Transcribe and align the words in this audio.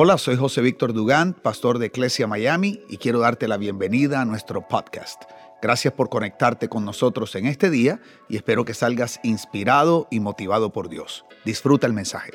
Hola, 0.00 0.16
soy 0.16 0.36
José 0.36 0.60
Víctor 0.60 0.92
Dugán, 0.92 1.32
pastor 1.34 1.80
de 1.80 1.86
Iglesia 1.86 2.28
Miami, 2.28 2.80
y 2.88 2.98
quiero 2.98 3.18
darte 3.18 3.48
la 3.48 3.56
bienvenida 3.56 4.20
a 4.20 4.24
nuestro 4.24 4.68
podcast. 4.68 5.24
Gracias 5.60 5.92
por 5.92 6.08
conectarte 6.08 6.68
con 6.68 6.84
nosotros 6.84 7.34
en 7.34 7.46
este 7.46 7.68
día 7.68 8.00
y 8.28 8.36
espero 8.36 8.64
que 8.64 8.74
salgas 8.74 9.18
inspirado 9.24 10.06
y 10.08 10.20
motivado 10.20 10.72
por 10.72 10.88
Dios. 10.88 11.24
Disfruta 11.44 11.88
el 11.88 11.94
mensaje. 11.94 12.30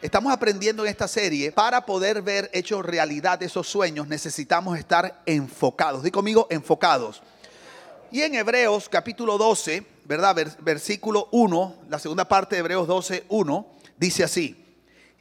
Estamos 0.00 0.32
aprendiendo 0.32 0.82
en 0.84 0.88
esta 0.88 1.06
serie, 1.06 1.52
para 1.52 1.84
poder 1.84 2.22
ver 2.22 2.48
hechos 2.54 2.82
realidad 2.82 3.42
esos 3.42 3.68
sueños, 3.68 4.08
necesitamos 4.08 4.78
estar 4.78 5.20
enfocados. 5.26 6.02
Di 6.02 6.10
conmigo, 6.10 6.46
enfocados. 6.48 7.22
Y 8.12 8.22
en 8.22 8.36
Hebreos 8.36 8.88
capítulo 8.88 9.36
12, 9.36 9.84
¿verdad? 10.04 10.36
Versículo 10.60 11.28
1, 11.32 11.82
la 11.88 11.98
segunda 11.98 12.26
parte 12.26 12.54
de 12.54 12.60
Hebreos 12.60 12.86
12, 12.86 13.26
1, 13.28 13.66
dice 13.96 14.22
así, 14.22 14.64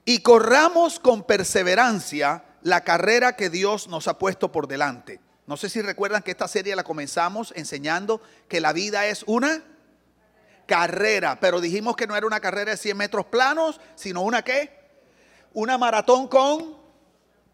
y 0.05 0.19
corramos 0.19 0.99
con 0.99 1.23
perseverancia 1.23 2.43
la 2.61 2.81
carrera 2.81 3.35
que 3.35 3.49
Dios 3.49 3.87
nos 3.87 4.07
ha 4.07 4.19
puesto 4.19 4.51
por 4.51 4.67
delante. 4.67 5.19
No 5.47 5.57
sé 5.57 5.67
si 5.69 5.81
recuerdan 5.81 6.21
que 6.21 6.29
esta 6.31 6.47
serie 6.47 6.75
la 6.75 6.83
comenzamos 6.83 7.53
enseñando 7.55 8.21
que 8.47 8.61
la 8.61 8.71
vida 8.71 9.07
es 9.07 9.23
una 9.25 9.63
carrera, 10.67 11.39
pero 11.39 11.61
dijimos 11.61 11.95
que 11.95 12.05
no 12.05 12.15
era 12.15 12.27
una 12.27 12.39
carrera 12.39 12.71
de 12.71 12.77
100 12.77 12.97
metros 12.97 13.25
planos, 13.25 13.81
sino 13.95 14.21
una 14.21 14.43
qué? 14.43 14.71
Una 15.53 15.79
maratón 15.79 16.27
con 16.27 16.77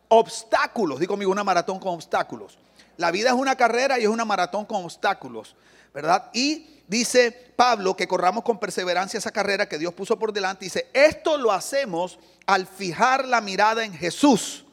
obstáculos. 0.10 1.00
Digo 1.00 1.14
conmigo, 1.14 1.32
una 1.32 1.44
maratón 1.46 1.80
con 1.80 1.94
obstáculos. 1.94 2.58
La 3.02 3.12
vida 3.12 3.30
es 3.30 3.36
una 3.36 3.56
carrera 3.56 4.00
y 4.00 4.04
es 4.04 4.08
una 4.08 4.26
maratón 4.26 4.66
con 4.66 4.86
obstáculos, 4.86 5.56
¿verdad? 5.94 6.30
Y 6.34 6.82
dice 6.88 7.32
Pablo 7.56 7.96
que 7.96 8.08
corramos 8.08 8.44
con 8.44 8.60
perseverancia 8.60 9.18
esa 9.18 9.32
carrera 9.32 9.68
que 9.68 9.78
Dios 9.78 9.94
puso 9.94 10.18
por 10.18 10.32
delante. 10.32 10.66
Dice, 10.66 10.88
esto 10.94 11.38
lo 11.38 11.52
hacemos 11.52 12.20
al 12.46 12.68
fijar 12.68 13.28
la 13.28 13.42
mirada 13.42 13.84
en 13.84 13.94
Jesús, 13.94 14.66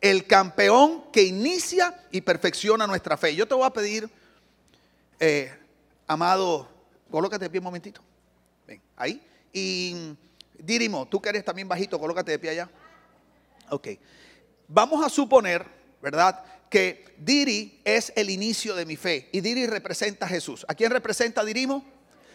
el 0.00 0.26
campeón 0.26 1.04
que 1.12 1.22
inicia 1.22 2.02
y 2.10 2.22
perfecciona 2.22 2.86
nuestra 2.86 3.16
fe. 3.16 3.34
Yo 3.34 3.46
te 3.46 3.54
voy 3.54 3.66
a 3.66 3.70
pedir, 3.70 4.08
eh, 5.20 5.52
amado, 6.06 6.68
colócate 7.10 7.44
de 7.44 7.50
pie 7.50 7.60
un 7.60 7.64
momentito. 7.64 8.00
Ven, 8.66 8.80
ahí. 8.96 9.22
Y 9.52 10.16
Dirimo, 10.64 11.06
tú 11.06 11.20
que 11.20 11.28
eres 11.28 11.44
también 11.44 11.68
bajito, 11.68 11.98
colócate 11.98 12.32
de 12.32 12.38
pie 12.38 12.50
allá. 12.50 12.70
Ok. 13.70 13.88
Vamos 14.68 15.04
a 15.04 15.10
suponer, 15.10 15.66
¿verdad? 16.00 16.42
Que 16.74 17.04
Diri 17.18 17.78
es 17.84 18.12
el 18.16 18.30
inicio 18.30 18.74
de 18.74 18.84
mi 18.84 18.96
fe 18.96 19.28
y 19.30 19.40
Diri 19.42 19.64
representa 19.68 20.26
a 20.26 20.28
Jesús. 20.28 20.66
¿A 20.66 20.74
quién 20.74 20.90
representa 20.90 21.44
Dirimo? 21.44 21.84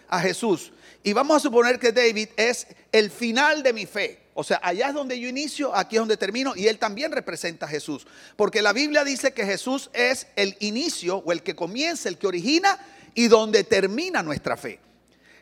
A 0.07 0.21
Jesús. 0.21 0.71
Y 1.03 1.11
vamos 1.11 1.35
a 1.35 1.39
suponer 1.41 1.77
que 1.77 1.91
David 1.91 2.29
es 2.37 2.65
el 2.93 3.11
final 3.11 3.63
de 3.63 3.73
mi 3.73 3.85
fe. 3.85 4.21
O 4.33 4.45
sea, 4.45 4.61
allá 4.63 4.87
es 4.87 4.93
donde 4.93 5.19
yo 5.19 5.27
inicio, 5.27 5.75
aquí 5.75 5.97
es 5.97 5.99
donde 5.99 6.15
termino 6.15 6.53
y 6.55 6.69
él 6.69 6.79
también 6.79 7.11
representa 7.11 7.65
a 7.65 7.69
Jesús. 7.69 8.07
Porque 8.37 8.61
la 8.61 8.71
Biblia 8.71 9.03
dice 9.03 9.33
que 9.33 9.45
Jesús 9.45 9.89
es 9.91 10.27
el 10.37 10.55
inicio 10.61 11.17
o 11.17 11.33
el 11.33 11.43
que 11.43 11.53
comienza, 11.57 12.07
el 12.07 12.17
que 12.17 12.27
origina 12.27 12.79
y 13.15 13.27
donde 13.27 13.65
termina 13.65 14.23
nuestra 14.23 14.55
fe. 14.55 14.79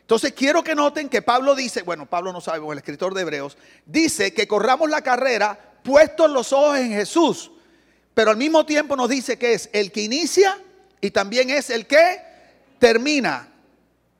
Entonces 0.00 0.32
quiero 0.32 0.64
que 0.64 0.74
noten 0.74 1.08
que 1.08 1.22
Pablo 1.22 1.54
dice, 1.54 1.82
bueno, 1.82 2.06
Pablo 2.06 2.32
no 2.32 2.40
sabe, 2.40 2.66
el 2.68 2.78
escritor 2.78 3.14
de 3.14 3.20
Hebreos, 3.22 3.56
dice 3.86 4.34
que 4.34 4.48
corramos 4.48 4.90
la 4.90 5.02
carrera 5.02 5.76
puestos 5.84 6.28
los 6.28 6.52
ojos 6.52 6.78
en 6.78 6.90
Jesús 6.90 7.52
pero 8.18 8.32
al 8.32 8.36
mismo 8.36 8.66
tiempo 8.66 8.96
nos 8.96 9.08
dice 9.08 9.38
que 9.38 9.52
es 9.52 9.70
el 9.72 9.92
que 9.92 10.00
inicia 10.00 10.58
y 11.00 11.12
también 11.12 11.50
es 11.50 11.70
el 11.70 11.86
que 11.86 12.20
termina. 12.80 13.48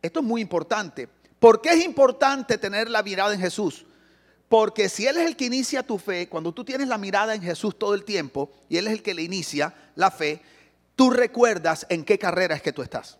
Esto 0.00 0.20
es 0.20 0.24
muy 0.24 0.40
importante. 0.40 1.08
¿Por 1.40 1.60
qué 1.60 1.70
es 1.70 1.84
importante 1.84 2.58
tener 2.58 2.88
la 2.88 3.02
mirada 3.02 3.34
en 3.34 3.40
Jesús? 3.40 3.86
Porque 4.48 4.88
si 4.88 5.08
Él 5.08 5.16
es 5.16 5.26
el 5.26 5.34
que 5.34 5.46
inicia 5.46 5.82
tu 5.82 5.98
fe, 5.98 6.28
cuando 6.28 6.54
tú 6.54 6.64
tienes 6.64 6.86
la 6.86 6.96
mirada 6.96 7.34
en 7.34 7.42
Jesús 7.42 7.76
todo 7.76 7.92
el 7.94 8.04
tiempo 8.04 8.52
y 8.68 8.76
Él 8.76 8.86
es 8.86 8.92
el 8.92 9.02
que 9.02 9.14
le 9.14 9.22
inicia 9.22 9.74
la 9.96 10.12
fe, 10.12 10.42
tú 10.94 11.10
recuerdas 11.10 11.84
en 11.88 12.04
qué 12.04 12.20
carrera 12.20 12.54
es 12.54 12.62
que 12.62 12.72
tú 12.72 12.82
estás. 12.82 13.18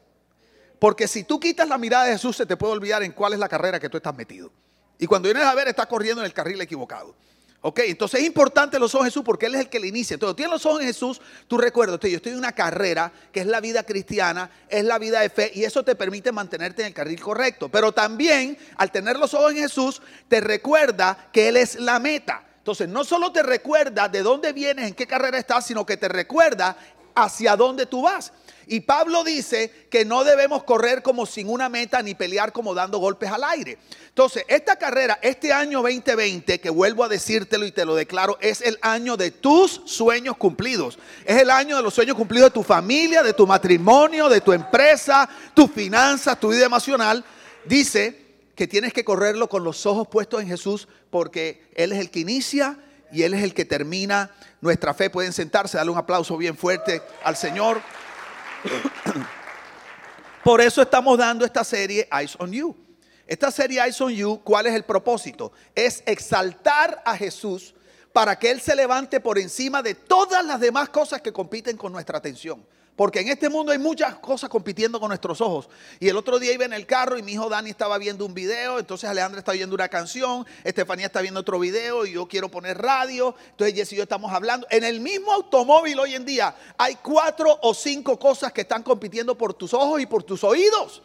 Porque 0.79 1.09
si 1.09 1.25
tú 1.25 1.41
quitas 1.41 1.69
la 1.69 1.77
mirada 1.77 2.05
de 2.05 2.13
Jesús, 2.13 2.37
se 2.37 2.47
te 2.47 2.57
puede 2.57 2.75
olvidar 2.75 3.03
en 3.03 3.11
cuál 3.11 3.33
es 3.33 3.41
la 3.41 3.49
carrera 3.49 3.81
que 3.81 3.89
tú 3.89 3.97
estás 3.97 4.15
metido. 4.15 4.53
Y 4.97 5.07
cuando 5.07 5.27
vienes 5.27 5.43
a 5.43 5.57
ver, 5.57 5.67
estás 5.67 5.87
corriendo 5.87 6.23
en 6.23 6.27
el 6.27 6.33
carril 6.33 6.61
equivocado. 6.61 7.17
Ok, 7.61 7.81
entonces 7.87 8.21
es 8.21 8.27
importante 8.27 8.79
los 8.79 8.95
ojos 8.95 9.07
de 9.07 9.11
Jesús 9.11 9.25
porque 9.25 9.47
Él 9.47 9.57
es 9.57 9.63
el 9.63 9.69
que 9.69 9.81
le 9.81 9.89
inicia. 9.89 10.15
Entonces, 10.15 10.37
tienes 10.37 10.53
los 10.53 10.65
ojos 10.65 10.81
en 10.81 10.87
Jesús, 10.87 11.21
tú 11.49 11.59
recuerdas, 11.59 11.99
yo 12.01 12.17
estoy 12.17 12.33
en 12.33 12.39
una 12.39 12.53
carrera 12.53 13.13
que 13.33 13.41
es 13.41 13.47
la 13.47 13.61
vida 13.61 13.83
cristiana, 13.83 14.49
es 14.69 14.85
la 14.85 14.99
vida 14.99 15.21
de 15.21 15.29
fe 15.29 15.51
y 15.53 15.65
eso 15.65 15.85
te 15.85 15.97
permite 15.97 16.31
mantenerte 16.31 16.83
en 16.83 16.89
el 16.89 16.95
carril 16.95 17.21
correcto. 17.21 17.69
Pero 17.69 17.91
también, 17.91 18.57
al 18.77 18.93
tener 18.93 19.19
los 19.19 19.35
ojos 19.35 19.51
en 19.53 19.59
Jesús, 19.59 20.01
te 20.29 20.41
recuerda 20.41 21.31
que 21.33 21.49
Él 21.49 21.57
es 21.57 21.81
la 21.81 21.99
meta. 21.99 22.45
Entonces, 22.59 22.89
no 22.89 23.03
solo 23.03 23.33
te 23.33 23.43
recuerda 23.43 24.09
de 24.09 24.23
dónde 24.23 24.53
vienes, 24.53 24.87
en 24.87 24.95
qué 24.95 25.09
carrera 25.09 25.39
estás, 25.39 25.67
sino 25.67 25.85
que 25.85 25.97
te 25.97 26.07
recuerda 26.07 26.77
hacia 27.17 27.57
dónde 27.57 27.87
tú 27.87 28.03
vas. 28.03 28.33
Y 28.71 28.81
Pablo 28.81 29.25
dice 29.25 29.87
que 29.91 30.05
no 30.05 30.25
debemos 30.25 30.63
correr 30.63 31.03
como 31.03 31.25
sin 31.25 31.49
una 31.49 31.71
meta 31.71 32.03
ni 32.03 32.15
pelear 32.15 32.53
como 32.53 32.75
dando 32.75 32.99
golpes 32.99 33.31
al 33.31 33.43
aire. 33.45 33.79
Entonces, 34.09 34.45
esta 34.47 34.77
carrera, 34.77 35.19
este 35.23 35.53
año 35.53 35.81
2020, 35.81 36.61
que 36.61 36.69
vuelvo 36.69 37.03
a 37.03 37.09
decírtelo 37.09 37.65
y 37.65 37.73
te 37.73 37.87
lo 37.87 37.95
declaro, 37.95 38.37
es 38.43 38.61
el 38.61 38.79
año 38.83 39.17
de 39.17 39.31
tus 39.31 39.81
sueños 39.87 40.37
cumplidos. 40.37 40.99
Es 41.25 41.41
el 41.41 41.51
año 41.51 41.79
de 41.79 41.83
los 41.83 41.95
sueños 41.95 42.15
cumplidos 42.15 42.51
de 42.51 42.55
tu 42.55 42.63
familia, 42.63 43.23
de 43.23 43.33
tu 43.33 43.47
matrimonio, 43.47 44.29
de 44.29 44.43
tu 44.43 44.53
empresa, 44.53 45.29
tus 45.55 45.71
finanzas, 45.71 46.39
tu 46.39 46.49
vida 46.51 46.67
emocional. 46.67 47.25
Dice 47.65 48.27
que 48.55 48.67
tienes 48.67 48.93
que 48.93 49.05
correrlo 49.05 49.49
con 49.49 49.65
los 49.65 49.87
ojos 49.87 50.09
puestos 50.09 50.43
en 50.43 50.49
Jesús 50.49 50.89
porque 51.09 51.71
Él 51.75 51.93
es 51.93 52.01
el 52.01 52.11
que 52.11 52.21
inicia 52.21 52.79
y 53.11 53.23
Él 53.23 53.33
es 53.33 53.43
el 53.43 53.55
que 53.55 53.65
termina 53.65 54.31
nuestra 54.61 54.93
fe. 54.93 55.09
Pueden 55.09 55.33
sentarse, 55.33 55.79
darle 55.79 55.93
un 55.93 55.99
aplauso 55.99 56.37
bien 56.37 56.57
fuerte 56.57 57.01
al 57.25 57.37
Señor. 57.37 57.81
Por 60.45 60.61
eso 60.61 60.83
estamos 60.83 61.19
dando 61.19 61.45
esta 61.45 61.65
serie 61.65 62.09
Eyes 62.11 62.37
on 62.39 62.53
You. 62.53 62.77
Esta 63.27 63.51
serie 63.51 63.81
Eyes 63.81 64.01
on 64.01 64.13
You, 64.13 64.41
¿cuál 64.43 64.67
es 64.67 64.75
el 64.75 64.85
propósito? 64.85 65.53
Es 65.75 66.03
exaltar 66.07 67.03
a 67.05 67.17
Jesús 67.17 67.75
para 68.13 68.39
que 68.39 68.51
Él 68.51 68.61
se 68.61 68.75
levante 68.75 69.21
por 69.21 69.39
encima 69.39 69.83
de 69.83 69.95
todas 69.95 70.45
las 70.45 70.61
demás 70.61 70.89
cosas 70.89 71.21
que 71.21 71.33
compiten 71.33 71.77
con 71.77 71.93
nuestra 71.93 72.19
atención. 72.19 72.65
Porque 72.99 73.21
en 73.21 73.29
este 73.29 73.49
mundo 73.49 73.71
hay 73.71 73.79
muchas 73.79 74.17
cosas 74.17 74.51
compitiendo 74.51 74.99
con 74.99 75.11
nuestros 75.11 75.41
ojos. 75.41 75.69
Y 76.01 76.09
el 76.09 76.17
otro 76.17 76.41
día 76.41 76.53
iba 76.53 76.65
en 76.65 76.73
el 76.73 76.85
carro 76.85 77.17
y 77.17 77.23
mi 77.23 77.35
hijo 77.35 77.49
Dani 77.49 77.71
estaba 77.71 77.97
viendo 77.97 78.27
un 78.27 78.35
video, 78.35 78.81
entonces 78.81 79.09
Alejandra 79.09 79.39
está 79.39 79.53
viendo 79.53 79.73
una 79.77 79.89
canción, 79.89 80.45
Estefanía 80.65 81.07
está 81.07 81.21
viendo 81.21 81.39
otro 81.39 81.61
video 81.61 82.05
y 82.07 82.15
yo 82.15 82.27
quiero 82.27 82.49
poner 82.49 82.77
radio. 82.77 83.37
Entonces 83.51 83.77
Jess 83.77 83.93
y 83.93 83.97
yo 83.99 84.03
estamos 84.03 84.33
hablando. 84.33 84.67
En 84.69 84.83
el 84.83 84.99
mismo 84.99 85.33
automóvil 85.33 85.97
hoy 86.01 86.17
en 86.17 86.25
día 86.25 86.57
hay 86.77 86.97
cuatro 86.97 87.57
o 87.63 87.73
cinco 87.73 88.19
cosas 88.19 88.53
que 88.53 88.63
están 88.63 88.83
compitiendo 88.83 89.39
por 89.39 89.55
tus 89.55 89.73
ojos 89.75 90.01
y 90.01 90.07
por 90.07 90.25
tus 90.25 90.43
oídos. 90.43 91.01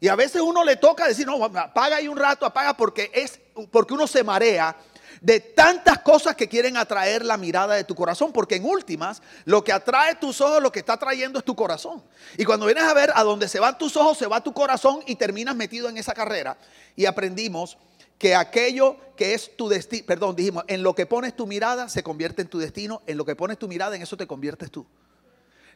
Y 0.00 0.08
a 0.08 0.16
veces 0.16 0.40
uno 0.40 0.64
le 0.64 0.76
toca 0.76 1.06
decir, 1.06 1.26
no, 1.26 1.44
apaga 1.44 1.96
ahí 1.96 2.08
un 2.08 2.16
rato, 2.16 2.46
apaga 2.46 2.74
porque 2.78 3.10
es 3.12 3.38
porque 3.70 3.92
uno 3.92 4.06
se 4.06 4.24
marea 4.24 4.74
de 5.24 5.40
tantas 5.40 6.00
cosas 6.00 6.36
que 6.36 6.50
quieren 6.50 6.76
atraer 6.76 7.24
la 7.24 7.38
mirada 7.38 7.76
de 7.76 7.84
tu 7.84 7.94
corazón, 7.94 8.30
porque 8.30 8.56
en 8.56 8.66
últimas, 8.66 9.22
lo 9.46 9.64
que 9.64 9.72
atrae 9.72 10.16
tus 10.16 10.42
ojos, 10.42 10.62
lo 10.62 10.70
que 10.70 10.80
está 10.80 10.98
trayendo 10.98 11.38
es 11.38 11.46
tu 11.46 11.56
corazón. 11.56 12.02
Y 12.36 12.44
cuando 12.44 12.66
vienes 12.66 12.84
a 12.84 12.92
ver 12.92 13.10
a 13.14 13.22
dónde 13.22 13.48
se 13.48 13.58
van 13.58 13.78
tus 13.78 13.96
ojos, 13.96 14.18
se 14.18 14.26
va 14.26 14.42
tu 14.42 14.52
corazón 14.52 15.00
y 15.06 15.16
terminas 15.16 15.56
metido 15.56 15.88
en 15.88 15.96
esa 15.96 16.12
carrera. 16.12 16.58
Y 16.94 17.06
aprendimos 17.06 17.78
que 18.18 18.34
aquello 18.34 18.98
que 19.16 19.32
es 19.32 19.56
tu 19.56 19.70
destino, 19.70 20.04
perdón, 20.04 20.36
dijimos, 20.36 20.64
en 20.66 20.82
lo 20.82 20.94
que 20.94 21.06
pones 21.06 21.34
tu 21.34 21.46
mirada 21.46 21.88
se 21.88 22.02
convierte 22.02 22.42
en 22.42 22.48
tu 22.48 22.58
destino, 22.58 23.00
en 23.06 23.16
lo 23.16 23.24
que 23.24 23.34
pones 23.34 23.58
tu 23.58 23.66
mirada, 23.66 23.96
en 23.96 24.02
eso 24.02 24.18
te 24.18 24.26
conviertes 24.26 24.70
tú. 24.70 24.84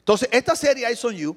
Entonces, 0.01 0.29
esta 0.31 0.57
serie 0.57 0.93
I 0.93 1.07
on 1.07 1.15
You 1.15 1.37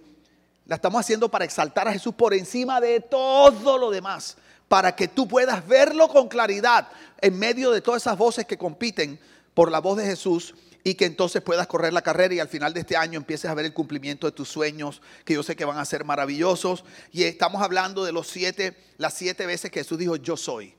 la 0.65 0.75
estamos 0.75 0.99
haciendo 0.99 1.31
para 1.31 1.45
exaltar 1.45 1.87
a 1.87 1.93
Jesús 1.93 2.13
por 2.13 2.33
encima 2.33 2.81
de 2.81 2.99
todo 2.99 3.77
lo 3.77 3.89
demás 3.89 4.35
para 4.71 4.95
que 4.95 5.09
tú 5.09 5.27
puedas 5.27 5.67
verlo 5.67 6.07
con 6.07 6.29
claridad 6.29 6.87
en 7.19 7.37
medio 7.37 7.71
de 7.71 7.81
todas 7.81 8.03
esas 8.03 8.17
voces 8.17 8.45
que 8.45 8.57
compiten 8.57 9.19
por 9.53 9.69
la 9.69 9.79
voz 9.79 9.97
de 9.97 10.05
Jesús 10.05 10.55
y 10.81 10.93
que 10.93 11.03
entonces 11.03 11.41
puedas 11.41 11.67
correr 11.67 11.91
la 11.91 12.01
carrera 12.01 12.35
y 12.35 12.39
al 12.39 12.47
final 12.47 12.73
de 12.73 12.79
este 12.79 12.95
año 12.95 13.17
empieces 13.17 13.51
a 13.51 13.53
ver 13.53 13.65
el 13.65 13.73
cumplimiento 13.73 14.27
de 14.27 14.31
tus 14.31 14.47
sueños, 14.47 15.01
que 15.25 15.33
yo 15.33 15.43
sé 15.43 15.57
que 15.57 15.65
van 15.65 15.77
a 15.77 15.83
ser 15.83 16.05
maravillosos. 16.05 16.85
Y 17.11 17.23
estamos 17.23 17.61
hablando 17.61 18.05
de 18.05 18.13
los 18.13 18.27
siete, 18.27 18.77
las 18.97 19.13
siete 19.13 19.45
veces 19.45 19.71
que 19.71 19.81
Jesús 19.81 19.97
dijo, 19.97 20.15
yo 20.15 20.37
soy. 20.37 20.73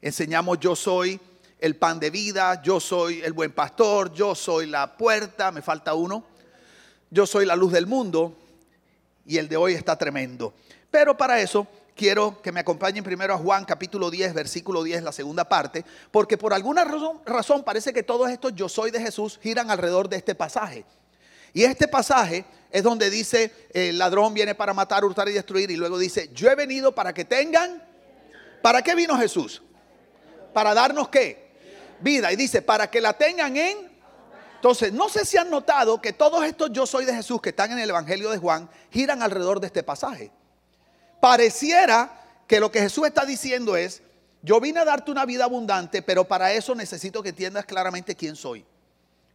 Enseñamos, 0.00 0.58
yo 0.58 0.74
soy 0.74 1.20
el 1.58 1.76
pan 1.76 2.00
de 2.00 2.08
vida, 2.08 2.62
yo 2.62 2.80
soy 2.80 3.20
el 3.20 3.34
buen 3.34 3.52
pastor, 3.52 4.14
yo 4.14 4.34
soy 4.34 4.68
la 4.68 4.96
puerta, 4.96 5.52
me 5.52 5.60
falta 5.60 5.92
uno, 5.92 6.24
yo 7.10 7.26
soy 7.26 7.44
la 7.44 7.56
luz 7.56 7.72
del 7.72 7.86
mundo 7.86 8.34
y 9.26 9.36
el 9.36 9.50
de 9.50 9.58
hoy 9.58 9.74
está 9.74 9.98
tremendo. 9.98 10.54
Pero 10.90 11.14
para 11.14 11.42
eso 11.42 11.66
quiero 11.96 12.40
que 12.42 12.52
me 12.52 12.60
acompañen 12.60 13.04
primero 13.04 13.34
a 13.34 13.38
Juan 13.38 13.64
capítulo 13.64 14.10
10, 14.10 14.34
versículo 14.34 14.82
10, 14.82 15.02
la 15.02 15.12
segunda 15.12 15.48
parte, 15.48 15.84
porque 16.10 16.38
por 16.38 16.52
alguna 16.52 16.84
razón, 16.84 17.64
parece 17.64 17.92
que 17.92 18.02
todos 18.02 18.30
estos 18.30 18.54
yo 18.54 18.68
soy 18.68 18.90
de 18.90 19.00
Jesús 19.00 19.38
giran 19.42 19.70
alrededor 19.70 20.08
de 20.08 20.16
este 20.16 20.34
pasaje. 20.34 20.84
Y 21.52 21.64
este 21.64 21.86
pasaje 21.86 22.44
es 22.70 22.82
donde 22.82 23.10
dice, 23.10 23.52
el 23.74 23.98
ladrón 23.98 24.32
viene 24.32 24.54
para 24.54 24.72
matar, 24.72 25.04
hurtar 25.04 25.28
y 25.28 25.32
destruir, 25.32 25.70
y 25.70 25.76
luego 25.76 25.98
dice, 25.98 26.30
yo 26.32 26.50
he 26.50 26.54
venido 26.54 26.94
para 26.94 27.12
que 27.12 27.24
tengan, 27.24 27.82
¿para 28.62 28.82
qué 28.82 28.94
vino 28.94 29.16
Jesús? 29.18 29.62
Para 30.54 30.72
darnos 30.72 31.08
qué? 31.08 31.52
Vida. 32.00 32.32
Y 32.32 32.36
dice, 32.36 32.62
para 32.62 32.90
que 32.90 33.00
la 33.00 33.12
tengan 33.12 33.56
en... 33.56 33.92
Entonces, 34.54 34.92
no 34.92 35.08
sé 35.08 35.24
si 35.24 35.36
han 35.36 35.50
notado 35.50 36.00
que 36.00 36.12
todos 36.12 36.44
estos 36.44 36.70
yo 36.72 36.86
soy 36.86 37.04
de 37.04 37.14
Jesús 37.14 37.42
que 37.42 37.50
están 37.50 37.72
en 37.72 37.80
el 37.80 37.90
Evangelio 37.90 38.30
de 38.30 38.38
Juan 38.38 38.70
giran 38.90 39.22
alrededor 39.22 39.60
de 39.60 39.66
este 39.66 39.82
pasaje. 39.82 40.30
Pareciera 41.22 42.20
que 42.48 42.58
lo 42.58 42.72
que 42.72 42.80
Jesús 42.80 43.06
está 43.06 43.24
diciendo 43.24 43.76
es, 43.76 44.02
yo 44.42 44.60
vine 44.60 44.80
a 44.80 44.84
darte 44.84 45.12
una 45.12 45.24
vida 45.24 45.44
abundante, 45.44 46.02
pero 46.02 46.24
para 46.24 46.52
eso 46.52 46.74
necesito 46.74 47.22
que 47.22 47.28
entiendas 47.28 47.64
claramente 47.64 48.16
quién 48.16 48.34
soy. 48.34 48.64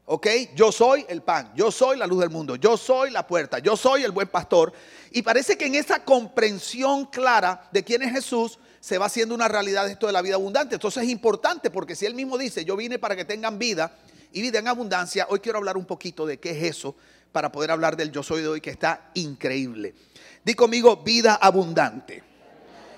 ¿Ok? 0.04 0.28
Yo 0.54 0.74
soy 0.74 1.06
el 1.08 1.22
pan, 1.22 1.50
yo 1.56 1.72
soy 1.72 1.98
la 1.98 2.06
luz 2.06 2.20
del 2.20 2.30
mundo, 2.30 2.58
yo 2.58 2.76
soy 2.76 3.10
la 3.10 3.26
puerta, 3.26 3.60
yo 3.60 3.78
soy 3.78 4.04
el 4.04 4.12
buen 4.12 4.28
pastor. 4.28 4.74
Y 5.12 5.22
parece 5.22 5.58
que 5.58 5.68
en 5.68 5.76
esa 5.76 6.04
comprensión 6.04 7.06
clara 7.06 7.70
de 7.72 7.86
quién 7.86 8.02
es 8.02 8.12
Jesús 8.12 8.60
se 8.82 8.98
va 8.98 9.06
haciendo 9.06 9.34
una 9.34 9.48
realidad 9.48 9.88
esto 9.88 10.08
de 10.08 10.12
la 10.12 10.22
vida 10.22 10.36
abundante. 10.36 10.76
Entonces 10.76 11.04
es 11.04 11.10
importante 11.10 11.72
porque 11.72 11.96
si 11.96 12.06
él 12.06 12.16
mismo 12.16 12.38
dice, 12.38 12.66
yo 12.66 12.76
vine 12.76 13.00
para 13.00 13.16
que 13.16 13.24
tengan 13.24 13.58
vida 13.58 13.98
y 14.34 14.42
vida 14.42 14.60
en 14.60 14.68
abundancia, 14.68 15.26
hoy 15.30 15.40
quiero 15.40 15.60
hablar 15.60 15.78
un 15.78 15.86
poquito 15.86 16.26
de 16.26 16.38
qué 16.38 16.50
es 16.50 16.64
eso 16.64 16.98
para 17.32 17.52
poder 17.52 17.72
hablar 17.72 17.98
del 17.98 18.12
yo 18.12 18.24
soy 18.24 18.42
de 18.42 18.48
hoy 18.48 18.62
que 18.62 18.70
está 18.70 19.12
increíble. 19.14 19.94
Di 20.44 20.54
conmigo 20.54 20.98
vida 20.98 21.36
abundante. 21.36 22.24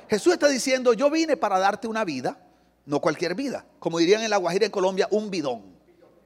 Jesús 0.09 0.33
está 0.33 0.47
diciendo, 0.47 0.93
yo 0.93 1.09
vine 1.09 1.37
para 1.37 1.59
darte 1.59 1.87
una 1.87 2.03
vida, 2.03 2.39
no 2.85 2.99
cualquier 2.99 3.35
vida. 3.35 3.65
Como 3.79 3.99
dirían 3.99 4.23
en 4.23 4.29
La 4.29 4.37
Guajira 4.37 4.65
en 4.65 4.71
Colombia, 4.71 5.07
un 5.11 5.29
bidón. 5.29 5.63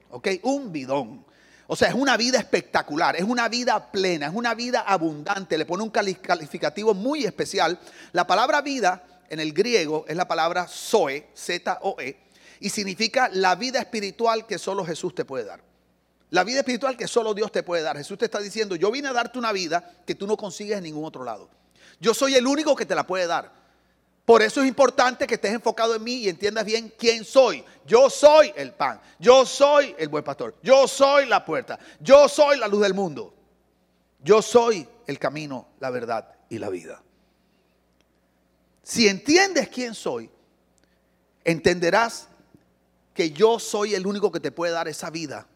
¿ok? 0.09 0.27
Un 0.43 0.71
bidón. 0.71 1.25
O 1.67 1.75
sea, 1.75 1.87
es 1.87 1.95
una 1.95 2.17
vida 2.17 2.37
espectacular, 2.37 3.15
es 3.15 3.23
una 3.23 3.49
vida 3.49 3.91
plena, 3.91 4.27
es 4.27 4.33
una 4.33 4.53
vida 4.53 4.81
abundante. 4.81 5.57
Le 5.57 5.65
pone 5.65 5.83
un 5.83 5.89
calificativo 5.89 6.93
muy 6.93 7.25
especial. 7.25 7.79
La 8.11 8.27
palabra 8.27 8.61
vida 8.61 9.03
en 9.29 9.39
el 9.39 9.53
griego 9.53 10.05
es 10.07 10.15
la 10.15 10.27
palabra 10.27 10.67
zoe, 10.67 11.29
Z-O-E, 11.35 12.17
y 12.59 12.69
significa 12.69 13.29
la 13.33 13.55
vida 13.55 13.79
espiritual 13.79 14.45
que 14.45 14.59
solo 14.59 14.85
Jesús 14.85 15.15
te 15.15 15.25
puede 15.25 15.45
dar. 15.45 15.72
La 16.33 16.43
vida 16.43 16.61
espiritual 16.61 16.97
que 16.97 17.07
solo 17.07 17.35
Dios 17.35 17.51
te 17.51 17.61
puede 17.61 17.83
dar. 17.83 17.95
Jesús 17.95 18.17
te 18.17 18.25
está 18.25 18.39
diciendo, 18.39 18.75
yo 18.75 18.89
vine 18.89 19.07
a 19.07 19.13
darte 19.13 19.37
una 19.37 19.51
vida 19.51 19.93
que 20.03 20.15
tú 20.15 20.25
no 20.25 20.35
consigues 20.35 20.75
en 20.75 20.83
ningún 20.83 21.05
otro 21.05 21.23
lado. 21.23 21.47
Yo 21.99 22.15
soy 22.15 22.33
el 22.33 22.47
único 22.47 22.75
que 22.75 22.87
te 22.87 22.95
la 22.95 23.05
puede 23.05 23.27
dar. 23.27 23.51
Por 24.25 24.41
eso 24.41 24.63
es 24.63 24.67
importante 24.67 25.27
que 25.27 25.35
estés 25.35 25.53
enfocado 25.53 25.93
en 25.93 26.03
mí 26.03 26.15
y 26.15 26.29
entiendas 26.29 26.65
bien 26.65 26.91
quién 26.97 27.23
soy. 27.23 27.63
Yo 27.85 28.09
soy 28.09 28.51
el 28.55 28.73
pan. 28.73 28.99
Yo 29.19 29.45
soy 29.45 29.93
el 29.95 30.09
buen 30.09 30.23
pastor. 30.23 30.55
Yo 30.63 30.87
soy 30.87 31.27
la 31.27 31.45
puerta. 31.45 31.77
Yo 31.99 32.27
soy 32.27 32.57
la 32.57 32.67
luz 32.67 32.81
del 32.81 32.95
mundo. 32.95 33.31
Yo 34.23 34.41
soy 34.41 34.87
el 35.05 35.19
camino, 35.19 35.67
la 35.79 35.91
verdad 35.91 36.33
y 36.49 36.57
la 36.57 36.69
vida. 36.69 37.03
Si 38.81 39.07
entiendes 39.07 39.69
quién 39.69 39.93
soy, 39.93 40.31
entenderás 41.43 42.27
que 43.13 43.29
yo 43.29 43.59
soy 43.59 43.93
el 43.93 44.07
único 44.07 44.31
que 44.31 44.39
te 44.39 44.51
puede 44.51 44.73
dar 44.73 44.87
esa 44.87 45.11
vida 45.11 45.47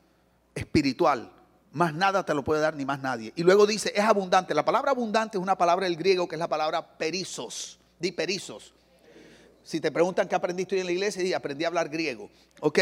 espiritual. 0.58 1.32
Más 1.72 1.94
nada 1.94 2.26
te 2.26 2.34
lo 2.34 2.44
puede 2.44 2.62
dar 2.62 2.76
ni 2.76 2.86
más 2.86 3.00
nadie. 3.00 3.34
Y 3.36 3.44
luego 3.44 3.68
dice, 3.68 3.92
es 3.96 4.04
abundante. 4.04 4.54
La 4.54 4.66
palabra 4.66 4.92
abundante 4.92 5.38
es 5.38 5.42
una 5.42 5.58
palabra 5.58 5.86
del 5.86 5.96
griego 5.96 6.28
que 6.28 6.36
es 6.36 6.40
la 6.40 6.48
palabra 6.48 6.98
perizos 6.98 7.80
Di 8.00 8.12
perizos. 8.12 8.74
Si 9.64 9.82
te 9.82 9.92
preguntan 9.92 10.28
qué 10.28 10.36
aprendiste 10.36 10.76
hoy 10.76 10.82
en 10.82 10.88
la 10.88 10.94
iglesia, 10.94 11.24
di 11.24 11.34
aprendí 11.34 11.66
a 11.66 11.68
hablar 11.68 11.90
griego. 11.90 12.30
¿Ok? 12.62 12.80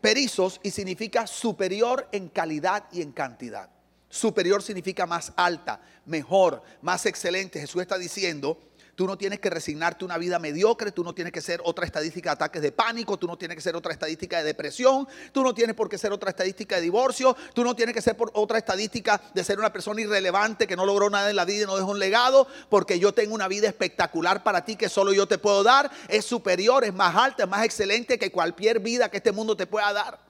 Perizos 0.00 0.58
y 0.62 0.70
significa 0.70 1.26
superior 1.26 2.08
en 2.12 2.28
calidad 2.28 2.84
y 2.92 3.02
en 3.02 3.12
cantidad. 3.12 3.68
Superior 4.08 4.62
significa 4.62 5.06
más 5.06 5.32
alta, 5.36 5.80
mejor, 6.06 6.62
más 6.82 7.04
excelente. 7.06 7.60
Jesús 7.60 7.82
está 7.82 7.98
diciendo 7.98 8.58
Tú 8.94 9.06
no 9.06 9.18
tienes 9.18 9.40
que 9.40 9.50
resignarte 9.50 10.04
una 10.04 10.18
vida 10.18 10.38
mediocre, 10.38 10.92
tú 10.92 11.02
no 11.02 11.14
tienes 11.14 11.32
que 11.32 11.40
ser 11.40 11.60
otra 11.64 11.84
estadística 11.84 12.30
de 12.30 12.34
ataques 12.34 12.62
de 12.62 12.70
pánico, 12.70 13.18
tú 13.18 13.26
no 13.26 13.36
tienes 13.36 13.56
que 13.56 13.60
ser 13.60 13.74
otra 13.74 13.92
estadística 13.92 14.38
de 14.38 14.44
depresión, 14.44 15.08
tú 15.32 15.42
no 15.42 15.52
tienes 15.52 15.74
por 15.74 15.88
qué 15.88 15.98
ser 15.98 16.12
otra 16.12 16.30
estadística 16.30 16.76
de 16.76 16.82
divorcio, 16.82 17.36
tú 17.54 17.64
no 17.64 17.74
tienes 17.74 17.94
que 17.94 18.02
ser 18.02 18.16
por 18.16 18.30
otra 18.34 18.58
estadística 18.58 19.20
de 19.34 19.42
ser 19.42 19.58
una 19.58 19.72
persona 19.72 20.00
irrelevante 20.00 20.68
que 20.68 20.76
no 20.76 20.86
logró 20.86 21.10
nada 21.10 21.28
en 21.30 21.36
la 21.36 21.44
vida 21.44 21.64
y 21.64 21.66
no 21.66 21.76
dejó 21.76 21.90
un 21.90 21.98
legado, 21.98 22.46
porque 22.68 23.00
yo 23.00 23.12
tengo 23.12 23.34
una 23.34 23.48
vida 23.48 23.66
espectacular 23.66 24.44
para 24.44 24.64
ti 24.64 24.76
que 24.76 24.88
solo 24.88 25.12
yo 25.12 25.26
te 25.26 25.38
puedo 25.38 25.64
dar, 25.64 25.90
es 26.08 26.24
superior, 26.24 26.84
es 26.84 26.94
más 26.94 27.16
alta, 27.16 27.44
es 27.44 27.48
más 27.48 27.64
excelente 27.64 28.18
que 28.18 28.30
cualquier 28.30 28.78
vida 28.78 29.10
que 29.10 29.16
este 29.16 29.32
mundo 29.32 29.56
te 29.56 29.66
pueda 29.66 29.92
dar. 29.92 30.20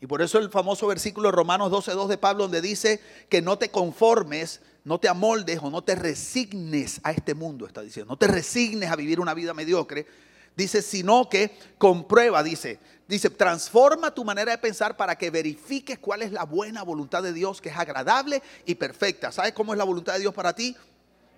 Y 0.00 0.06
por 0.06 0.20
eso 0.20 0.38
el 0.38 0.50
famoso 0.50 0.86
versículo 0.86 1.28
de 1.28 1.32
Romanos 1.32 1.72
12.2 1.72 2.08
de 2.08 2.18
Pablo 2.18 2.44
donde 2.44 2.60
dice 2.60 3.00
que 3.30 3.40
no 3.40 3.56
te 3.56 3.70
conformes 3.70 4.60
no 4.86 5.00
te 5.00 5.08
amoldes 5.08 5.58
o 5.60 5.68
no 5.68 5.82
te 5.82 5.96
resignes 5.96 7.00
a 7.02 7.10
este 7.10 7.34
mundo, 7.34 7.66
está 7.66 7.82
diciendo. 7.82 8.12
No 8.12 8.16
te 8.16 8.28
resignes 8.28 8.88
a 8.88 8.94
vivir 8.94 9.18
una 9.18 9.34
vida 9.34 9.52
mediocre. 9.52 10.06
Dice, 10.54 10.80
sino 10.80 11.28
que 11.28 11.58
comprueba, 11.76 12.44
dice, 12.44 12.78
dice, 13.08 13.28
transforma 13.28 14.14
tu 14.14 14.24
manera 14.24 14.52
de 14.52 14.58
pensar 14.58 14.96
para 14.96 15.18
que 15.18 15.28
verifiques 15.28 15.98
cuál 15.98 16.22
es 16.22 16.30
la 16.30 16.44
buena 16.44 16.84
voluntad 16.84 17.24
de 17.24 17.32
Dios, 17.32 17.60
que 17.60 17.68
es 17.68 17.76
agradable 17.76 18.44
y 18.64 18.76
perfecta. 18.76 19.32
¿Sabes 19.32 19.54
cómo 19.54 19.72
es 19.72 19.78
la 19.78 19.82
voluntad 19.82 20.12
de 20.12 20.20
Dios 20.20 20.32
para 20.32 20.54
ti? 20.54 20.76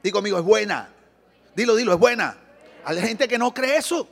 Digo, 0.02 0.18
amigo, 0.18 0.36
es 0.38 0.44
buena. 0.44 0.90
Dilo, 1.56 1.74
dilo, 1.74 1.94
es 1.94 1.98
buena. 1.98 2.36
Hay 2.84 3.00
gente 3.00 3.26
que 3.28 3.38
no 3.38 3.54
cree 3.54 3.78
eso. 3.78 4.06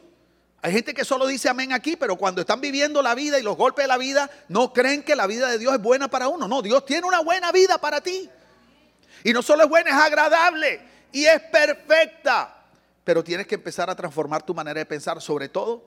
Hay 0.62 0.72
gente 0.72 0.94
que 0.94 1.04
solo 1.04 1.26
dice 1.26 1.50
amén 1.50 1.74
aquí, 1.74 1.94
pero 1.94 2.16
cuando 2.16 2.40
están 2.40 2.62
viviendo 2.62 3.02
la 3.02 3.14
vida 3.14 3.38
y 3.38 3.42
los 3.42 3.58
golpes 3.58 3.84
de 3.84 3.88
la 3.88 3.98
vida, 3.98 4.30
no 4.48 4.72
creen 4.72 5.02
que 5.02 5.14
la 5.14 5.26
vida 5.26 5.50
de 5.50 5.58
Dios 5.58 5.74
es 5.74 5.82
buena 5.82 6.08
para 6.08 6.28
uno. 6.28 6.48
No, 6.48 6.62
Dios 6.62 6.86
tiene 6.86 7.06
una 7.06 7.20
buena 7.20 7.52
vida 7.52 7.76
para 7.76 8.00
ti. 8.00 8.30
Y 9.24 9.32
no 9.32 9.42
solo 9.42 9.64
es 9.64 9.68
buena, 9.68 9.90
es 9.90 9.96
agradable 9.96 10.80
y 11.12 11.24
es 11.24 11.40
perfecta. 11.42 12.64
Pero 13.04 13.22
tienes 13.22 13.46
que 13.46 13.54
empezar 13.54 13.88
a 13.88 13.94
transformar 13.94 14.42
tu 14.44 14.54
manera 14.54 14.80
de 14.80 14.86
pensar, 14.86 15.20
sobre 15.20 15.48
todo, 15.48 15.86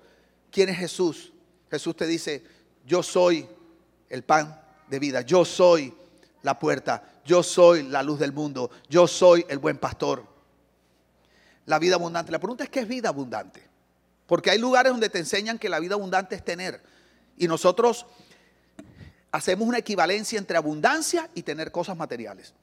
¿quién 0.52 0.70
es 0.70 0.78
Jesús? 0.78 1.34
Jesús 1.70 1.96
te 1.96 2.08
dice, 2.08 2.44
yo 2.86 3.04
soy 3.04 3.48
el 4.10 4.24
pan 4.24 4.60
de 4.88 5.00
vida, 5.00 5.22
yo 5.22 5.46
soy 5.46 5.94
la 6.42 6.58
puerta, 6.58 7.04
yo 7.26 7.44
soy 7.44 7.84
la 7.84 8.02
luz 8.02 8.20
del 8.20 8.34
mundo, 8.34 8.72
yo 8.90 9.08
soy 9.08 9.46
el 9.50 9.60
buen 9.60 9.78
pastor. 9.78 10.26
La 11.66 11.78
vida 11.78 11.96
abundante. 11.96 12.32
La 12.32 12.40
pregunta 12.40 12.64
es, 12.64 12.70
¿qué 12.70 12.80
es 12.80 12.88
vida 12.88 13.10
abundante? 13.10 13.68
Porque 14.26 14.50
hay 14.50 14.58
lugares 14.58 14.92
donde 14.92 15.10
te 15.10 15.20
enseñan 15.20 15.60
que 15.60 15.70
la 15.70 15.80
vida 15.80 15.96
abundante 15.96 16.36
es 16.36 16.44
tener. 16.44 16.82
Y 17.38 17.48
nosotros 17.48 18.06
hacemos 19.32 19.68
una 19.68 19.78
equivalencia 19.78 20.40
entre 20.40 20.58
abundancia 20.58 21.30
y 21.36 21.44
tener 21.44 21.72
cosas 21.72 21.96
materiales 21.96 22.54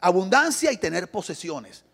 abundancia 0.00 0.72
y 0.72 0.76
tener 0.76 1.10
posesiones. 1.10 1.84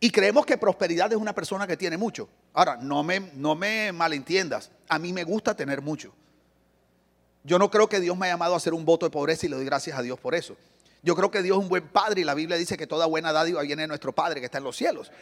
Y 0.00 0.10
creemos 0.10 0.44
que 0.44 0.58
prosperidad 0.58 1.12
es 1.12 1.18
una 1.18 1.34
persona 1.34 1.66
que 1.66 1.76
tiene 1.76 1.96
mucho. 1.96 2.28
Ahora, 2.52 2.76
no 2.76 3.02
me, 3.02 3.20
no 3.34 3.54
me 3.54 3.92
malentiendas. 3.92 4.70
A 4.88 4.98
mí 4.98 5.12
me 5.12 5.24
gusta 5.24 5.54
tener 5.54 5.80
mucho. 5.80 6.12
Yo 7.42 7.58
no 7.58 7.70
creo 7.70 7.88
que 7.88 8.00
Dios 8.00 8.16
me 8.16 8.26
haya 8.26 8.34
llamado 8.34 8.54
a 8.54 8.56
hacer 8.56 8.74
un 8.74 8.84
voto 8.84 9.06
de 9.06 9.10
pobreza 9.10 9.46
y 9.46 9.48
le 9.48 9.56
doy 9.56 9.64
gracias 9.64 9.98
a 9.98 10.02
Dios 10.02 10.18
por 10.18 10.34
eso. 10.34 10.56
Yo 11.02 11.14
creo 11.14 11.30
que 11.30 11.42
Dios 11.42 11.58
es 11.58 11.62
un 11.62 11.68
buen 11.68 11.86
padre 11.88 12.22
y 12.22 12.24
la 12.24 12.34
Biblia 12.34 12.56
dice 12.56 12.78
que 12.78 12.86
toda 12.86 13.04
buena 13.06 13.32
dádiva 13.32 13.60
viene 13.62 13.82
de 13.82 13.88
nuestro 13.88 14.14
Padre 14.14 14.40
que 14.40 14.46
está 14.46 14.58
en 14.58 14.64
los 14.64 14.76
cielos. 14.76 15.12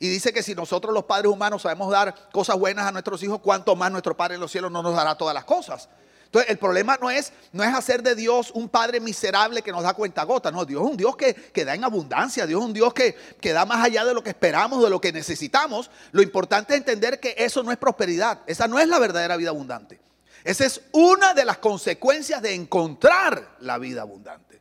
Y 0.00 0.08
dice 0.08 0.32
que 0.32 0.42
si 0.42 0.54
nosotros 0.54 0.92
los 0.92 1.04
padres 1.04 1.30
humanos 1.30 1.62
sabemos 1.62 1.90
dar 1.90 2.30
cosas 2.32 2.58
buenas 2.58 2.86
a 2.86 2.92
nuestros 2.92 3.22
hijos, 3.22 3.38
cuánto 3.40 3.76
más 3.76 3.92
nuestro 3.92 4.16
Padre 4.16 4.34
en 4.34 4.40
los 4.40 4.50
cielos 4.50 4.72
no 4.72 4.82
nos 4.82 4.96
dará 4.96 5.14
todas 5.14 5.34
las 5.34 5.44
cosas. 5.44 5.88
Entonces, 6.30 6.52
el 6.52 6.58
problema 6.58 6.96
no 7.00 7.10
es, 7.10 7.32
no 7.50 7.64
es 7.64 7.74
hacer 7.74 8.04
de 8.04 8.14
Dios 8.14 8.52
un 8.54 8.68
Padre 8.68 9.00
miserable 9.00 9.62
que 9.62 9.72
nos 9.72 9.82
da 9.82 9.94
cuenta 9.94 10.22
gota. 10.22 10.52
No, 10.52 10.64
Dios 10.64 10.80
es 10.84 10.90
un 10.92 10.96
Dios 10.96 11.16
que, 11.16 11.64
da 11.64 11.74
en 11.74 11.82
abundancia. 11.82 12.46
Dios 12.46 12.60
es 12.60 12.66
un 12.66 12.72
Dios 12.72 12.94
que, 12.94 13.16
que 13.40 13.52
da 13.52 13.66
más 13.66 13.84
allá 13.84 14.04
de 14.04 14.14
lo 14.14 14.22
que 14.22 14.30
esperamos, 14.30 14.80
de 14.80 14.90
lo 14.90 15.00
que 15.00 15.12
necesitamos. 15.12 15.90
Lo 16.12 16.22
importante 16.22 16.74
es 16.74 16.78
entender 16.78 17.18
que 17.18 17.34
eso 17.36 17.64
no 17.64 17.72
es 17.72 17.78
prosperidad. 17.78 18.42
Esa 18.46 18.68
no 18.68 18.78
es 18.78 18.86
la 18.86 19.00
verdadera 19.00 19.36
vida 19.36 19.50
abundante. 19.50 19.98
Esa 20.44 20.64
es 20.64 20.82
una 20.92 21.34
de 21.34 21.44
las 21.44 21.58
consecuencias 21.58 22.40
de 22.40 22.54
encontrar 22.54 23.56
la 23.58 23.78
vida 23.78 24.02
abundante. 24.02 24.60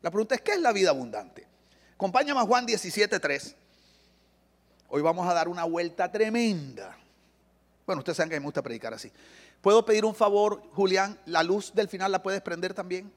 La 0.00 0.10
pregunta 0.10 0.36
es, 0.36 0.40
¿qué 0.40 0.52
es 0.52 0.60
la 0.60 0.72
vida 0.72 0.88
abundante? 0.88 1.46
Acompáñame 1.96 2.40
a 2.40 2.44
Juan 2.44 2.66
17.3. 2.66 3.54
Hoy 4.88 5.02
vamos 5.02 5.28
a 5.28 5.34
dar 5.34 5.48
una 5.48 5.64
vuelta 5.64 6.10
tremenda. 6.10 6.96
Bueno, 7.84 7.98
ustedes 7.98 8.16
saben 8.16 8.30
que 8.30 8.40
me 8.40 8.44
gusta 8.44 8.62
predicar 8.62 8.94
así. 8.94 9.12
¿Puedo 9.60 9.84
pedir 9.84 10.04
un 10.04 10.14
favor, 10.14 10.62
Julián? 10.72 11.18
La 11.26 11.42
luz 11.42 11.72
del 11.74 11.88
final 11.88 12.10
la 12.10 12.22
puedes 12.22 12.40
prender 12.40 12.72
también. 12.72 13.12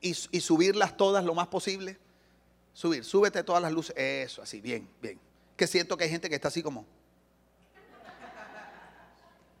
Y, 0.00 0.14
subirlas 0.14 0.96
todas 0.96 1.24
lo 1.24 1.34
más 1.34 1.48
posible. 1.48 1.98
Subir, 2.72 3.04
súbete 3.04 3.42
todas 3.42 3.62
las 3.62 3.72
luces. 3.72 3.94
Eso, 3.96 4.42
así, 4.42 4.60
bien, 4.60 4.88
bien. 5.00 5.18
Que 5.56 5.66
siento 5.66 5.96
que 5.96 6.04
hay 6.04 6.10
gente 6.10 6.28
que 6.28 6.34
está 6.34 6.48
así 6.48 6.62
como. 6.62 6.86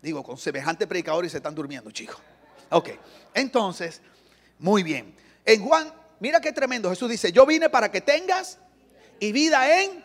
Digo, 0.00 0.22
con 0.22 0.38
semejante 0.38 0.86
predicador 0.86 1.24
y 1.24 1.30
se 1.30 1.38
están 1.38 1.54
durmiendo, 1.54 1.90
chicos. 1.90 2.18
Ok, 2.70 2.90
entonces, 3.34 4.00
muy 4.58 4.82
bien. 4.84 5.16
En 5.44 5.64
Juan, 5.64 5.92
mira 6.20 6.40
qué 6.40 6.52
tremendo. 6.52 6.90
Jesús 6.90 7.10
dice: 7.10 7.32
Yo 7.32 7.46
vine 7.46 7.68
para 7.68 7.90
que 7.90 8.00
tengas 8.00 8.58
y 9.18 9.32
vida 9.32 9.82
en 9.82 10.04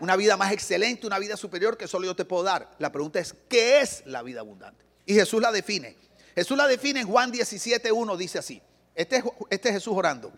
una 0.00 0.16
vida 0.16 0.36
más 0.36 0.52
excelente, 0.52 1.06
una 1.06 1.18
vida 1.18 1.36
superior 1.36 1.76
que 1.76 1.86
solo 1.86 2.06
yo 2.06 2.16
te 2.16 2.24
puedo 2.24 2.42
dar. 2.42 2.70
La 2.78 2.90
pregunta 2.90 3.20
es, 3.20 3.34
¿qué 3.48 3.80
es 3.80 4.02
la 4.06 4.22
vida 4.22 4.40
abundante? 4.40 4.84
Y 5.06 5.14
Jesús 5.14 5.40
la 5.40 5.52
define. 5.52 5.96
Jesús 6.34 6.56
la 6.56 6.66
define 6.66 7.00
en 7.00 7.06
Juan 7.06 7.32
17.1, 7.32 8.16
dice 8.16 8.38
así. 8.38 8.62
Este 8.94 9.16
es, 9.16 9.24
este 9.50 9.68
es 9.68 9.74
Jesús 9.76 9.94
orando. 9.96 10.32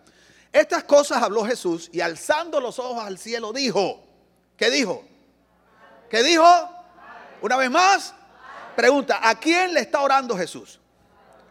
Estas 0.51 0.83
cosas 0.83 1.23
habló 1.23 1.45
Jesús 1.45 1.89
y 1.91 2.01
alzando 2.01 2.59
los 2.59 2.77
ojos 2.77 3.03
al 3.03 3.17
cielo 3.17 3.53
dijo, 3.53 4.03
¿qué 4.57 4.69
dijo? 4.69 5.03
¿Qué 6.09 6.21
dijo? 6.21 6.45
Una 7.41 7.57
vez 7.57 7.71
más, 7.71 8.13
pregunta, 8.75 9.19
¿a 9.27 9.39
quién 9.39 9.73
le 9.73 9.79
está 9.79 10.01
orando 10.01 10.37
Jesús? 10.37 10.79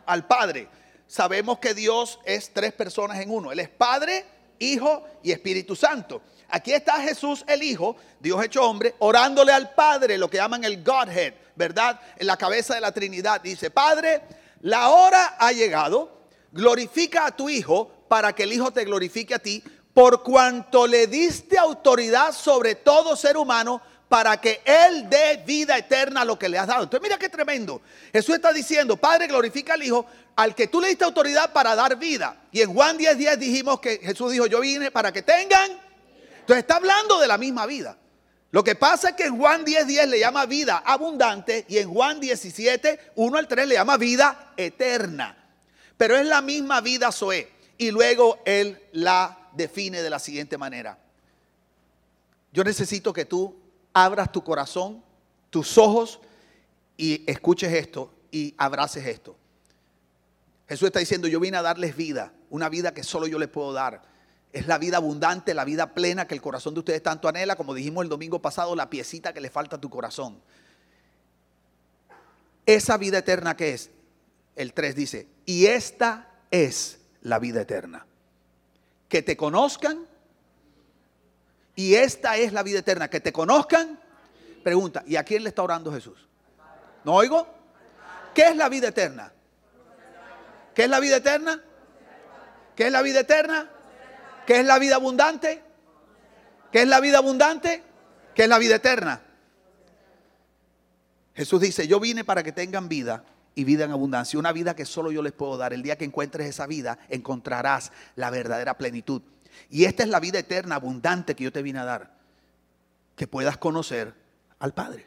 Al 0.07 0.27
Padre. 0.27 0.69
Sabemos 1.07 1.59
que 1.59 1.75
Dios 1.75 2.21
es 2.25 2.53
tres 2.53 2.73
personas 2.73 3.19
en 3.21 3.31
uno. 3.31 3.53
Él 3.53 3.59
es 3.59 3.69
Padre, 3.69 4.25
Hijo 4.59 5.05
y 5.23 5.33
Espíritu 5.33 5.75
Santo. 5.75 6.23
Aquí 6.55 6.75
está 6.75 7.01
Jesús 7.01 7.47
el 7.49 7.63
Hijo, 7.63 7.97
Dios 8.21 8.45
hecho 8.45 8.63
hombre, 8.63 8.95
orándole 8.99 9.53
al 9.53 9.73
Padre, 9.73 10.19
lo 10.19 10.29
que 10.29 10.37
llaman 10.37 10.63
el 10.65 10.85
Godhead, 10.85 11.33
¿verdad? 11.57 11.99
En 12.19 12.27
la 12.27 12.37
cabeza 12.37 12.75
de 12.75 12.83
la 12.83 12.93
Trinidad. 12.93 13.41
Dice, 13.41 13.71
Padre, 13.71 14.21
la 14.61 14.91
hora 14.91 15.37
ha 15.39 15.51
llegado, 15.53 16.27
glorifica 16.53 17.25
a 17.25 17.35
tu 17.35 17.49
Hijo 17.49 17.91
para 18.07 18.35
que 18.35 18.43
el 18.43 18.53
Hijo 18.53 18.71
te 18.71 18.85
glorifique 18.85 19.35
a 19.35 19.39
ti, 19.39 19.65
por 19.95 20.23
cuanto 20.23 20.87
le 20.87 21.07
diste 21.07 21.57
autoridad 21.57 22.33
sobre 22.33 22.75
todo 22.75 23.17
ser 23.17 23.39
humano 23.39 23.81
para 24.11 24.39
que 24.39 24.61
Él 24.67 25.09
dé 25.09 25.43
vida 25.47 25.79
eterna 25.79 26.21
a 26.21 26.25
lo 26.27 26.39
que 26.39 26.51
le 26.51 26.59
has 26.59 26.67
dado. 26.67 26.83
Entonces 26.83 27.03
mira 27.03 27.17
qué 27.17 27.31
tremendo. 27.31 27.81
Jesús 28.13 28.35
está 28.35 28.53
diciendo, 28.53 28.99
Padre, 28.99 29.27
glorifica 29.27 29.73
al 29.73 29.83
Hijo, 29.83 30.05
al 30.37 30.55
que 30.55 30.67
tú 30.67 30.83
le 30.83 30.89
diste 30.89 31.05
autoridad 31.05 31.51
para 31.51 31.75
dar 31.75 31.97
vida. 31.97 32.37
Y 32.53 32.61
en 32.61 32.75
Juan 32.75 32.99
10, 32.99 33.17
10 33.17 33.39
dijimos 33.39 33.81
que 33.81 34.01
Jesús 34.03 34.33
dijo, 34.33 34.45
yo 34.45 34.61
vine 34.61 34.91
para 34.91 35.11
que 35.13 35.23
tengan. 35.23 35.92
Entonces 36.43 36.63
está 36.63 36.77
hablando 36.77 37.21
de 37.21 37.29
la 37.29 37.39
misma 37.39 37.67
vida. 37.67 37.97
Lo 38.51 38.63
que 38.63 38.75
pasa 38.75 39.11
es 39.11 39.17
que 39.17 39.25
en 39.25 39.39
Juan 39.39 39.65
10, 39.65 39.87
10 39.87 40.09
le 40.09 40.19
llama 40.19 40.45
vida 40.45 40.83
abundante 40.85 41.65
y 41.69 41.79
en 41.79 41.89
Juan 41.89 42.21
17, 42.21 43.13
1 43.15 43.39
al 43.39 43.49
3 43.49 43.69
le 43.69 43.75
llama 43.77 43.97
vida 43.97 44.53
eterna. 44.57 45.37
Pero 45.97 46.17
es 46.17 46.27
la 46.27 46.43
misma 46.43 46.81
vida 46.81 47.11
Zoé. 47.13 47.51
Y 47.79 47.91
luego 47.91 48.41
Él 48.45 48.79
la 48.93 49.49
define 49.53 50.03
de 50.03 50.11
la 50.11 50.19
siguiente 50.19 50.59
manera. 50.59 50.99
Yo 52.53 52.65
necesito 52.65 53.13
que 53.13 53.25
tú 53.25 53.57
abras 53.95 54.31
tu 54.31 54.45
corazón, 54.45 55.03
tus 55.49 55.79
ojos 55.79 56.21
y 56.97 57.25
escuches 57.31 57.73
esto 57.73 58.13
y 58.31 58.55
abraces 58.59 59.07
esto. 59.07 59.37
Jesús 60.69 60.87
está 60.87 60.99
diciendo, 60.99 61.29
yo 61.29 61.41
vine 61.41 61.57
a 61.57 61.63
darles 61.63 61.97
vida, 61.97 62.33
una 62.51 62.69
vida 62.69 62.93
que 62.93 63.03
solo 63.03 63.27
yo 63.27 63.39
les 63.39 63.49
puedo 63.49 63.73
dar. 63.73 64.12
Es 64.53 64.67
la 64.67 64.79
vida 64.79 64.99
abundante, 64.99 65.55
la 65.55 65.65
vida 65.65 65.95
plena 65.95 66.27
que 66.27 66.35
el 66.35 66.43
corazón 66.43 66.75
de 66.75 66.81
ustedes 66.81 67.03
tanto 67.03 67.29
anhela, 67.29 67.57
como 67.57 67.75
dijimos 67.75 68.03
el 68.05 68.11
domingo 68.11 68.43
pasado, 68.43 68.77
la 68.77 68.91
piecita 68.91 69.33
que 69.33 69.41
le 69.41 69.49
falta 69.49 69.77
a 69.77 69.81
tu 69.81 69.89
corazón. 69.89 70.41
Esa 72.67 72.97
vida 72.99 73.19
eterna 73.19 73.57
que 73.57 73.73
es, 73.73 73.91
el 74.57 74.75
3 74.75 74.95
dice, 74.95 75.29
y 75.47 75.67
esta 75.67 76.29
es 76.51 77.01
la 77.23 77.39
vida 77.39 77.63
eterna. 77.63 78.07
Que 79.09 79.23
te 79.23 79.37
conozcan 79.37 80.07
y 81.75 81.95
esta 81.95 82.37
es 82.37 82.53
la 82.53 82.63
vida 82.63 82.81
eterna, 82.81 83.09
que 83.09 83.21
te 83.21 83.33
conozcan. 83.33 83.99
Pregunta, 84.63 85.03
¿y 85.07 85.17
a 85.17 85.25
quién 85.25 85.43
le 85.43 85.49
está 85.49 85.63
orando 85.63 85.93
Jesús? 85.93 86.29
¿No 87.05 87.15
oigo? 87.15 87.47
¿Qué 88.35 88.49
es 88.49 88.57
la 88.57 88.69
vida 88.69 88.89
eterna? 88.89 89.33
¿Qué 90.75 90.85
es 90.85 90.91
la 90.91 91.01
vida 91.01 91.17
eterna? 91.17 91.63
¿Qué 92.77 92.87
es 92.87 92.93
la 92.93 93.03
vida 93.03 93.21
eterna? 93.21 93.71
¿Qué 94.47 94.61
es 94.61 94.67
la 94.67 94.79
vida 94.79 94.97
abundante? 94.97 95.63
¿Qué 96.71 96.83
es 96.83 96.89
la 96.89 97.01
vida 97.01 97.19
abundante? 97.19 97.83
¿Qué 98.35 98.45
es 98.45 98.49
la 98.49 98.59
vida 98.59 98.77
eterna? 98.77 99.23
Jesús 101.35 101.61
dice, 101.61 101.87
yo 101.87 102.01
vine 102.01 102.25
para 102.25 102.43
que 102.43 102.53
tengan 102.53 102.89
vida 102.89 103.25
y 103.55 103.65
vida 103.65 103.85
en 103.85 103.91
abundancia, 103.91 104.39
una 104.39 104.53
vida 104.53 104.75
que 104.75 104.85
solo 104.85 105.13
yo 105.13 105.23
les 105.23 105.33
puedo 105.33 105.57
dar. 105.57 105.73
El 105.73 105.83
día 105.83 105.97
que 105.97 106.05
encuentres 106.05 106.49
esa 106.49 106.67
vida, 106.67 106.99
encontrarás 107.09 107.93
la 108.17 108.31
verdadera 108.31 108.77
plenitud. 108.77 109.23
Y 109.69 109.85
esta 109.85 110.03
es 110.03 110.09
la 110.09 110.21
vida 110.21 110.39
eterna, 110.39 110.77
abundante 110.77 111.35
que 111.35 111.45
yo 111.45 111.53
te 111.53 111.63
vine 111.63 111.79
a 111.79 111.85
dar. 111.85 112.15
Que 113.17 113.27
puedas 113.27 113.59
conocer 113.59 114.15
al 114.59 114.73
Padre. 114.73 115.07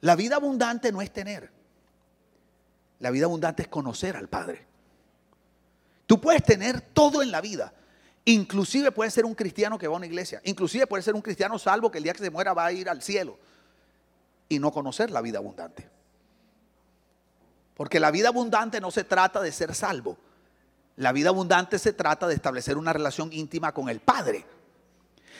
La 0.00 0.16
vida 0.16 0.36
abundante 0.36 0.90
no 0.92 1.02
es 1.02 1.12
tener. 1.12 1.50
La 2.98 3.10
vida 3.10 3.26
abundante 3.26 3.62
es 3.62 3.68
conocer 3.68 4.16
al 4.16 4.28
Padre. 4.28 4.66
Tú 6.12 6.20
puedes 6.20 6.44
tener 6.44 6.82
todo 6.82 7.22
en 7.22 7.30
la 7.30 7.40
vida. 7.40 7.72
Inclusive 8.26 8.92
puedes 8.92 9.14
ser 9.14 9.24
un 9.24 9.34
cristiano 9.34 9.78
que 9.78 9.88
va 9.88 9.94
a 9.94 9.96
una 9.96 10.04
iglesia. 10.04 10.42
Inclusive 10.44 10.86
puedes 10.86 11.06
ser 11.06 11.14
un 11.14 11.22
cristiano 11.22 11.58
salvo 11.58 11.90
que 11.90 11.96
el 11.96 12.04
día 12.04 12.12
que 12.12 12.18
se 12.18 12.28
muera 12.28 12.52
va 12.52 12.66
a 12.66 12.72
ir 12.72 12.90
al 12.90 13.00
cielo. 13.00 13.38
Y 14.46 14.58
no 14.58 14.72
conocer 14.72 15.10
la 15.10 15.22
vida 15.22 15.38
abundante. 15.38 15.88
Porque 17.74 17.98
la 17.98 18.10
vida 18.10 18.28
abundante 18.28 18.78
no 18.78 18.90
se 18.90 19.04
trata 19.04 19.40
de 19.40 19.52
ser 19.52 19.74
salvo. 19.74 20.18
La 20.96 21.12
vida 21.12 21.30
abundante 21.30 21.78
se 21.78 21.94
trata 21.94 22.28
de 22.28 22.34
establecer 22.34 22.76
una 22.76 22.92
relación 22.92 23.32
íntima 23.32 23.72
con 23.72 23.88
el 23.88 24.00
Padre. 24.00 24.44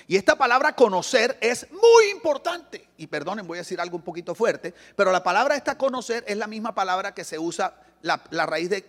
Y 0.07 0.17
esta 0.17 0.37
palabra 0.37 0.75
conocer 0.75 1.37
es 1.43 1.71
muy 1.71 2.13
importante. 2.13 2.89
Y 2.97 3.09
perdonen, 3.09 3.47
voy 3.47 3.59
a 3.59 3.61
decir 3.61 3.79
algo 3.79 3.99
un 3.99 4.05
poquito 4.05 4.35
fuerte, 4.35 4.73
pero 4.97 5.13
la 5.13 5.23
palabra 5.23 5.55
esta 5.55 5.77
conocer 5.77 6.25
es 6.27 6.39
la 6.39 6.47
misma 6.47 6.75
palabra 6.75 7.13
que 7.13 7.25
se 7.25 7.39
usa 7.39 7.79
la, 8.01 8.25
la 8.31 8.47
raíz 8.47 8.71
de 8.71 8.87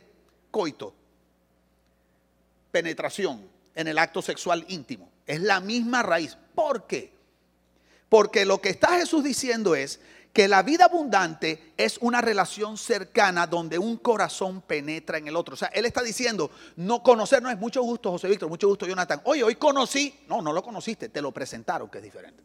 coito, 0.49 0.95
penetración 2.73 3.47
en 3.75 3.87
el 3.87 3.99
acto 3.99 4.21
sexual 4.21 4.65
íntimo. 4.67 5.09
Es 5.27 5.39
la 5.41 5.59
misma 5.59 6.01
raíz. 6.01 6.35
¿Por 6.55 6.87
qué? 6.87 7.13
Porque 8.09 8.45
lo 8.45 8.59
que 8.59 8.69
está 8.69 8.97
Jesús 8.97 9.23
diciendo 9.23 9.75
es 9.75 9.99
que 10.33 10.47
la 10.47 10.63
vida 10.63 10.85
abundante 10.85 11.73
es 11.77 11.99
una 11.99 12.19
relación 12.19 12.77
cercana 12.77 13.45
donde 13.45 13.77
un 13.77 13.97
corazón 13.97 14.61
penetra 14.61 15.19
en 15.19 15.27
el 15.27 15.35
otro. 15.35 15.53
O 15.53 15.57
sea, 15.57 15.67
él 15.67 15.85
está 15.85 16.01
diciendo, 16.01 16.49
no 16.75 17.03
conocer 17.03 17.43
no 17.43 17.51
es 17.51 17.59
mucho 17.59 17.83
gusto, 17.83 18.09
José 18.09 18.27
Víctor, 18.27 18.49
mucho 18.49 18.67
gusto, 18.67 18.87
Jonathan. 18.87 19.21
Oye, 19.25 19.43
hoy 19.43 19.55
conocí. 19.55 20.21
No, 20.27 20.41
no 20.41 20.51
lo 20.51 20.63
conociste, 20.63 21.09
te 21.09 21.21
lo 21.21 21.31
presentaron, 21.31 21.89
que 21.89 21.99
es 21.99 22.03
diferente. 22.03 22.43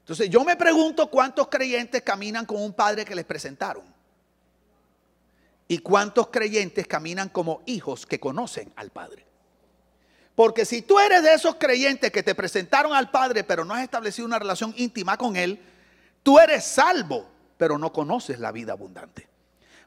Entonces, 0.00 0.28
yo 0.28 0.42
me 0.42 0.56
pregunto 0.56 1.08
cuántos 1.08 1.46
creyentes 1.46 2.02
caminan 2.02 2.44
con 2.46 2.60
un 2.60 2.72
padre 2.72 3.04
que 3.04 3.14
les 3.14 3.24
presentaron. 3.24 3.84
Y 5.68 5.78
cuántos 5.78 6.28
creyentes 6.28 6.86
caminan 6.86 7.28
como 7.28 7.62
hijos 7.66 8.06
que 8.06 8.18
conocen 8.18 8.72
al 8.74 8.90
padre. 8.90 9.28
Porque 10.38 10.64
si 10.64 10.82
tú 10.82 11.00
eres 11.00 11.24
de 11.24 11.34
esos 11.34 11.56
creyentes 11.56 12.12
que 12.12 12.22
te 12.22 12.32
presentaron 12.32 12.94
al 12.94 13.10
Padre, 13.10 13.42
pero 13.42 13.64
no 13.64 13.74
has 13.74 13.82
establecido 13.82 14.24
una 14.24 14.38
relación 14.38 14.72
íntima 14.76 15.16
con 15.16 15.34
Él, 15.34 15.60
tú 16.22 16.38
eres 16.38 16.62
salvo, 16.62 17.28
pero 17.56 17.76
no 17.76 17.92
conoces 17.92 18.38
la 18.38 18.52
vida 18.52 18.70
abundante. 18.74 19.26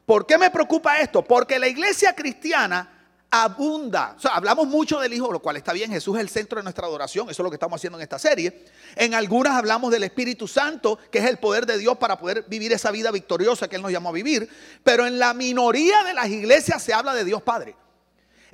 ¿Por 0.04 0.26
qué 0.26 0.36
me 0.36 0.50
preocupa 0.50 0.98
esto? 0.98 1.24
Porque 1.24 1.58
la 1.58 1.68
iglesia 1.68 2.14
cristiana 2.14 3.01
abunda. 3.34 4.14
Hablamos 4.30 4.68
mucho 4.68 5.00
del 5.00 5.14
Hijo, 5.14 5.32
lo 5.32 5.40
cual 5.40 5.56
está 5.56 5.72
bien, 5.72 5.90
Jesús 5.90 6.16
es 6.16 6.20
el 6.20 6.28
centro 6.28 6.58
de 6.58 6.64
nuestra 6.64 6.86
adoración, 6.86 7.30
eso 7.30 7.42
es 7.42 7.44
lo 7.44 7.50
que 7.50 7.56
estamos 7.56 7.80
haciendo 7.80 7.98
en 7.98 8.02
esta 8.02 8.18
serie. 8.18 8.66
En 8.94 9.14
algunas 9.14 9.54
hablamos 9.54 9.90
del 9.90 10.04
Espíritu 10.04 10.46
Santo, 10.46 10.98
que 11.10 11.18
es 11.18 11.24
el 11.24 11.38
poder 11.38 11.64
de 11.64 11.78
Dios 11.78 11.96
para 11.96 12.18
poder 12.18 12.44
vivir 12.46 12.74
esa 12.74 12.90
vida 12.90 13.10
victoriosa 13.10 13.68
que 13.68 13.76
Él 13.76 13.82
nos 13.82 13.90
llamó 13.90 14.10
a 14.10 14.12
vivir, 14.12 14.50
pero 14.84 15.06
en 15.06 15.18
la 15.18 15.32
minoría 15.32 16.04
de 16.04 16.12
las 16.12 16.28
iglesias 16.28 16.82
se 16.82 16.92
habla 16.92 17.14
de 17.14 17.24
Dios 17.24 17.40
Padre. 17.40 17.74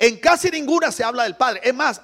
En 0.01 0.19
casi 0.19 0.49
ninguna 0.49 0.93
se 0.93 1.03
habla 1.03 1.25
del 1.25 1.35
Padre. 1.35 1.61
Es 1.65 1.75
más, 1.75 2.01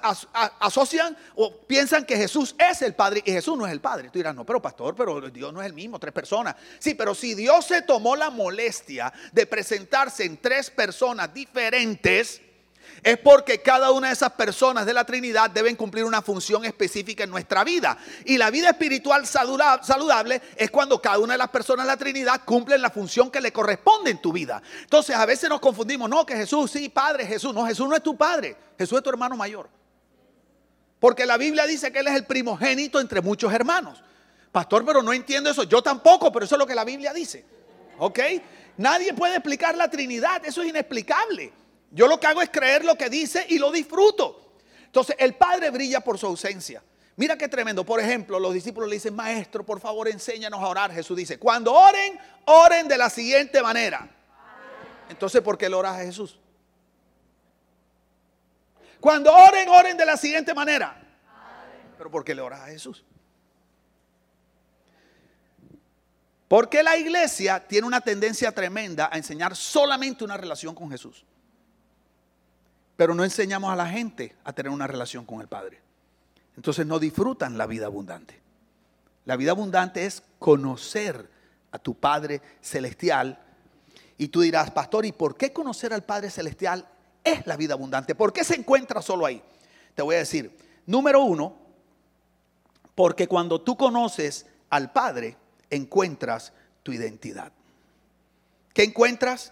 asocian 0.59 1.15
o 1.35 1.55
piensan 1.65 2.05
que 2.05 2.17
Jesús 2.17 2.53
es 2.59 2.81
el 2.81 2.93
Padre 2.93 3.23
y 3.23 3.31
Jesús 3.31 3.57
no 3.57 3.65
es 3.65 3.71
el 3.71 3.79
Padre. 3.79 4.09
Tú 4.09 4.19
dirás, 4.19 4.35
no, 4.35 4.45
pero 4.45 4.61
pastor, 4.61 4.95
pero 4.97 5.21
Dios 5.29 5.53
no 5.53 5.61
es 5.61 5.67
el 5.67 5.73
mismo, 5.73 5.97
tres 5.97 6.13
personas. 6.13 6.57
Sí, 6.77 6.93
pero 6.93 7.15
si 7.15 7.35
Dios 7.35 7.65
se 7.65 7.83
tomó 7.83 8.17
la 8.17 8.29
molestia 8.29 9.13
de 9.31 9.45
presentarse 9.45 10.25
en 10.25 10.35
tres 10.41 10.69
personas 10.69 11.33
diferentes, 11.33 12.41
es 13.03 13.17
porque 13.17 13.61
cada 13.61 13.91
una 13.91 14.07
de 14.07 14.13
esas 14.13 14.31
personas 14.31 14.85
de 14.85 14.93
la 14.93 15.05
Trinidad 15.05 15.49
deben 15.49 15.75
cumplir 15.75 16.05
una 16.05 16.21
función 16.21 16.65
específica 16.65 17.23
en 17.23 17.29
nuestra 17.29 17.63
vida. 17.63 17.97
Y 18.25 18.37
la 18.37 18.49
vida 18.49 18.69
espiritual 18.69 19.25
saludable 19.25 20.41
es 20.55 20.71
cuando 20.71 21.01
cada 21.01 21.19
una 21.19 21.33
de 21.33 21.37
las 21.37 21.49
personas 21.49 21.85
de 21.85 21.91
la 21.91 21.97
Trinidad 21.97 22.41
cumplen 22.45 22.81
la 22.81 22.89
función 22.89 23.29
que 23.29 23.41
le 23.41 23.51
corresponde 23.51 24.11
en 24.11 24.21
tu 24.21 24.31
vida. 24.31 24.61
Entonces 24.81 25.15
a 25.15 25.25
veces 25.25 25.49
nos 25.49 25.59
confundimos, 25.59 26.09
no, 26.09 26.25
que 26.25 26.35
Jesús, 26.35 26.71
sí, 26.71 26.89
Padre, 26.89 27.25
Jesús, 27.25 27.53
no, 27.53 27.65
Jesús 27.65 27.87
no 27.87 27.95
es 27.95 28.03
tu 28.03 28.17
Padre, 28.17 28.55
Jesús 28.77 28.97
es 28.97 29.03
tu 29.03 29.09
hermano 29.09 29.35
mayor. 29.35 29.69
Porque 30.99 31.25
la 31.25 31.37
Biblia 31.37 31.65
dice 31.65 31.91
que 31.91 31.99
Él 31.99 32.07
es 32.07 32.15
el 32.15 32.25
primogénito 32.25 32.99
entre 32.99 33.21
muchos 33.21 33.53
hermanos. 33.53 34.03
Pastor, 34.51 34.85
pero 34.85 35.03
no 35.03 35.11
entiendo 35.11 35.49
eso. 35.49 35.63
Yo 35.63 35.83
tampoco, 35.83 36.31
pero 36.31 36.45
eso 36.45 36.55
es 36.55 36.59
lo 36.59 36.65
que 36.65 36.75
la 36.75 36.85
Biblia 36.85 37.13
dice. 37.13 37.45
¿Ok? 37.99 38.19
Nadie 38.77 39.13
puede 39.13 39.35
explicar 39.35 39.75
la 39.75 39.89
Trinidad, 39.89 40.45
eso 40.45 40.61
es 40.61 40.69
inexplicable. 40.69 41.51
Yo 41.95 42.07
lo 42.07 42.19
que 42.19 42.27
hago 42.27 42.41
es 42.41 42.49
creer 42.49 42.83
lo 42.83 42.97
que 42.97 43.09
dice 43.09 43.45
y 43.47 43.57
lo 43.57 43.71
disfruto. 43.71 44.51
Entonces, 44.85 45.15
el 45.17 45.35
Padre 45.35 45.69
brilla 45.69 46.01
por 46.01 46.19
su 46.19 46.25
ausencia. 46.25 46.83
Mira 47.15 47.37
qué 47.37 47.47
tremendo. 47.47 47.85
Por 47.85 48.01
ejemplo, 48.01 48.37
los 48.37 48.53
discípulos 48.53 48.89
le 48.89 48.97
dicen, 48.97 49.15
maestro, 49.15 49.65
por 49.65 49.79
favor, 49.79 50.09
enséñanos 50.09 50.61
a 50.61 50.67
orar. 50.67 50.91
Jesús 50.91 51.15
dice, 51.15 51.39
cuando 51.39 51.71
oren, 51.71 52.19
oren 52.43 52.89
de 52.89 52.97
la 52.97 53.09
siguiente 53.09 53.61
manera. 53.61 54.09
Entonces, 55.09 55.41
¿por 55.41 55.57
qué 55.57 55.69
le 55.69 55.75
oras 55.75 55.95
a 55.95 56.03
Jesús? 56.03 56.37
Cuando 58.99 59.31
oren, 59.31 59.69
oren 59.69 59.95
de 59.95 60.05
la 60.05 60.17
siguiente 60.17 60.53
manera. 60.53 61.01
Pero 61.97 62.11
¿por 62.11 62.25
qué 62.25 62.35
le 62.35 62.41
oras 62.41 62.59
a 62.59 62.65
Jesús? 62.65 63.05
Porque 66.49 66.83
la 66.83 66.97
iglesia 66.97 67.65
tiene 67.65 67.87
una 67.87 68.01
tendencia 68.01 68.51
tremenda 68.51 69.09
a 69.09 69.15
enseñar 69.15 69.55
solamente 69.55 70.25
una 70.25 70.35
relación 70.35 70.75
con 70.75 70.91
Jesús. 70.91 71.23
Pero 72.95 73.13
no 73.13 73.23
enseñamos 73.23 73.71
a 73.71 73.75
la 73.75 73.87
gente 73.87 74.35
a 74.43 74.53
tener 74.53 74.71
una 74.71 74.87
relación 74.87 75.25
con 75.25 75.41
el 75.41 75.47
Padre. 75.47 75.81
Entonces 76.55 76.85
no 76.85 76.99
disfrutan 76.99 77.57
la 77.57 77.65
vida 77.65 77.87
abundante. 77.87 78.39
La 79.25 79.35
vida 79.35 79.51
abundante 79.51 80.05
es 80.05 80.23
conocer 80.39 81.29
a 81.71 81.79
tu 81.79 81.95
Padre 81.95 82.41
Celestial. 82.61 83.39
Y 84.17 84.29
tú 84.29 84.41
dirás, 84.41 84.71
pastor, 84.71 85.05
¿y 85.05 85.11
por 85.11 85.35
qué 85.35 85.51
conocer 85.51 85.93
al 85.93 86.03
Padre 86.03 86.29
Celestial 86.29 86.87
es 87.23 87.45
la 87.45 87.57
vida 87.57 87.73
abundante? 87.73 88.15
¿Por 88.15 88.31
qué 88.31 88.43
se 88.43 88.55
encuentra 88.55 89.01
solo 89.01 89.25
ahí? 89.25 89.43
Te 89.93 90.01
voy 90.01 90.15
a 90.15 90.19
decir, 90.19 90.55
número 90.85 91.21
uno, 91.21 91.57
porque 92.93 93.27
cuando 93.27 93.59
tú 93.61 93.75
conoces 93.75 94.45
al 94.69 94.91
Padre, 94.91 95.35
encuentras 95.69 96.53
tu 96.83 96.93
identidad. 96.93 97.51
¿Qué 98.73 98.83
encuentras? 98.83 99.51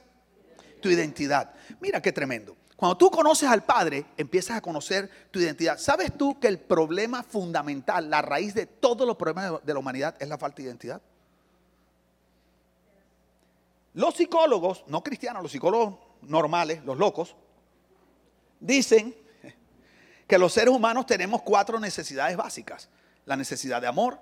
Tu 0.81 0.89
identidad. 0.89 1.53
Mira 1.81 2.01
qué 2.01 2.11
tremendo. 2.11 2.55
Cuando 2.83 2.97
tú 2.97 3.09
conoces 3.09 3.47
al 3.47 3.63
Padre, 3.63 4.07
empiezas 4.17 4.57
a 4.57 4.61
conocer 4.61 5.09
tu 5.31 5.39
identidad. 5.39 5.77
¿Sabes 5.77 6.17
tú 6.17 6.37
que 6.37 6.49
el 6.49 6.59
problema 6.59 7.23
fundamental, 7.23 8.09
la 8.09 8.21
raíz 8.21 8.53
de 8.53 8.65
todos 8.65 9.07
los 9.07 9.15
problemas 9.15 9.63
de 9.63 9.73
la 9.73 9.79
humanidad 9.79 10.17
es 10.19 10.27
la 10.27 10.37
falta 10.37 10.57
de 10.57 10.63
identidad? 10.63 11.01
Los 13.93 14.15
psicólogos, 14.15 14.83
no 14.87 15.01
cristianos, 15.01 15.41
los 15.41 15.53
psicólogos 15.53 15.97
normales, 16.23 16.83
los 16.83 16.97
locos, 16.97 17.37
dicen 18.59 19.15
que 20.27 20.37
los 20.37 20.51
seres 20.51 20.75
humanos 20.75 21.05
tenemos 21.05 21.41
cuatro 21.41 21.79
necesidades 21.79 22.35
básicas. 22.35 22.89
La 23.25 23.37
necesidad 23.37 23.79
de 23.79 23.87
amor, 23.87 24.19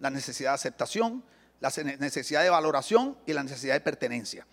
la 0.00 0.10
necesidad 0.10 0.50
de 0.50 0.56
aceptación, 0.56 1.24
la 1.60 1.70
necesidad 1.98 2.42
de 2.42 2.50
valoración 2.50 3.16
y 3.24 3.32
la 3.32 3.42
necesidad 3.42 3.72
de 3.72 3.80
pertenencia. 3.80 4.46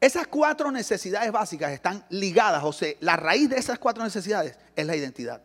Esas 0.00 0.26
cuatro 0.26 0.70
necesidades 0.70 1.32
básicas 1.32 1.72
están 1.72 2.04
ligadas, 2.10 2.62
o 2.64 2.72
sea, 2.72 2.92
la 3.00 3.16
raíz 3.16 3.48
de 3.48 3.56
esas 3.56 3.78
cuatro 3.78 4.04
necesidades 4.04 4.58
es 4.76 4.86
la 4.86 4.96
identidad, 4.96 5.40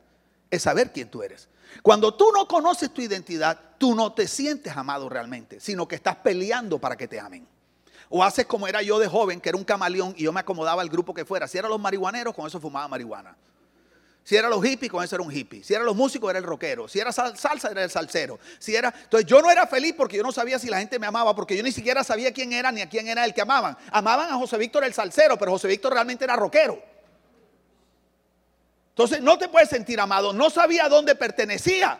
es 0.51 0.63
saber 0.63 0.91
quién 0.91 1.09
tú 1.09 1.23
eres. 1.23 1.47
Cuando 1.81 2.13
tú 2.13 2.31
no 2.33 2.47
conoces 2.47 2.93
tu 2.93 3.01
identidad, 3.01 3.59
tú 3.77 3.95
no 3.95 4.13
te 4.13 4.27
sientes 4.27 4.75
amado 4.75 5.07
realmente, 5.07 5.59
sino 5.59 5.87
que 5.87 5.95
estás 5.95 6.17
peleando 6.17 6.79
para 6.79 6.97
que 6.97 7.07
te 7.07 7.19
amen. 7.19 7.47
O 8.09 8.23
haces 8.23 8.47
como 8.47 8.67
era 8.67 8.81
yo 8.81 8.97
de 8.99 9.07
joven, 9.07 9.39
que 9.39 9.49
era 9.49 9.57
un 9.57 9.63
camaleón 9.63 10.13
y 10.17 10.23
yo 10.23 10.33
me 10.33 10.39
acomodaba 10.39 10.81
al 10.81 10.89
grupo 10.89 11.13
que 11.13 11.25
fuera. 11.25 11.47
Si 11.47 11.57
eran 11.57 11.69
los 11.69 11.79
marihuaneros, 11.79 12.33
con 12.33 12.47
eso 12.47 12.59
fumaba 12.59 12.87
marihuana. 12.87 13.37
Si 14.29 14.37
eran 14.37 14.51
los 14.51 14.63
hippies, 14.63 14.91
con 14.91 15.03
eso 15.03 15.15
era 15.15 15.23
un 15.23 15.35
hippie. 15.35 15.63
Si 15.63 15.73
eran 15.73 15.87
los 15.87 15.95
músicos, 15.95 16.29
era 16.29 16.37
el 16.37 16.45
rockero. 16.45 16.87
Si 16.87 16.99
era 16.99 17.11
salsa, 17.11 17.71
era 17.71 17.83
el 17.83 17.89
salsero. 17.89 18.37
Si 18.59 18.75
era... 18.75 18.93
Entonces 18.95 19.27
yo 19.27 19.41
no 19.41 19.49
era 19.49 19.65
feliz 19.65 19.95
porque 19.97 20.17
yo 20.17 20.21
no 20.21 20.31
sabía 20.31 20.59
si 20.59 20.69
la 20.69 20.77
gente 20.77 20.99
me 20.99 21.07
amaba, 21.07 21.35
porque 21.35 21.57
yo 21.57 21.63
ni 21.63 21.71
siquiera 21.71 22.03
sabía 22.03 22.31
quién 22.31 22.53
era 22.53 22.71
ni 22.71 22.81
a 22.81 22.87
quién 22.87 23.07
era 23.07 23.25
el 23.25 23.33
que 23.33 23.41
amaban. 23.41 23.75
Amaban 23.91 24.31
a 24.31 24.35
José 24.35 24.59
Víctor 24.59 24.83
el 24.83 24.93
salsero, 24.93 25.35
pero 25.39 25.49
José 25.49 25.67
Víctor 25.67 25.93
realmente 25.93 26.25
era 26.25 26.35
rockero. 26.35 26.79
Entonces 28.89 29.19
no 29.19 29.35
te 29.39 29.49
puedes 29.49 29.67
sentir 29.67 29.99
amado. 29.99 30.31
No 30.31 30.51
sabía 30.51 30.85
a 30.85 30.89
dónde 30.89 31.15
pertenecía. 31.15 31.99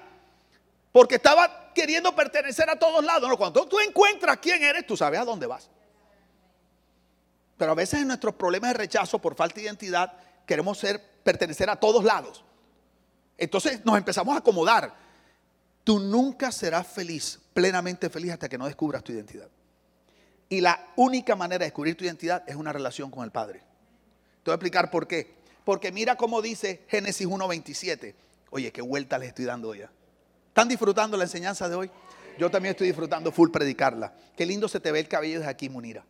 Porque 0.92 1.16
estaba 1.16 1.72
queriendo 1.74 2.16
pertenecer 2.16 2.70
a 2.70 2.78
todos 2.78 3.04
lados. 3.04 3.28
cuando 3.38 3.68
tú 3.68 3.80
encuentras 3.80 4.38
quién 4.38 4.64
eres, 4.64 4.86
tú 4.86 4.96
sabes 4.96 5.20
a 5.20 5.26
dónde 5.26 5.48
vas. 5.48 5.68
Pero 7.58 7.72
a 7.72 7.76
veces 7.76 8.02
en 8.02 8.08
nuestros 8.08 8.36
problemas 8.36 8.74
de 8.74 8.78
rechazo 8.78 9.18
por 9.18 9.34
falta 9.34 9.56
de 9.56 9.64
identidad 9.64 10.14
queremos 10.46 10.78
ser, 10.78 11.09
pertenecer 11.24 11.70
a 11.70 11.76
todos 11.76 12.04
lados. 12.04 12.44
Entonces 13.38 13.84
nos 13.86 13.98
empezamos 13.98 14.36
a 14.36 14.40
acomodar. 14.40 14.94
Tú 15.84 16.00
nunca 16.00 16.52
serás 16.52 16.88
feliz, 16.88 17.40
plenamente 17.54 18.10
feliz 18.10 18.34
hasta 18.34 18.50
que 18.50 18.58
no 18.58 18.66
descubras 18.66 19.04
tu 19.04 19.12
identidad. 19.12 19.48
Y 20.50 20.62
la 20.62 20.88
única 20.96 21.36
manera 21.36 21.60
de 21.60 21.66
descubrir 21.66 21.96
tu 21.96 22.04
identidad 22.04 22.44
es 22.48 22.56
una 22.56 22.74
relación 22.74 23.12
con 23.12 23.24
el 23.24 23.32
Padre. 23.32 23.60
Te 23.60 24.52
voy 24.52 24.54
a 24.54 24.56
explicar 24.56 24.90
por 24.92 25.08
qué. 25.08 25.40
Porque 25.64 25.92
mira 25.92 26.16
cómo 26.16 26.42
dice 26.42 26.84
Génesis 26.88 27.28
1.27. 27.28 28.16
Oye, 28.50 28.72
qué 28.72 28.82
vuelta 28.82 29.20
les 29.20 29.30
estoy 29.30 29.46
dando 29.46 29.76
ya. 29.76 29.90
¿Están 30.48 30.68
disfrutando 30.68 31.16
la 31.16 31.26
enseñanza 31.26 31.70
de 31.70 31.76
hoy? 31.76 31.92
Yo 32.40 32.50
también 32.50 32.72
estoy 32.72 32.88
disfrutando 32.88 33.32
full 33.32 33.52
predicarla. 33.52 34.14
Qué 34.36 34.46
lindo 34.46 34.68
se 34.68 34.80
te 34.80 34.92
ve 34.92 35.00
el 35.00 35.08
cabello 35.08 35.40
desde 35.40 35.52
aquí, 35.52 35.70
Munira. 35.70 36.04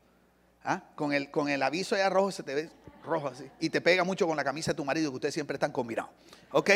¿Ah? 0.71 0.83
Con, 0.93 1.13
el, 1.13 1.31
con 1.31 1.49
el 1.49 1.63
aviso 1.63 1.95
allá 1.95 2.09
rojo 2.09 2.31
se 2.31 2.43
te 2.43 2.53
ve 2.53 2.69
rojo 3.03 3.27
así. 3.27 3.45
Y 3.59 3.71
te 3.71 3.81
pega 3.81 4.03
mucho 4.03 4.27
con 4.27 4.37
la 4.37 4.43
camisa 4.43 4.69
de 4.69 4.75
tu 4.75 4.85
marido, 4.85 5.09
que 5.09 5.15
ustedes 5.15 5.33
siempre 5.33 5.55
están 5.55 5.71
combinados. 5.71 6.11
¿Ok? 6.51 6.69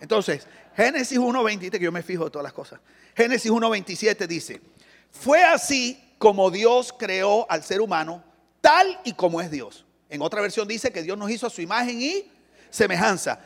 Entonces, 0.00 0.46
Génesis 0.74 1.18
1.27, 1.18 1.72
que 1.72 1.80
yo 1.80 1.92
me 1.92 2.02
fijo 2.02 2.24
de 2.24 2.30
todas 2.30 2.44
las 2.44 2.54
cosas. 2.54 2.80
Génesis 3.14 3.50
1.27 3.50 4.26
dice, 4.26 4.62
fue 5.10 5.42
así 5.44 6.14
como 6.16 6.50
Dios 6.50 6.94
creó 6.98 7.44
al 7.50 7.62
ser 7.62 7.82
humano, 7.82 8.24
tal 8.62 8.98
y 9.04 9.12
como 9.12 9.42
es 9.42 9.50
Dios. 9.50 9.84
En 10.08 10.22
otra 10.22 10.40
versión 10.40 10.66
dice 10.66 10.90
que 10.90 11.02
Dios 11.02 11.18
nos 11.18 11.30
hizo 11.30 11.46
a 11.46 11.50
su 11.50 11.60
imagen 11.60 12.00
y 12.00 12.32
semejanza. 12.70 13.40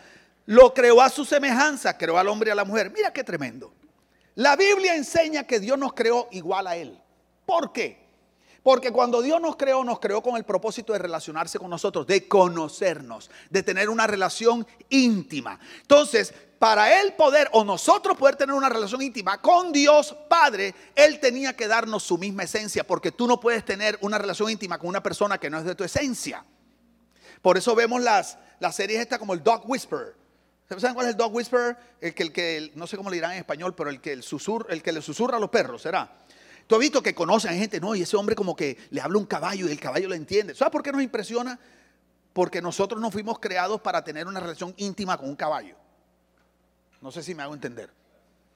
Lo 0.47 0.73
creó 0.73 1.01
a 1.01 1.09
su 1.09 1.25
semejanza, 1.25 1.99
creó 1.99 2.17
al 2.17 2.29
hombre 2.29 2.51
y 2.51 2.53
a 2.53 2.55
la 2.55 2.65
mujer. 2.65 2.93
Mira 2.93 3.13
qué 3.13 3.25
tremendo. 3.25 3.75
La 4.37 4.55
Biblia 4.55 4.95
enseña 4.95 5.49
que 5.49 5.59
Dios 5.59 5.77
nos 5.77 5.95
creó 5.95 6.29
igual 6.31 6.69
a 6.69 6.77
Él. 6.77 6.97
¿Por 7.45 7.73
qué? 7.73 8.00
Porque 8.63 8.93
cuando 8.93 9.23
Dios 9.23 9.41
nos 9.41 9.57
creó, 9.57 9.83
nos 9.85 10.01
creó 10.01 10.23
con 10.23 10.37
el 10.37 10.45
propósito 10.45 10.93
de 10.93 10.99
relacionarse 10.99 11.59
con 11.59 11.71
nosotros, 11.71 12.07
de 12.07 12.29
conocernos, 12.29 13.31
de 13.49 13.63
tener 13.63 13.89
una 13.89 14.07
relación 14.07 14.67
íntima. 14.91 15.59
Entonces, 15.81 16.35
para 16.59 17.01
Él 17.01 17.15
poder 17.15 17.49
o 17.53 17.65
nosotros 17.65 18.19
poder 18.19 18.37
tener 18.37 18.55
una 18.55 18.69
relación 18.69 19.01
íntima 19.01 19.41
con 19.41 19.73
Dios 19.73 20.15
Padre, 20.29 20.75
Él 20.95 21.19
tenía 21.19 21.57
que 21.57 21.69
darnos 21.69 22.03
su 22.03 22.19
misma 22.19 22.43
esencia, 22.43 22.87
porque 22.87 23.13
tú 23.13 23.27
no 23.27 23.41
puedes 23.41 23.65
tener 23.65 23.99
una 24.03 24.19
relación 24.19 24.51
íntima 24.51 24.79
con 24.79 24.91
una 24.91 25.03
persona 25.03 25.39
que 25.39 25.49
no 25.49 25.59
es 25.59 25.65
de 25.65 25.75
tu 25.75 25.85
esencia. 25.85 26.45
Por 27.41 27.57
eso 27.57 27.75
vemos 27.75 28.03
las, 28.03 28.37
las 28.59 28.77
series 28.77 29.01
estas 29.01 29.19
como 29.19 29.33
el 29.33 29.43
Dog 29.43 29.63
Whisperer. 29.71 30.15
¿Saben 30.69 30.95
cuál 30.95 31.07
es 31.07 31.13
el 31.13 31.17
Dog 31.17 31.35
Whisperer? 31.35 31.77
El 31.99 32.15
que, 32.15 32.23
el 32.25 32.33
que 32.33 32.73
no 32.75 32.87
sé 32.87 32.99
cómo 32.99 33.09
le 33.09 33.17
dirán 33.17 33.33
en 33.33 33.39
español, 33.39 33.75
pero 33.75 33.89
el 33.89 34.01
que, 34.03 34.13
el, 34.13 34.23
el 34.69 34.83
que 34.83 34.93
le 34.93 35.01
susurra 35.01 35.39
a 35.39 35.41
los 35.41 35.49
perros, 35.49 35.81
¿será? 35.81 36.13
Tú 36.71 36.77
has 36.77 36.81
visto 36.81 37.03
que 37.03 37.17
conocen 37.17 37.59
gente, 37.59 37.81
no, 37.81 37.97
y 37.97 38.03
ese 38.03 38.17
hombre 38.17 38.37
como 38.37 38.55
que 38.55 38.79
le 38.91 39.01
habla 39.01 39.19
un 39.19 39.27
caballo 39.27 39.67
y 39.67 39.73
el 39.73 39.81
caballo 39.81 40.09
lo 40.09 40.15
entiende. 40.15 40.55
¿Sabes 40.55 40.71
por 40.71 40.85
qué 40.85 40.93
nos 40.93 41.03
impresiona? 41.03 41.59
Porque 42.33 42.63
nosotros 42.63 43.01
no 43.01 43.11
fuimos 43.11 43.41
creados 43.41 43.81
para 43.81 44.05
tener 44.05 44.29
una 44.29 44.39
relación 44.39 44.73
íntima 44.77 45.19
con 45.19 45.29
un 45.29 45.35
caballo. 45.35 45.75
No 47.01 47.11
sé 47.11 47.25
si 47.25 47.35
me 47.35 47.43
hago 47.43 47.55
entender. 47.55 47.91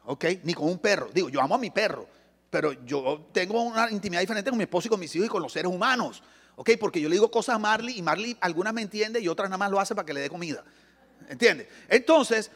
¿Ok? 0.05 0.27
Ni 0.45 0.55
con 0.55 0.69
un 0.69 0.79
perro. 0.79 1.11
Digo, 1.13 1.29
yo 1.29 1.41
amo 1.41 1.57
a 1.57 1.59
mi 1.59 1.73
perro, 1.73 2.07
pero 2.51 2.73
yo 2.85 3.27
tengo 3.33 3.61
una 3.61 3.91
intimidad 3.91 4.21
diferente 4.21 4.49
con 4.49 4.59
mi 4.59 4.63
esposo 4.63 4.87
y 4.87 4.91
con 4.91 5.01
mis 5.01 5.13
hijos 5.17 5.27
y 5.27 5.31
con 5.31 5.43
los 5.43 5.53
seres 5.53 5.73
humanos. 5.73 6.23
¿Ok? 6.55 6.71
Porque 6.79 7.01
yo 7.01 7.09
le 7.09 7.17
digo 7.17 7.33
cosas 7.33 7.57
a 7.57 7.59
Marley 7.59 7.99
y 7.99 8.03
Marley 8.03 8.37
algunas 8.41 8.73
me 8.73 8.83
entiende 8.83 9.21
y 9.21 9.27
otras 9.27 9.51
nada 9.51 9.59
más 9.59 9.73
lo 9.73 9.81
hace 9.81 9.93
para 9.93 10.07
que 10.07 10.15
le 10.15 10.21
dé 10.21 10.31
comida. 10.31 10.63
¿Entiendes? 11.29 11.67
Entonces, 11.89 12.53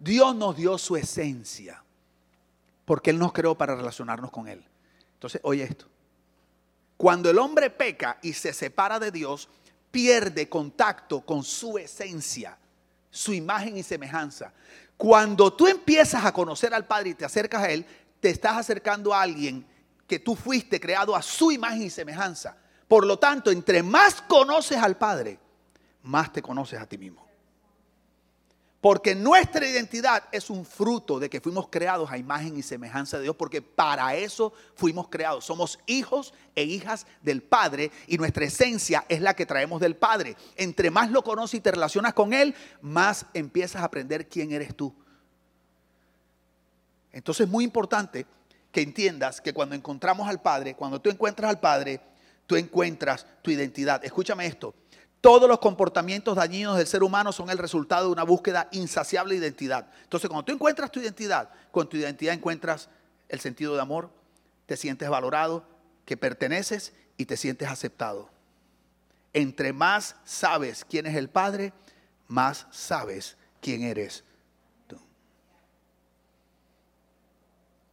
Dios 0.00 0.34
nos 0.34 0.56
dio 0.56 0.76
su 0.78 0.96
esencia. 0.96 1.84
Porque 2.84 3.10
Él 3.10 3.20
nos 3.20 3.32
creó 3.32 3.54
para 3.54 3.76
relacionarnos 3.76 4.32
con 4.32 4.48
Él. 4.48 4.66
Entonces, 5.16 5.40
oye 5.44 5.64
esto. 5.64 5.86
Cuando 6.96 7.28
el 7.30 7.38
hombre 7.38 7.70
peca 7.70 8.18
y 8.22 8.32
se 8.32 8.52
separa 8.52 8.98
de 8.98 9.10
Dios, 9.10 9.48
pierde 9.90 10.48
contacto 10.48 11.22
con 11.22 11.42
su 11.42 11.78
esencia, 11.78 12.58
su 13.10 13.32
imagen 13.32 13.76
y 13.76 13.82
semejanza. 13.82 14.52
Cuando 14.96 15.52
tú 15.52 15.66
empiezas 15.66 16.24
a 16.24 16.32
conocer 16.32 16.72
al 16.74 16.86
Padre 16.86 17.10
y 17.10 17.14
te 17.14 17.24
acercas 17.24 17.62
a 17.62 17.70
Él, 17.70 17.84
te 18.20 18.30
estás 18.30 18.56
acercando 18.56 19.12
a 19.12 19.22
alguien 19.22 19.66
que 20.06 20.18
tú 20.18 20.36
fuiste 20.36 20.80
creado 20.80 21.14
a 21.14 21.22
su 21.22 21.50
imagen 21.50 21.82
y 21.82 21.90
semejanza. 21.90 22.56
Por 22.88 23.04
lo 23.04 23.18
tanto, 23.18 23.50
entre 23.50 23.82
más 23.82 24.22
conoces 24.22 24.78
al 24.78 24.96
Padre, 24.96 25.38
más 26.02 26.32
te 26.32 26.40
conoces 26.40 26.80
a 26.80 26.86
ti 26.86 26.96
mismo. 26.96 27.25
Porque 28.80 29.14
nuestra 29.14 29.66
identidad 29.66 30.24
es 30.30 30.50
un 30.50 30.64
fruto 30.64 31.18
de 31.18 31.30
que 31.30 31.40
fuimos 31.40 31.68
creados 31.68 32.10
a 32.10 32.18
imagen 32.18 32.56
y 32.56 32.62
semejanza 32.62 33.16
de 33.16 33.24
Dios, 33.24 33.36
porque 33.36 33.62
para 33.62 34.14
eso 34.14 34.52
fuimos 34.74 35.08
creados. 35.08 35.44
Somos 35.44 35.78
hijos 35.86 36.34
e 36.54 36.62
hijas 36.64 37.06
del 37.22 37.42
Padre 37.42 37.90
y 38.06 38.18
nuestra 38.18 38.44
esencia 38.44 39.04
es 39.08 39.20
la 39.20 39.34
que 39.34 39.46
traemos 39.46 39.80
del 39.80 39.96
Padre. 39.96 40.36
Entre 40.56 40.90
más 40.90 41.10
lo 41.10 41.24
conoces 41.24 41.58
y 41.58 41.60
te 41.60 41.72
relacionas 41.72 42.12
con 42.12 42.32
Él, 42.32 42.54
más 42.82 43.26
empiezas 43.32 43.82
a 43.82 43.86
aprender 43.86 44.28
quién 44.28 44.52
eres 44.52 44.76
tú. 44.76 44.94
Entonces 47.12 47.46
es 47.46 47.50
muy 47.50 47.64
importante 47.64 48.26
que 48.70 48.82
entiendas 48.82 49.40
que 49.40 49.54
cuando 49.54 49.74
encontramos 49.74 50.28
al 50.28 50.42
Padre, 50.42 50.74
cuando 50.74 51.00
tú 51.00 51.08
encuentras 51.08 51.48
al 51.48 51.60
Padre, 51.60 51.98
tú 52.46 52.56
encuentras 52.56 53.26
tu 53.40 53.50
identidad. 53.50 54.04
Escúchame 54.04 54.46
esto. 54.46 54.74
Todos 55.20 55.48
los 55.48 55.58
comportamientos 55.58 56.36
dañinos 56.36 56.76
del 56.76 56.86
ser 56.86 57.02
humano 57.02 57.32
son 57.32 57.50
el 57.50 57.58
resultado 57.58 58.06
de 58.06 58.12
una 58.12 58.22
búsqueda 58.22 58.68
insaciable 58.72 59.34
de 59.34 59.46
identidad. 59.46 59.88
Entonces, 60.02 60.28
cuando 60.28 60.44
tú 60.44 60.52
encuentras 60.52 60.90
tu 60.90 61.00
identidad, 61.00 61.50
con 61.70 61.88
tu 61.88 61.96
identidad 61.96 62.34
encuentras 62.34 62.88
el 63.28 63.40
sentido 63.40 63.74
de 63.74 63.80
amor, 63.80 64.10
te 64.66 64.76
sientes 64.76 65.08
valorado, 65.08 65.64
que 66.04 66.16
perteneces 66.16 66.92
y 67.16 67.26
te 67.26 67.36
sientes 67.36 67.68
aceptado. 67.68 68.30
Entre 69.32 69.72
más 69.72 70.16
sabes 70.24 70.84
quién 70.88 71.06
es 71.06 71.16
el 71.16 71.28
Padre, 71.28 71.72
más 72.28 72.66
sabes 72.70 73.36
quién 73.60 73.82
eres 73.82 74.24
tú. 74.86 74.98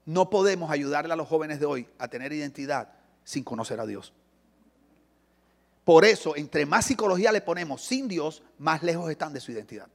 No 0.06 0.30
podemos 0.30 0.72
ayudarle 0.72 1.14
a 1.14 1.18
los 1.18 1.28
jóvenes 1.28 1.60
de 1.60 1.66
hoy 1.66 1.88
a 1.98 2.08
tener 2.08 2.32
identidad 2.32 2.90
sin 3.24 3.44
conocer 3.44 3.80
a 3.80 3.86
Dios. 3.86 4.14
Por 5.84 6.06
eso, 6.06 6.36
entre 6.36 6.66
más 6.66 6.86
psicología 6.86 7.32
le 7.32 7.42
ponemos 7.42 7.82
sin 7.84 8.08
Dios, 8.08 8.42
más 8.58 8.84
lejos 8.84 9.10
están 9.12 9.34
de 9.34 9.42
su 9.42 9.52
identidad. 9.52 9.88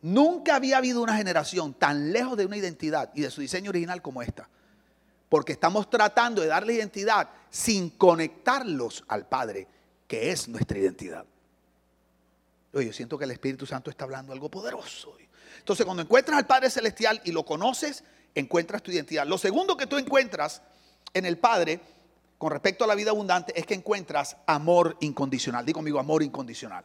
Nunca 0.00 0.54
había 0.54 0.78
habido 0.78 1.02
una 1.02 1.16
generación 1.16 1.74
tan 1.74 2.12
lejos 2.12 2.36
de 2.36 2.46
una 2.46 2.56
identidad 2.56 3.10
y 3.14 3.22
de 3.22 3.30
su 3.30 3.40
diseño 3.40 3.70
original 3.70 4.00
como 4.00 4.22
esta. 4.22 4.48
Porque 5.28 5.52
estamos 5.52 5.90
tratando 5.90 6.40
de 6.40 6.48
darle 6.48 6.74
identidad 6.74 7.28
sin 7.50 7.90
conectarlos 7.90 9.04
al 9.08 9.26
Padre, 9.26 9.66
que 10.06 10.30
es 10.30 10.48
nuestra 10.48 10.78
identidad. 10.78 11.26
Oye, 12.72 12.86
yo 12.86 12.92
siento 12.92 13.18
que 13.18 13.24
el 13.24 13.32
Espíritu 13.32 13.66
Santo 13.66 13.90
está 13.90 14.04
hablando 14.04 14.32
algo 14.32 14.48
poderoso. 14.48 15.16
Entonces, 15.58 15.84
cuando 15.84 16.02
encuentras 16.02 16.38
al 16.38 16.46
Padre 16.46 16.70
Celestial 16.70 17.20
y 17.24 17.32
lo 17.32 17.44
conoces, 17.44 18.04
encuentras 18.34 18.82
tu 18.82 18.92
identidad. 18.92 19.26
Lo 19.26 19.36
segundo 19.36 19.76
que 19.76 19.86
tú 19.86 19.98
encuentras 19.98 20.62
en 21.12 21.26
el 21.26 21.38
Padre 21.38 21.80
con 22.38 22.52
respecto 22.52 22.84
a 22.84 22.86
la 22.86 22.94
vida 22.94 23.10
abundante 23.10 23.52
es 23.58 23.66
que 23.66 23.74
encuentras 23.74 24.36
amor 24.46 24.96
incondicional. 25.00 25.66
Digo 25.66 25.78
conmigo, 25.78 25.98
amor 25.98 26.22
incondicional. 26.22 26.84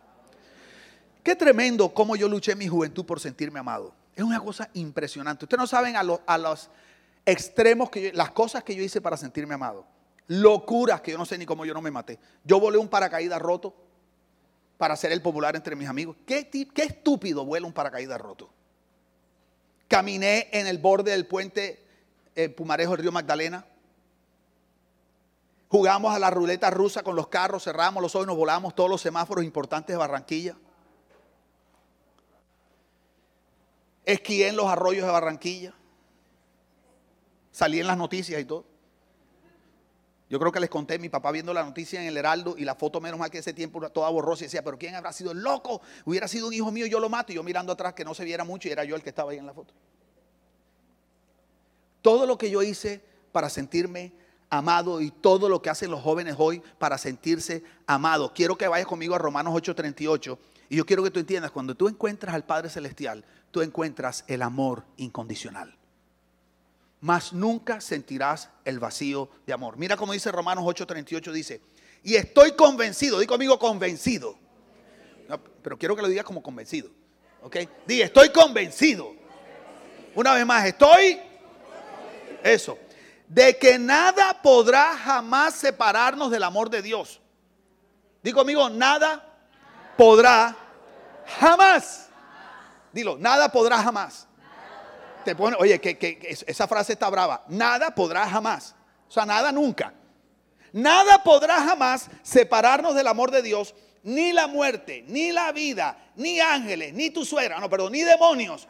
Qué 1.22 1.36
tremendo 1.36 1.94
cómo 1.94 2.16
yo 2.16 2.28
luché 2.28 2.54
en 2.54 2.58
mi 2.58 2.68
juventud 2.68 3.06
por 3.06 3.20
sentirme 3.20 3.60
amado. 3.60 3.94
Es 4.16 4.24
una 4.24 4.40
cosa 4.40 4.70
impresionante. 4.74 5.46
Ustedes 5.46 5.60
no 5.60 5.68
saben 5.68 5.96
a, 5.96 6.04
los 6.04 6.70
extremos, 7.26 7.90
que 7.90 8.12
las 8.14 8.32
cosas 8.32 8.64
que 8.64 8.76
yo 8.76 8.84
hice 8.84 9.00
para 9.00 9.16
sentirme 9.16 9.54
amado. 9.54 9.86
Locuras 10.28 11.02
que 11.02 11.12
yo 11.12 11.18
no 11.18 11.26
sé 11.26 11.38
ni 11.38 11.46
cómo 11.46 11.66
yo 11.66 11.74
no 11.74 11.82
me 11.82 11.92
maté. 11.92 12.20
Yo 12.44 12.60
volé 12.60 12.78
un 12.78 12.90
paracaídas 12.90 13.42
roto 13.42 13.76
para 14.78 14.96
ser 14.96 15.12
el 15.12 15.22
popular 15.22 15.56
entre 15.56 15.76
mis 15.76 15.88
amigos. 15.88 16.18
¿Qué, 16.26 16.50
estúpido 16.76 17.46
vuela 17.46 17.68
un 17.68 17.74
paracaídas 17.74 18.20
roto? 18.20 18.50
Caminé 19.88 20.50
en 20.52 20.66
el 20.66 20.80
borde 20.80 21.12
del 21.12 21.28
puente 21.28 21.86
eh, 22.36 22.50
Pumarejo 22.50 22.92
del 22.94 23.02
Río 23.02 23.12
Magdalena. 23.12 23.66
Jugamos 25.74 26.14
a 26.14 26.20
la 26.20 26.30
ruleta 26.30 26.70
rusa 26.70 27.02
con 27.02 27.16
los 27.16 27.30
carros, 27.30 27.64
cerramos 27.64 28.00
los 28.00 28.14
ojos 28.14 28.28
nos 28.28 28.38
volamos 28.38 28.76
todos 28.76 28.88
los 28.88 29.02
semáforos 29.02 29.44
importantes 29.44 29.92
de 29.92 29.98
Barranquilla. 29.98 30.56
Esquié 34.06 34.50
en 34.50 34.56
los 34.56 34.68
arroyos 34.68 35.04
de 35.04 35.12
Barranquilla. 35.12 35.74
Salí 37.52 37.80
en 37.80 37.88
las 37.88 37.98
noticias 37.98 38.40
y 38.40 38.46
todo. 38.46 38.66
Yo 40.30 40.38
creo 40.38 40.52
que 40.52 40.60
les 40.60 40.70
conté, 40.70 41.00
mi 41.00 41.10
papá 41.10 41.32
viendo 41.32 41.56
la 41.56 41.64
noticia 41.64 42.00
en 42.00 42.08
el 42.08 42.18
Heraldo 42.18 42.54
y 42.56 42.66
la 42.66 42.76
foto, 42.76 43.02
menos 43.02 43.20
mal 43.20 43.32
que 43.32 43.40
ese 43.40 43.54
tiempo 43.54 43.82
toda 43.90 44.12
borrosa 44.12 44.44
y 44.44 44.46
decía, 44.46 44.64
pero 44.64 44.78
¿quién 44.78 44.94
habrá 44.94 45.12
sido 45.12 45.32
el 45.32 45.40
loco? 45.40 45.82
Hubiera 46.06 46.28
sido 46.28 46.50
un 46.50 46.54
hijo 46.54 46.72
mío, 46.72 46.86
yo 46.86 47.00
lo 47.00 47.10
mato. 47.10 47.32
Y 47.32 47.36
yo 47.36 47.42
mirando 47.42 47.74
atrás 47.74 47.96
que 47.96 48.06
no 48.06 48.14
se 48.14 48.26
viera 48.26 48.44
mucho 48.44 48.68
y 48.68 48.72
era 48.72 48.84
yo 48.84 48.96
el 48.96 49.02
que 49.02 49.10
estaba 49.10 49.32
ahí 49.32 49.40
en 49.40 49.48
la 49.48 49.56
foto. 49.56 49.74
Todo 52.04 52.28
lo 52.28 52.38
que 52.38 52.52
yo 52.52 52.62
hice 52.62 53.04
para 53.32 53.50
sentirme 53.50 54.22
amado 54.58 55.02
y 55.02 55.10
todo 55.10 55.50
lo 55.50 55.62
que 55.62 55.72
hacen 55.72 55.90
los 55.90 56.02
jóvenes 56.02 56.36
hoy 56.38 56.62
para 56.78 57.00
sentirse 57.00 57.64
amados. 57.88 58.32
Quiero 58.34 58.56
que 58.56 58.68
vayas 58.68 58.88
conmigo 58.88 59.16
a 59.16 59.18
Romanos 59.18 59.54
8:38 59.54 60.38
y 60.70 60.76
yo 60.76 60.86
quiero 60.86 61.04
que 61.04 61.10
tú 61.10 61.20
entiendas, 61.20 61.52
cuando 61.52 61.76
tú 61.76 61.88
encuentras 61.88 62.36
al 62.36 62.46
Padre 62.46 62.70
Celestial, 62.70 63.26
tú 63.50 63.62
encuentras 63.62 64.24
el 64.28 64.44
amor 64.44 64.84
incondicional. 64.98 65.76
Mas 67.02 67.34
nunca 67.34 67.82
sentirás 67.82 68.50
el 68.64 68.80
vacío 68.80 69.30
de 69.46 69.54
amor. 69.54 69.76
Mira 69.78 69.98
cómo 69.98 70.14
dice 70.14 70.32
Romanos 70.32 70.64
8:38, 70.64 71.32
dice, 71.32 71.62
y 72.04 72.16
estoy 72.16 72.52
convencido, 72.52 73.20
di 73.20 73.26
conmigo 73.26 73.58
convencido. 73.58 74.38
pero 75.64 75.80
quiero 75.80 75.96
que 75.96 76.04
lo 76.04 76.08
digas 76.08 76.26
como 76.26 76.44
convencido. 76.44 76.92
¿Ok? 77.42 77.58
Di, 77.88 78.02
estoy 78.02 78.30
convencido. 78.30 79.14
Una 80.16 80.34
vez 80.36 80.46
más, 80.46 80.66
estoy... 80.68 81.20
Eso. 82.44 82.78
De 83.34 83.58
que 83.58 83.80
nada 83.80 84.42
podrá 84.42 84.96
jamás 84.98 85.56
separarnos 85.56 86.30
del 86.30 86.44
amor 86.44 86.70
de 86.70 86.82
Dios. 86.82 87.20
Digo 88.22 88.40
conmigo, 88.40 88.70
nada 88.70 89.26
podrá 89.98 90.56
Jamás. 91.26 92.10
Dilo, 92.92 93.18
nada 93.18 93.50
podrá 93.50 93.78
jamás. 93.78 94.28
Te 95.26 95.36
pone, 95.36 95.56
oye, 95.60 95.80
que, 95.80 96.20
esa 96.46 96.68
frase 96.68 96.94
está 96.94 97.10
brava. 97.10 97.44
Nada 97.48 97.96
podrá 97.96 98.28
jamás. 98.28 98.76
O 99.08 99.12
sea, 99.12 99.26
nada 99.26 99.52
nunca. 99.52 99.94
Nada 100.72 101.24
podrá 101.24 101.56
jamás 101.62 102.10
separarnos 102.24 102.96
del 102.96 103.08
amor 103.08 103.32
de 103.32 103.42
Dios, 103.42 103.76
ni 104.02 104.34
la 104.34 104.48
muerte, 104.48 105.06
ni 105.08 105.32
la 105.32 105.52
vida, 105.52 105.98
ni 106.16 106.40
ángeles, 106.40 106.94
ni 106.94 107.12
tu 107.12 107.24
suegra, 107.24 107.60
no, 107.60 107.70
perdón, 107.70 107.92
ni 107.92 108.02
demonios, 108.02 108.68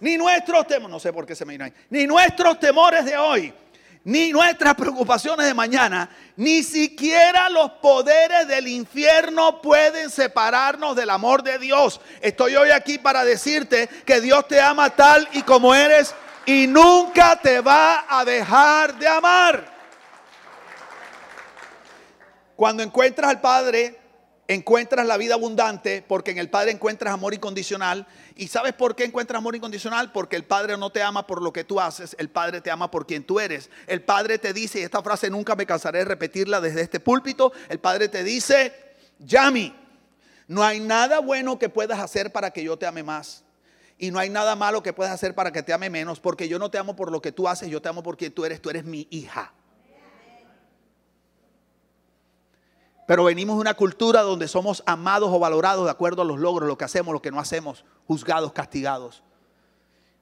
ni 0.00 0.18
nuestros 0.18 0.66
temores, 0.66 0.90
no 0.90 1.00
sé 1.00 1.14
por 1.14 1.24
qué 1.24 1.34
se 1.34 1.46
me 1.46 1.54
vino 1.54 1.64
ahí, 1.64 1.72
ni 1.88 2.06
nuestros 2.06 2.60
temores 2.60 3.06
de 3.06 3.16
hoy, 3.16 3.54
ni 4.06 4.30
nuestras 4.30 4.76
preocupaciones 4.76 5.46
de 5.46 5.52
mañana, 5.52 6.08
ni 6.36 6.62
siquiera 6.62 7.50
los 7.50 7.72
poderes 7.72 8.46
del 8.46 8.68
infierno 8.68 9.60
pueden 9.60 10.10
separarnos 10.10 10.94
del 10.94 11.10
amor 11.10 11.42
de 11.42 11.58
Dios. 11.58 12.00
Estoy 12.20 12.54
hoy 12.54 12.70
aquí 12.70 12.98
para 12.98 13.24
decirte 13.24 13.88
que 14.06 14.20
Dios 14.20 14.46
te 14.46 14.60
ama 14.60 14.90
tal 14.90 15.28
y 15.32 15.42
como 15.42 15.74
eres 15.74 16.14
y 16.44 16.68
nunca 16.68 17.34
te 17.34 17.60
va 17.60 18.06
a 18.08 18.24
dejar 18.24 18.96
de 18.96 19.08
amar. 19.08 19.74
Cuando 22.54 22.84
encuentras 22.84 23.28
al 23.28 23.40
Padre, 23.40 23.95
encuentras 24.48 25.06
la 25.06 25.16
vida 25.16 25.34
abundante 25.34 26.04
porque 26.06 26.30
en 26.30 26.38
el 26.38 26.50
Padre 26.50 26.70
encuentras 26.70 27.12
amor 27.12 27.34
incondicional. 27.34 28.06
¿Y 28.36 28.48
sabes 28.48 28.72
por 28.72 28.94
qué 28.94 29.04
encuentras 29.04 29.38
amor 29.38 29.56
incondicional? 29.56 30.12
Porque 30.12 30.36
el 30.36 30.44
Padre 30.44 30.76
no 30.76 30.90
te 30.90 31.02
ama 31.02 31.26
por 31.26 31.42
lo 31.42 31.52
que 31.52 31.64
tú 31.64 31.80
haces, 31.80 32.16
el 32.18 32.28
Padre 32.28 32.60
te 32.60 32.70
ama 32.70 32.90
por 32.90 33.06
quien 33.06 33.24
tú 33.24 33.40
eres. 33.40 33.70
El 33.86 34.02
Padre 34.02 34.38
te 34.38 34.52
dice, 34.52 34.80
y 34.80 34.82
esta 34.82 35.02
frase 35.02 35.30
nunca 35.30 35.56
me 35.56 35.66
cansaré 35.66 36.00
de 36.00 36.04
repetirla 36.04 36.60
desde 36.60 36.82
este 36.82 37.00
púlpito, 37.00 37.52
el 37.68 37.78
Padre 37.78 38.08
te 38.08 38.22
dice, 38.22 38.72
Yami, 39.18 39.74
no 40.48 40.62
hay 40.62 40.80
nada 40.80 41.18
bueno 41.20 41.58
que 41.58 41.68
puedas 41.68 41.98
hacer 41.98 42.32
para 42.32 42.50
que 42.50 42.62
yo 42.62 42.78
te 42.78 42.86
ame 42.86 43.02
más. 43.02 43.44
Y 43.98 44.10
no 44.10 44.18
hay 44.18 44.28
nada 44.28 44.56
malo 44.56 44.82
que 44.82 44.92
puedas 44.92 45.12
hacer 45.12 45.34
para 45.34 45.52
que 45.52 45.62
te 45.62 45.72
ame 45.72 45.88
menos, 45.88 46.20
porque 46.20 46.48
yo 46.48 46.58
no 46.58 46.70
te 46.70 46.78
amo 46.78 46.94
por 46.94 47.10
lo 47.10 47.22
que 47.22 47.32
tú 47.32 47.48
haces, 47.48 47.70
yo 47.70 47.80
te 47.80 47.88
amo 47.88 48.02
por 48.02 48.16
quien 48.16 48.32
tú 48.32 48.44
eres, 48.44 48.60
tú 48.60 48.68
eres 48.68 48.84
mi 48.84 49.08
hija. 49.10 49.54
Pero 53.06 53.24
venimos 53.24 53.56
de 53.56 53.60
una 53.60 53.74
cultura 53.74 54.22
donde 54.22 54.48
somos 54.48 54.82
amados 54.84 55.30
o 55.32 55.38
valorados 55.38 55.84
de 55.84 55.90
acuerdo 55.90 56.22
a 56.22 56.24
los 56.24 56.38
logros, 56.38 56.68
lo 56.68 56.76
que 56.76 56.84
hacemos, 56.84 57.12
lo 57.12 57.22
que 57.22 57.30
no 57.30 57.38
hacemos, 57.38 57.84
juzgados, 58.06 58.52
castigados. 58.52 59.22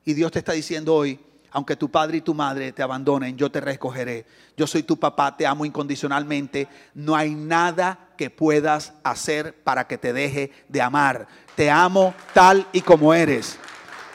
Y 0.05 0.13
Dios 0.13 0.31
te 0.33 0.41
está 0.41 0.53
diciendo 0.53 0.95
hoy, 0.95 1.19
aunque 1.51 1.77
tu 1.77 1.89
padre 1.89 2.19
y 2.19 2.21
tu 2.21 2.35
madre 2.35 2.73
te 2.73 2.83
abandonen, 2.83 3.37
yo 3.37 3.51
te 3.51 3.61
recogeré. 3.61 4.27
Yo 4.57 4.67
soy 4.67 4.83
tu 4.83 4.99
papá, 4.99 5.37
te 5.37 5.47
amo 5.47 5.65
incondicionalmente. 5.65 6.69
No 6.95 7.15
hay 7.15 7.35
nada 7.35 8.11
que 8.19 8.29
puedas 8.29 8.93
hacer 9.05 9.55
para 9.63 9.87
que 9.87 9.97
te 9.97 10.13
deje 10.13 10.51
de 10.69 10.83
amar. 10.83 11.29
Te 11.55 11.71
amo 11.71 12.13
tal 12.35 12.67
y 12.73 12.81
como 12.81 13.15
eres. 13.15 13.57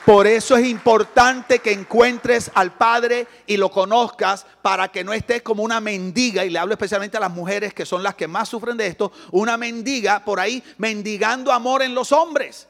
Por 0.09 0.25
eso 0.25 0.57
es 0.57 0.65
importante 0.65 1.59
que 1.59 1.71
encuentres 1.71 2.49
al 2.55 2.73
Padre 2.73 3.27
y 3.45 3.57
lo 3.57 3.69
conozcas 3.69 4.43
para 4.63 4.87
que 4.87 5.03
no 5.03 5.13
estés 5.13 5.43
como 5.43 5.61
una 5.61 5.79
mendiga, 5.79 6.43
y 6.43 6.49
le 6.49 6.57
hablo 6.57 6.73
especialmente 6.73 7.17
a 7.17 7.19
las 7.19 7.29
mujeres 7.29 7.75
que 7.75 7.85
son 7.85 8.01
las 8.01 8.15
que 8.15 8.27
más 8.27 8.49
sufren 8.49 8.75
de 8.75 8.87
esto, 8.87 9.11
una 9.29 9.55
mendiga 9.55 10.25
por 10.25 10.39
ahí 10.39 10.63
mendigando 10.79 11.51
amor 11.51 11.83
en 11.83 11.93
los 11.93 12.11
hombres. 12.11 12.67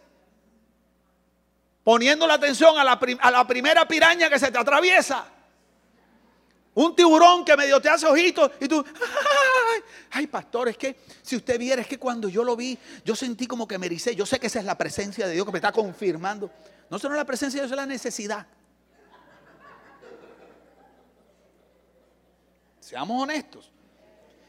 Poniendo 1.86 2.28
la 2.28 2.34
atención 2.34 2.78
a 2.78 2.84
la, 2.84 3.48
primera 3.48 3.88
piraña 3.88 4.30
que 4.30 4.38
se 4.38 4.52
te 4.52 4.58
atraviesa. 4.58 5.24
Un 6.74 6.94
tiburón 6.94 7.46
que 7.46 7.56
medio 7.56 7.80
te 7.80 7.88
hace 7.88 8.06
ojitos 8.06 8.52
y 8.60 8.68
tú, 8.68 8.84
ay, 8.86 9.82
ay, 10.12 10.28
pastor, 10.28 10.68
es 10.68 10.78
que 10.78 10.98
si 11.22 11.38
usted 11.38 11.58
viera, 11.58 11.82
es 11.82 11.88
que 11.88 11.98
cuando 11.98 12.28
yo 12.28 12.44
lo 12.44 12.58
vi, 12.58 12.78
yo 13.06 13.16
sentí 13.16 13.48
como 13.48 13.66
que 13.66 13.78
me 13.78 13.86
ericé. 13.86 14.14
Yo 14.14 14.26
sé 14.26 14.42
que 14.42 14.48
esa 14.48 14.60
es 14.60 14.66
la 14.66 14.78
presencia 14.78 15.26
de 15.26 15.36
Dios 15.36 15.46
que 15.46 15.54
me 15.54 15.60
está 15.60 15.72
confirmando. 15.72 16.52
No 16.90 16.98
solo 16.98 17.16
la 17.16 17.26
presencia 17.26 17.62
de 17.62 17.68
Dios, 17.68 17.78
la 17.78 17.86
necesidad. 17.86 18.48
Seamos 22.80 23.22
honestos. 23.22 23.72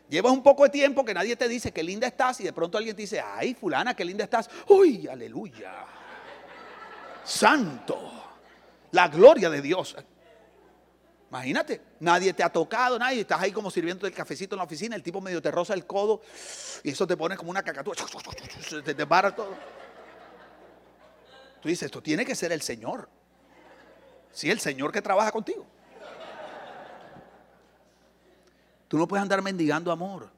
Llevas 0.09 0.33
un 0.33 0.43
poco 0.43 0.65
de 0.65 0.71
tiempo 0.71 1.05
que 1.05 1.15
nadie 1.15 1.37
te 1.37 1.47
dice 1.47 1.73
que 1.73 1.83
linda 1.83 2.07
estás 2.07 2.41
y 2.41 2.45
de 2.45 2.53
pronto 2.53 2.79
alguien 2.79 2.97
te 2.97 3.03
dice, 3.03 3.21
ay, 3.21 3.55
fulana, 3.55 3.95
qué 3.95 4.05
linda 4.05 4.25
estás. 4.25 4.51
Uy, 4.69 5.07
aleluya. 5.07 5.87
Santo. 7.23 8.11
La 8.93 9.09
gloria 9.09 9.51
de 9.51 9.63
Dios. 9.63 9.95
Imagínate, 11.31 11.81
nadie 12.01 12.33
te 12.33 12.43
ha 12.43 12.49
tocado, 12.49 12.99
nadie, 12.99 13.21
estás 13.21 13.41
ahí 13.41 13.53
como 13.53 13.71
sirviendo 13.71 14.05
el 14.05 14.13
cafecito 14.13 14.57
en 14.57 14.59
la 14.59 14.65
oficina, 14.65 14.97
el 14.97 15.03
tipo 15.03 15.21
medio 15.21 15.41
te 15.41 15.53
roza 15.53 15.75
el 15.75 15.87
codo 15.87 16.23
y 16.83 16.91
eso 16.91 17.07
te 17.07 17.17
pone 17.17 17.37
como 17.37 17.53
una 17.53 17.63
cacatúa, 17.63 17.95
te, 18.85 18.95
te 18.95 19.07
para 19.07 19.33
todo. 19.33 19.55
Tú 21.61 21.69
dices, 21.69 21.87
esto 21.87 22.03
tiene 22.03 22.25
que 22.25 22.35
ser 22.35 22.53
el 22.53 22.63
Señor. 22.63 23.09
Sí, 24.33 24.51
el 24.51 24.61
Señor 24.61 24.93
que 24.93 25.03
trabaja 25.03 25.31
contigo. 25.33 25.67
Tú 28.89 28.99
no 28.99 29.07
puedes 29.07 29.23
andar 29.23 29.43
mendigando 29.43 29.93
amor. 29.93 30.31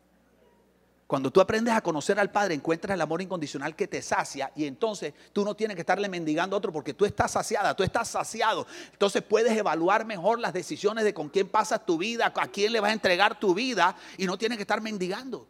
Cuando 1.06 1.30
tú 1.30 1.42
aprendes 1.42 1.74
a 1.74 1.82
conocer 1.82 2.18
al 2.18 2.30
Padre, 2.30 2.54
encuentras 2.54 2.94
el 2.94 3.00
amor 3.02 3.20
incondicional 3.20 3.76
que 3.76 3.86
te 3.86 4.00
sacia 4.00 4.50
y 4.56 4.64
entonces 4.64 5.12
tú 5.34 5.44
no 5.44 5.54
tienes 5.54 5.74
que 5.74 5.82
estarle 5.82 6.08
mendigando 6.08 6.56
a 6.56 6.58
otro 6.58 6.72
porque 6.72 6.94
tú 6.94 7.04
estás 7.04 7.32
saciada, 7.32 7.76
tú 7.76 7.82
estás 7.82 8.08
saciado. 8.08 8.66
Entonces 8.92 9.22
puedes 9.22 9.54
evaluar 9.54 10.06
mejor 10.06 10.38
las 10.38 10.54
decisiones 10.54 11.04
de 11.04 11.12
con 11.12 11.28
quién 11.28 11.48
pasas 11.48 11.84
tu 11.84 11.98
vida, 11.98 12.32
a 12.34 12.46
quién 12.48 12.72
le 12.72 12.80
vas 12.80 12.90
a 12.90 12.94
entregar 12.94 13.38
tu 13.38 13.52
vida 13.52 13.94
y 14.16 14.24
no 14.24 14.38
tienes 14.38 14.56
que 14.56 14.62
estar 14.62 14.80
mendigando. 14.80 15.46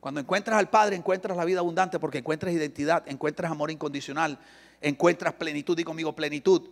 Cuando 0.00 0.20
encuentras 0.20 0.58
al 0.58 0.70
Padre, 0.70 0.96
encuentras 0.96 1.36
la 1.36 1.44
vida 1.44 1.60
abundante 1.60 1.98
porque 1.98 2.18
encuentras 2.18 2.52
identidad, 2.52 3.02
encuentras 3.06 3.50
amor 3.50 3.70
incondicional, 3.70 4.38
encuentras 4.80 5.34
plenitud. 5.34 5.78
Y 5.78 5.84
conmigo, 5.84 6.14
plenitud. 6.14 6.62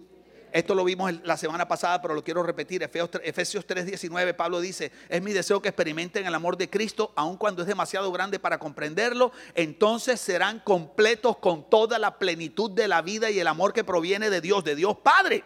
Esto 0.53 0.75
lo 0.75 0.85
vimos 0.85 1.13
la 1.25 1.37
semana 1.37 1.69
pasada, 1.69 2.01
pero 2.01 2.15
lo 2.15 2.25
quiero 2.25 2.43
repetir. 2.43 2.83
Efesios 2.83 3.67
3:19, 3.67 4.33
Pablo 4.33 4.61
dice, 4.61 4.93
es 5.09 5.21
mi 5.21 5.33
deseo 5.33 5.61
que 5.61 5.69
experimenten 5.69 6.25
el 6.25 6.35
amor 6.35 6.57
de 6.57 6.71
Cristo, 6.71 7.13
aun 7.17 7.37
cuando 7.37 7.63
es 7.63 7.69
demasiado 7.69 8.11
grande 8.13 8.39
para 8.39 8.59
comprenderlo, 8.59 9.33
entonces 9.55 10.21
serán 10.21 10.61
completos 10.61 11.37
con 11.39 11.69
toda 11.69 11.99
la 11.99 12.19
plenitud 12.19 12.71
de 12.71 12.89
la 12.89 13.03
vida 13.03 13.29
y 13.29 13.39
el 13.41 13.49
amor 13.49 13.73
que 13.73 13.85
proviene 13.85 14.31
de 14.31 14.41
Dios, 14.41 14.65
de 14.65 14.77
Dios 14.77 14.97
Padre. 15.03 15.45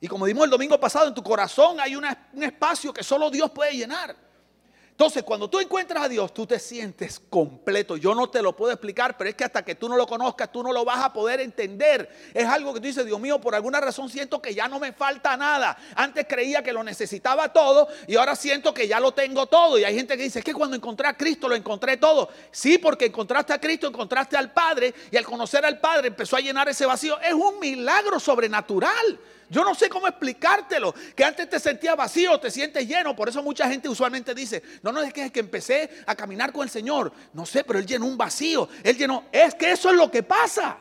Y 0.00 0.08
como 0.08 0.26
dimos 0.26 0.44
el 0.44 0.50
domingo 0.50 0.78
pasado, 0.78 1.08
en 1.08 1.14
tu 1.14 1.22
corazón 1.22 1.80
hay 1.80 1.96
un 1.96 2.06
espacio 2.42 2.94
que 2.94 3.02
solo 3.02 3.30
Dios 3.30 3.50
puede 3.50 3.72
llenar. 3.72 4.16
Entonces, 4.94 5.24
cuando 5.24 5.50
tú 5.50 5.58
encuentras 5.58 6.04
a 6.04 6.08
Dios, 6.08 6.32
tú 6.32 6.46
te 6.46 6.60
sientes 6.60 7.20
completo. 7.28 7.96
Yo 7.96 8.14
no 8.14 8.30
te 8.30 8.40
lo 8.40 8.54
puedo 8.54 8.70
explicar, 8.70 9.16
pero 9.16 9.28
es 9.28 9.34
que 9.34 9.42
hasta 9.42 9.64
que 9.64 9.74
tú 9.74 9.88
no 9.88 9.96
lo 9.96 10.06
conozcas, 10.06 10.52
tú 10.52 10.62
no 10.62 10.72
lo 10.72 10.84
vas 10.84 11.04
a 11.04 11.12
poder 11.12 11.40
entender. 11.40 12.08
Es 12.32 12.46
algo 12.46 12.72
que 12.72 12.78
tú 12.78 12.86
dices, 12.86 13.04
Dios 13.04 13.18
mío, 13.18 13.40
por 13.40 13.56
alguna 13.56 13.80
razón 13.80 14.08
siento 14.08 14.40
que 14.40 14.54
ya 14.54 14.68
no 14.68 14.78
me 14.78 14.92
falta 14.92 15.36
nada. 15.36 15.76
Antes 15.96 16.26
creía 16.28 16.62
que 16.62 16.72
lo 16.72 16.84
necesitaba 16.84 17.52
todo 17.52 17.88
y 18.06 18.14
ahora 18.14 18.36
siento 18.36 18.72
que 18.72 18.86
ya 18.86 19.00
lo 19.00 19.10
tengo 19.10 19.46
todo. 19.46 19.80
Y 19.80 19.82
hay 19.82 19.96
gente 19.96 20.16
que 20.16 20.22
dice, 20.22 20.38
es 20.38 20.44
que 20.44 20.54
cuando 20.54 20.76
encontré 20.76 21.08
a 21.08 21.16
Cristo 21.16 21.48
lo 21.48 21.56
encontré 21.56 21.96
todo. 21.96 22.28
Sí, 22.52 22.78
porque 22.78 23.06
encontraste 23.06 23.52
a 23.52 23.60
Cristo, 23.60 23.88
encontraste 23.88 24.36
al 24.36 24.52
Padre 24.52 24.94
y 25.10 25.16
al 25.16 25.24
conocer 25.24 25.66
al 25.66 25.80
Padre 25.80 26.06
empezó 26.06 26.36
a 26.36 26.40
llenar 26.40 26.68
ese 26.68 26.86
vacío. 26.86 27.18
Es 27.20 27.34
un 27.34 27.58
milagro 27.58 28.20
sobrenatural. 28.20 29.18
Yo 29.50 29.64
no 29.64 29.74
sé 29.74 29.88
cómo 29.88 30.08
explicártelo. 30.08 30.94
Que 31.14 31.24
antes 31.24 31.48
te 31.48 31.60
sentías 31.60 31.96
vacío, 31.96 32.38
te 32.40 32.50
sientes 32.50 32.86
lleno. 32.86 33.14
Por 33.14 33.28
eso 33.28 33.42
mucha 33.42 33.68
gente 33.68 33.88
usualmente 33.88 34.34
dice, 34.34 34.62
no, 34.82 34.92
no 34.92 35.02
es 35.02 35.12
que 35.12 35.40
empecé 35.40 35.90
a 36.06 36.14
caminar 36.14 36.52
con 36.52 36.62
el 36.62 36.70
Señor. 36.70 37.12
No 37.32 37.46
sé, 37.46 37.64
pero 37.64 37.78
Él 37.78 37.86
llenó 37.86 38.06
un 38.06 38.16
vacío. 38.16 38.68
Él 38.82 38.96
llenó. 38.96 39.24
Es 39.32 39.54
que 39.54 39.72
eso 39.72 39.90
es 39.90 39.96
lo 39.96 40.10
que 40.10 40.22
pasa. 40.22 40.78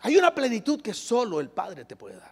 Hay 0.00 0.16
una 0.16 0.34
plenitud 0.34 0.80
que 0.80 0.94
solo 0.94 1.40
el 1.40 1.48
Padre 1.48 1.84
te 1.84 1.96
puede 1.96 2.16
dar. 2.16 2.30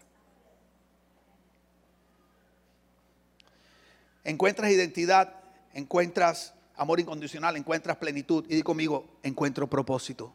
Encuentras 4.24 4.70
identidad, 4.70 5.34
encuentras 5.72 6.54
amor 6.76 7.00
incondicional, 7.00 7.56
encuentras 7.56 7.96
plenitud. 7.96 8.44
Y 8.48 8.56
di 8.56 8.62
conmigo, 8.62 9.18
encuentro 9.22 9.68
propósito. 9.68 10.32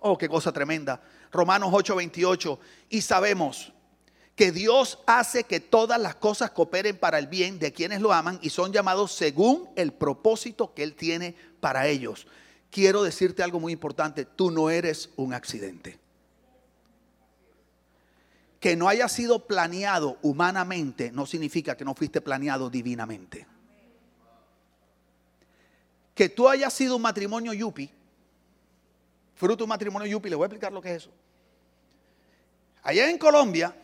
Oh, 0.00 0.16
qué 0.16 0.28
cosa 0.28 0.50
tremenda. 0.52 1.00
Romanos 1.30 1.70
8:28. 1.72 2.58
Y 2.88 3.02
sabemos 3.02 3.72
que 4.34 4.52
Dios 4.52 4.98
hace 5.06 5.44
que 5.44 5.60
todas 5.60 6.00
las 6.00 6.14
cosas 6.14 6.50
cooperen 6.50 6.96
para 6.96 7.18
el 7.18 7.26
bien 7.26 7.58
de 7.58 7.72
quienes 7.72 8.00
lo 8.00 8.12
aman 8.12 8.38
y 8.42 8.50
son 8.50 8.72
llamados 8.72 9.12
según 9.12 9.68
el 9.76 9.92
propósito 9.92 10.72
que 10.72 10.82
Él 10.82 10.94
tiene 10.94 11.36
para 11.60 11.86
ellos. 11.86 12.26
Quiero 12.70 13.02
decirte 13.02 13.42
algo 13.42 13.60
muy 13.60 13.72
importante, 13.72 14.24
tú 14.24 14.50
no 14.50 14.70
eres 14.70 15.10
un 15.16 15.34
accidente. 15.34 15.98
Que 18.60 18.76
no 18.76 18.88
haya 18.88 19.08
sido 19.08 19.46
planeado 19.46 20.18
humanamente 20.22 21.12
no 21.12 21.26
significa 21.26 21.76
que 21.76 21.84
no 21.84 21.94
fuiste 21.94 22.20
planeado 22.20 22.70
divinamente. 22.70 23.46
Que 26.14 26.28
tú 26.28 26.48
hayas 26.48 26.72
sido 26.72 26.96
un 26.96 27.02
matrimonio 27.02 27.52
yupi 27.52 27.90
fruto 29.40 29.56
de 29.56 29.62
un 29.64 29.70
matrimonio 29.70 30.06
yupi. 30.06 30.28
Le 30.28 30.36
voy 30.36 30.44
a 30.44 30.46
explicar 30.46 30.70
lo 30.70 30.82
que 30.82 30.90
es 30.90 30.96
eso. 30.98 31.10
Allá 32.82 33.08
en 33.08 33.16
Colombia 33.16 33.74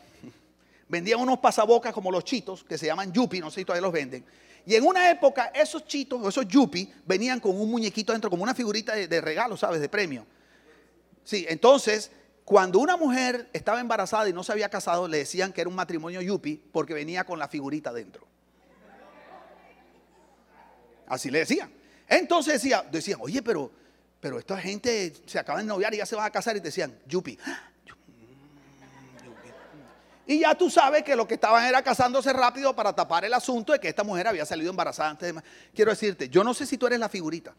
vendían 0.88 1.18
unos 1.18 1.38
pasabocas 1.38 1.92
como 1.94 2.10
los 2.10 2.24
chitos, 2.24 2.62
que 2.62 2.76
se 2.76 2.86
llaman 2.86 3.10
yupi, 3.10 3.40
no 3.40 3.50
sé 3.50 3.60
si 3.60 3.64
todavía 3.64 3.82
los 3.82 3.92
venden. 3.92 4.24
Y 4.66 4.74
en 4.74 4.84
una 4.84 5.10
época 5.10 5.50
esos 5.54 5.86
chitos, 5.86 6.26
esos 6.28 6.46
yupi, 6.46 6.92
venían 7.06 7.40
con 7.40 7.58
un 7.58 7.70
muñequito 7.70 8.12
dentro, 8.12 8.28
como 8.28 8.42
una 8.42 8.54
figurita 8.54 8.94
de, 8.94 9.20
regalo, 9.20 9.56
¿sabes? 9.56 9.80
De 9.80 9.88
premio. 9.88 10.26
Sí, 11.24 11.46
entonces, 11.48 12.10
cuando 12.44 12.78
una 12.78 12.96
mujer 12.96 13.48
estaba 13.52 13.80
embarazada 13.80 14.28
y 14.28 14.32
no 14.32 14.44
se 14.44 14.52
había 14.52 14.68
casado, 14.68 15.08
le 15.08 15.18
decían 15.18 15.52
que 15.52 15.62
era 15.62 15.70
un 15.70 15.76
matrimonio 15.76 16.20
yupi 16.20 16.60
porque 16.70 16.94
venía 16.94 17.24
con 17.24 17.38
la 17.38 17.48
figurita 17.48 17.92
dentro. 17.92 18.26
Así 21.06 21.30
le 21.30 21.38
decían. 21.40 21.70
Entonces 22.08 22.54
decía, 22.54 22.84
decían, 22.90 23.20
oye, 23.22 23.42
pero 23.42 23.70
pero 24.20 24.38
esta 24.38 24.58
gente 24.58 25.12
se 25.26 25.38
acaban 25.38 25.66
de 25.66 25.68
noviar 25.68 25.94
y 25.94 25.98
ya 25.98 26.06
se 26.06 26.16
van 26.16 26.26
a 26.26 26.30
casar 26.30 26.56
y 26.56 26.60
te 26.60 26.68
decían, 26.68 26.98
yupi. 27.06 27.38
Y 30.28 30.40
ya 30.40 30.56
tú 30.56 30.68
sabes 30.68 31.04
que 31.04 31.14
lo 31.14 31.28
que 31.28 31.34
estaban 31.34 31.64
era 31.64 31.82
casándose 31.82 32.32
rápido 32.32 32.74
para 32.74 32.92
tapar 32.92 33.24
el 33.24 33.32
asunto 33.32 33.72
de 33.72 33.78
que 33.78 33.88
esta 33.88 34.02
mujer 34.02 34.26
había 34.26 34.44
salido 34.44 34.70
embarazada 34.70 35.10
antes 35.10 35.32
de... 35.32 35.40
Quiero 35.72 35.92
decirte, 35.92 36.28
yo 36.28 36.42
no 36.42 36.52
sé 36.52 36.66
si 36.66 36.76
tú 36.76 36.86
eres 36.88 36.98
la 36.98 37.08
figurita. 37.08 37.54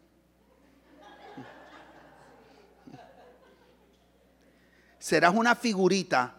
Serás 4.98 5.34
una 5.34 5.54
figurita 5.54 6.34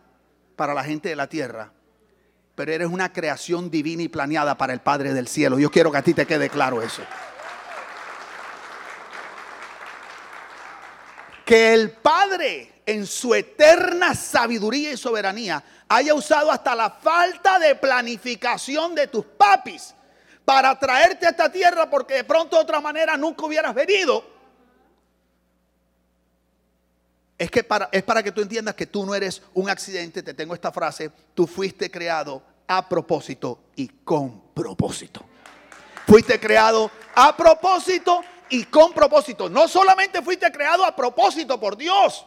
para 0.56 0.76
la 0.76 0.84
gente 0.84 1.10
de 1.10 1.16
la 1.16 1.28
tierra, 1.28 1.72
pero 2.54 2.72
eres 2.72 2.90
una 2.90 3.12
creación 3.12 3.72
divina 3.72 4.04
y 4.04 4.10
planeada 4.10 4.56
para 4.56 4.74
el 4.74 4.82
Padre 4.82 5.14
del 5.14 5.28
cielo. 5.28 5.58
Yo 5.58 5.72
quiero 5.72 5.92
que 5.92 5.98
a 5.98 6.04
ti 6.04 6.14
te 6.14 6.28
quede 6.28 6.50
claro 6.50 6.84
eso. 6.84 7.02
Que 11.50 11.74
el 11.74 11.90
Padre 11.90 12.84
en 12.86 13.08
su 13.08 13.34
eterna 13.34 14.14
sabiduría 14.14 14.92
y 14.92 14.98
soberanía 14.98 15.64
haya 15.88 16.14
usado 16.14 16.52
hasta 16.52 16.76
la 16.76 16.92
falta 16.92 17.58
de 17.58 17.74
planificación 17.74 18.94
de 18.94 19.08
tus 19.08 19.26
papis 19.26 19.96
para 20.46 20.78
traerte 20.78 21.26
a 21.26 21.32
esta 21.32 21.52
tierra 21.52 21.90
porque 21.90 22.14
de 22.14 22.24
pronto 22.24 22.56
de 22.56 22.62
otra 22.62 22.80
manera 22.80 23.18
nunca 23.18 23.48
hubieras 23.48 23.74
venido. 23.74 24.24
Es 27.36 27.50
que 27.50 27.66
es 27.94 28.04
para 28.04 28.22
que 28.22 28.32
tú 28.32 28.42
entiendas 28.42 28.76
que 28.76 28.86
tú 28.86 29.04
no 29.04 29.16
eres 29.16 29.42
un 29.56 29.72
accidente, 29.72 30.22
te 30.22 30.36
tengo 30.36 30.54
esta 30.54 30.72
frase, 30.72 31.10
tú 31.34 31.48
fuiste 31.48 31.90
creado 31.90 32.44
a 32.68 32.88
propósito 32.88 33.62
y 33.76 33.88
con 33.88 34.54
propósito. 34.54 35.26
Fuiste 36.06 36.40
creado 36.40 36.92
a 37.16 37.36
propósito 37.36 38.22
y 38.50 38.66
con 38.66 38.94
propósito. 38.94 39.50
No 39.50 39.68
solamente 39.68 40.22
fuiste 40.22 40.52
creado 40.52 40.86
a 40.86 40.96
propósito 40.96 41.60
por 41.60 41.78
Dios, 41.78 42.26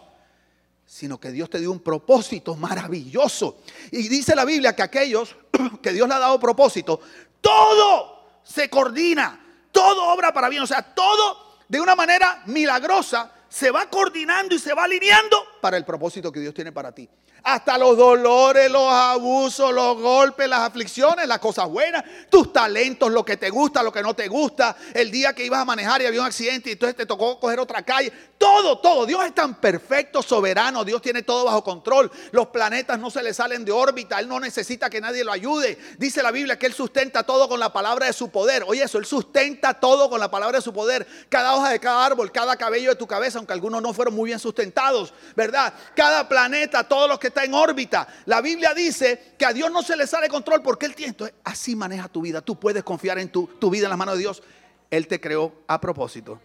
sino 0.86 1.18
que 1.18 1.30
Dios 1.30 1.48
te 1.48 1.58
dio 1.58 1.72
un 1.72 1.80
propósito 1.80 2.54
maravilloso. 2.56 3.58
Y 3.90 4.08
dice 4.08 4.34
la 4.34 4.44
Biblia 4.44 4.74
que 4.76 4.82
aquellos 4.82 5.36
que 5.82 5.92
Dios 5.92 6.08
le 6.08 6.14
ha 6.14 6.18
dado 6.18 6.38
propósito, 6.38 7.00
todo 7.40 8.40
se 8.42 8.68
coordina, 8.68 9.40
todo 9.70 10.04
obra 10.08 10.32
para 10.32 10.48
bien, 10.48 10.62
o 10.62 10.66
sea, 10.66 10.82
todo 10.82 11.56
de 11.68 11.80
una 11.80 11.94
manera 11.94 12.42
milagrosa 12.46 13.32
se 13.48 13.70
va 13.70 13.88
coordinando 13.88 14.54
y 14.54 14.58
se 14.58 14.74
va 14.74 14.84
alineando 14.84 15.36
para 15.60 15.76
el 15.76 15.84
propósito 15.84 16.32
que 16.32 16.40
Dios 16.40 16.54
tiene 16.54 16.72
para 16.72 16.92
ti. 16.92 17.08
Hasta 17.44 17.76
los 17.76 17.96
dolores, 17.96 18.70
los 18.70 18.92
abusos, 18.92 19.72
los 19.72 19.96
golpes, 19.98 20.48
las 20.48 20.60
aflicciones, 20.60 21.26
las 21.26 21.38
cosas 21.38 21.68
buenas, 21.68 22.04
tus 22.30 22.52
talentos, 22.52 23.10
lo 23.10 23.24
que 23.24 23.36
te 23.36 23.50
gusta, 23.50 23.82
lo 23.82 23.92
que 23.92 24.02
no 24.02 24.14
te 24.14 24.28
gusta, 24.28 24.76
el 24.94 25.10
día 25.10 25.32
que 25.32 25.44
ibas 25.44 25.60
a 25.60 25.64
manejar 25.64 26.02
y 26.02 26.06
había 26.06 26.20
un 26.20 26.26
accidente 26.26 26.70
y 26.70 26.72
entonces 26.74 26.96
te 26.96 27.06
tocó 27.06 27.40
coger 27.40 27.58
otra 27.58 27.82
calle. 27.82 28.12
Todo, 28.38 28.78
todo. 28.78 29.06
Dios 29.06 29.24
es 29.24 29.34
tan 29.34 29.54
perfecto, 29.60 30.22
soberano. 30.22 30.84
Dios 30.84 31.00
tiene 31.00 31.22
todo 31.22 31.44
bajo 31.44 31.62
control. 31.62 32.10
Los 32.32 32.48
planetas 32.48 32.98
no 32.98 33.10
se 33.10 33.22
le 33.22 33.32
salen 33.32 33.64
de 33.64 33.72
órbita. 33.72 34.18
Él 34.18 34.28
no 34.28 34.40
necesita 34.40 34.90
que 34.90 35.00
nadie 35.00 35.24
lo 35.24 35.32
ayude. 35.32 35.78
Dice 35.98 36.22
la 36.22 36.32
Biblia 36.32 36.58
que 36.58 36.66
Él 36.66 36.72
sustenta 36.72 37.22
todo 37.22 37.48
con 37.48 37.60
la 37.60 37.72
palabra 37.72 38.06
de 38.06 38.12
su 38.12 38.30
poder. 38.30 38.64
Oye, 38.66 38.82
eso, 38.82 38.98
Él 38.98 39.06
sustenta 39.06 39.74
todo 39.74 40.10
con 40.10 40.18
la 40.18 40.30
palabra 40.30 40.58
de 40.58 40.62
su 40.62 40.72
poder. 40.72 41.06
Cada 41.28 41.54
hoja 41.54 41.70
de 41.70 41.78
cada 41.78 42.04
árbol, 42.04 42.32
cada 42.32 42.56
cabello 42.56 42.90
de 42.90 42.96
tu 42.96 43.06
cabeza, 43.06 43.38
aunque 43.38 43.52
algunos 43.52 43.80
no 43.80 43.92
fueron 43.94 44.14
muy 44.14 44.28
bien 44.28 44.38
sustentados, 44.38 45.14
¿verdad? 45.36 45.72
Cada 45.94 46.28
planeta, 46.28 46.86
todos 46.86 47.08
los 47.08 47.18
que 47.18 47.31
está 47.32 47.44
en 47.44 47.54
órbita. 47.54 48.06
La 48.26 48.40
Biblia 48.40 48.74
dice 48.74 49.34
que 49.38 49.44
a 49.44 49.52
Dios 49.52 49.72
no 49.72 49.82
se 49.82 49.96
le 49.96 50.06
sale 50.06 50.28
control 50.28 50.62
porque 50.62 50.86
Él 50.86 50.94
tiene. 50.94 51.16
Así 51.42 51.74
maneja 51.74 52.08
tu 52.08 52.20
vida. 52.20 52.40
Tú 52.40 52.58
puedes 52.58 52.84
confiar 52.84 53.18
en 53.18 53.30
tu, 53.30 53.46
tu 53.46 53.70
vida 53.70 53.86
en 53.86 53.90
las 53.90 53.98
manos 53.98 54.14
de 54.14 54.20
Dios. 54.20 54.42
Él 54.90 55.08
te 55.08 55.20
creó 55.20 55.52
a 55.66 55.80
propósito 55.80 56.38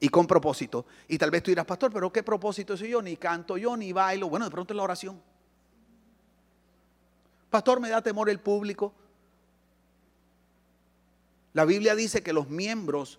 y 0.00 0.08
con 0.08 0.26
propósito. 0.26 0.86
Y 1.06 1.18
tal 1.18 1.30
vez 1.30 1.42
tú 1.42 1.50
dirás, 1.50 1.64
pastor, 1.64 1.92
pero 1.92 2.12
¿qué 2.12 2.22
propósito 2.22 2.76
soy 2.76 2.90
yo? 2.90 3.02
Ni 3.02 3.16
canto 3.16 3.56
yo, 3.56 3.76
ni 3.76 3.92
bailo. 3.92 4.28
Bueno, 4.28 4.46
de 4.46 4.50
pronto 4.50 4.72
es 4.72 4.76
la 4.76 4.82
oración. 4.82 5.20
Pastor, 7.50 7.80
me 7.80 7.88
da 7.88 8.00
temor 8.02 8.30
el 8.30 8.40
público. 8.40 8.92
La 11.52 11.64
Biblia 11.64 11.94
dice 11.94 12.22
que 12.22 12.32
los 12.32 12.48
miembros 12.48 13.18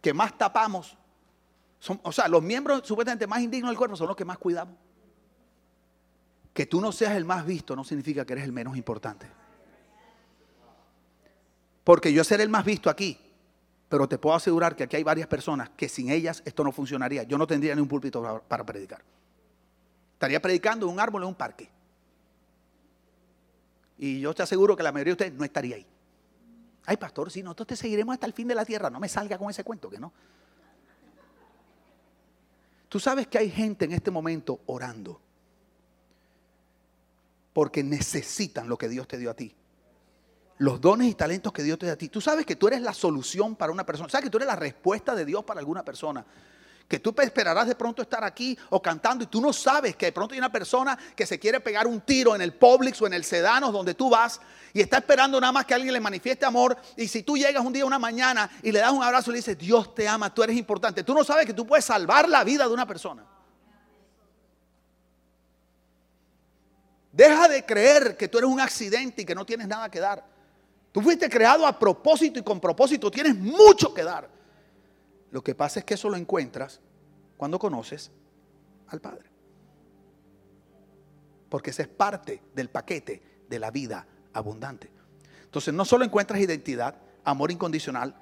que 0.00 0.14
más 0.14 0.36
tapamos, 0.38 0.96
son, 1.78 2.00
o 2.02 2.12
sea, 2.12 2.28
los 2.28 2.42
miembros 2.42 2.82
supuestamente 2.84 3.26
más 3.26 3.40
indignos 3.40 3.70
del 3.70 3.76
cuerpo 3.78 3.96
son 3.96 4.08
los 4.08 4.16
que 4.16 4.24
más 4.24 4.38
cuidamos. 4.38 4.76
Que 6.52 6.66
tú 6.66 6.80
no 6.80 6.92
seas 6.92 7.16
el 7.16 7.24
más 7.24 7.46
visto 7.46 7.74
no 7.74 7.84
significa 7.84 8.24
que 8.24 8.34
eres 8.34 8.44
el 8.44 8.52
menos 8.52 8.76
importante. 8.76 9.26
Porque 11.84 12.12
yo 12.12 12.22
ser 12.24 12.40
el 12.40 12.48
más 12.48 12.64
visto 12.64 12.90
aquí, 12.90 13.18
pero 13.88 14.08
te 14.08 14.18
puedo 14.18 14.36
asegurar 14.36 14.76
que 14.76 14.84
aquí 14.84 14.96
hay 14.96 15.02
varias 15.02 15.26
personas 15.26 15.70
que 15.70 15.88
sin 15.88 16.10
ellas 16.10 16.42
esto 16.44 16.62
no 16.62 16.72
funcionaría. 16.72 17.24
Yo 17.24 17.36
no 17.36 17.46
tendría 17.46 17.74
ni 17.74 17.80
un 17.80 17.88
púlpito 17.88 18.42
para 18.46 18.64
predicar. 18.64 19.02
Estaría 20.14 20.40
predicando 20.40 20.86
en 20.86 20.92
un 20.92 21.00
árbol 21.00 21.22
en 21.22 21.28
un 21.28 21.34
parque. 21.34 21.68
Y 23.98 24.20
yo 24.20 24.34
te 24.34 24.42
aseguro 24.42 24.76
que 24.76 24.82
la 24.82 24.92
mayoría 24.92 25.10
de 25.10 25.14
ustedes 25.14 25.32
no 25.32 25.44
estaría 25.44 25.76
ahí. 25.76 25.86
Ay, 26.86 26.96
pastor, 26.96 27.30
si 27.30 27.42
nosotros 27.42 27.68
te 27.68 27.76
seguiremos 27.76 28.12
hasta 28.14 28.26
el 28.26 28.32
fin 28.32 28.48
de 28.48 28.54
la 28.54 28.64
tierra. 28.64 28.90
No 28.90 29.00
me 29.00 29.08
salga 29.08 29.38
con 29.38 29.50
ese 29.50 29.64
cuento, 29.64 29.88
que 29.88 29.98
no. 29.98 30.12
Tú 32.88 33.00
sabes 33.00 33.26
que 33.26 33.38
hay 33.38 33.50
gente 33.50 33.84
en 33.84 33.92
este 33.92 34.10
momento 34.10 34.60
orando 34.66 35.20
porque 37.52 37.82
necesitan 37.82 38.68
lo 38.68 38.78
que 38.78 38.88
Dios 38.88 39.06
te 39.08 39.18
dio 39.18 39.30
a 39.30 39.34
ti. 39.34 39.54
Los 40.58 40.80
dones 40.80 41.08
y 41.08 41.14
talentos 41.14 41.52
que 41.52 41.62
Dios 41.62 41.78
te 41.78 41.86
dio 41.86 41.94
a 41.94 41.98
ti. 41.98 42.08
Tú 42.08 42.20
sabes 42.20 42.46
que 42.46 42.56
tú 42.56 42.68
eres 42.68 42.82
la 42.82 42.94
solución 42.94 43.56
para 43.56 43.72
una 43.72 43.84
persona. 43.84 44.08
Sabes 44.08 44.24
que 44.24 44.30
tú 44.30 44.38
eres 44.38 44.46
la 44.46 44.56
respuesta 44.56 45.14
de 45.14 45.24
Dios 45.24 45.44
para 45.44 45.60
alguna 45.60 45.84
persona 45.84 46.24
que 46.92 46.98
tú 46.98 47.14
esperarás 47.18 47.66
de 47.66 47.74
pronto 47.74 48.02
estar 48.02 48.22
aquí 48.22 48.58
o 48.68 48.82
cantando 48.82 49.24
y 49.24 49.26
tú 49.26 49.40
no 49.40 49.50
sabes 49.50 49.96
que 49.96 50.04
de 50.04 50.12
pronto 50.12 50.34
hay 50.34 50.38
una 50.38 50.52
persona 50.52 50.98
que 51.16 51.24
se 51.24 51.38
quiere 51.38 51.58
pegar 51.58 51.86
un 51.86 52.02
tiro 52.02 52.34
en 52.34 52.42
el 52.42 52.52
Publix 52.52 53.00
o 53.00 53.06
en 53.06 53.14
el 53.14 53.24
Sedanos 53.24 53.72
donde 53.72 53.94
tú 53.94 54.10
vas 54.10 54.42
y 54.74 54.82
está 54.82 54.98
esperando 54.98 55.40
nada 55.40 55.54
más 55.54 55.64
que 55.64 55.72
alguien 55.72 55.94
le 55.94 56.00
manifieste 56.00 56.44
amor 56.44 56.76
y 56.98 57.08
si 57.08 57.22
tú 57.22 57.38
llegas 57.38 57.64
un 57.64 57.72
día, 57.72 57.86
una 57.86 57.98
mañana 57.98 58.50
y 58.62 58.72
le 58.72 58.80
das 58.80 58.92
un 58.92 59.02
abrazo 59.02 59.30
y 59.30 59.32
le 59.32 59.38
dices, 59.38 59.56
Dios 59.56 59.94
te 59.94 60.06
ama, 60.06 60.34
tú 60.34 60.42
eres 60.42 60.54
importante, 60.54 61.02
tú 61.02 61.14
no 61.14 61.24
sabes 61.24 61.46
que 61.46 61.54
tú 61.54 61.66
puedes 61.66 61.86
salvar 61.86 62.28
la 62.28 62.44
vida 62.44 62.68
de 62.68 62.74
una 62.74 62.86
persona. 62.86 63.24
Deja 67.12 67.46
de 67.46 67.64
creer 67.64 68.16
que 68.16 68.26
tú 68.26 68.38
eres 68.38 68.50
un 68.50 68.58
accidente 68.58 69.22
y 69.22 69.24
que 69.24 69.34
no 69.34 69.44
tienes 69.44 69.68
nada 69.68 69.90
que 69.90 70.00
dar. 70.00 70.24
Tú 70.90 71.00
fuiste 71.00 71.28
creado 71.28 71.66
a 71.66 71.78
propósito 71.78 72.38
y 72.38 72.42
con 72.42 72.58
propósito 72.60 73.10
tienes 73.10 73.36
mucho 73.36 73.92
que 73.92 74.02
dar. 74.02 74.28
Lo 75.30 75.42
que 75.42 75.54
pasa 75.54 75.80
es 75.80 75.84
que 75.84 75.94
eso 75.94 76.08
lo 76.08 76.16
encuentras 76.16 76.80
cuando 77.36 77.58
conoces 77.58 78.10
al 78.88 79.00
Padre. 79.00 79.30
Porque 81.48 81.70
ese 81.70 81.82
es 81.82 81.88
parte 81.88 82.42
del 82.54 82.70
paquete 82.70 83.22
de 83.48 83.58
la 83.58 83.70
vida 83.70 84.06
abundante. 84.32 84.90
Entonces 85.44 85.72
no 85.72 85.84
solo 85.84 86.04
encuentras 86.04 86.40
identidad, 86.40 86.96
amor 87.24 87.50
incondicional, 87.50 88.14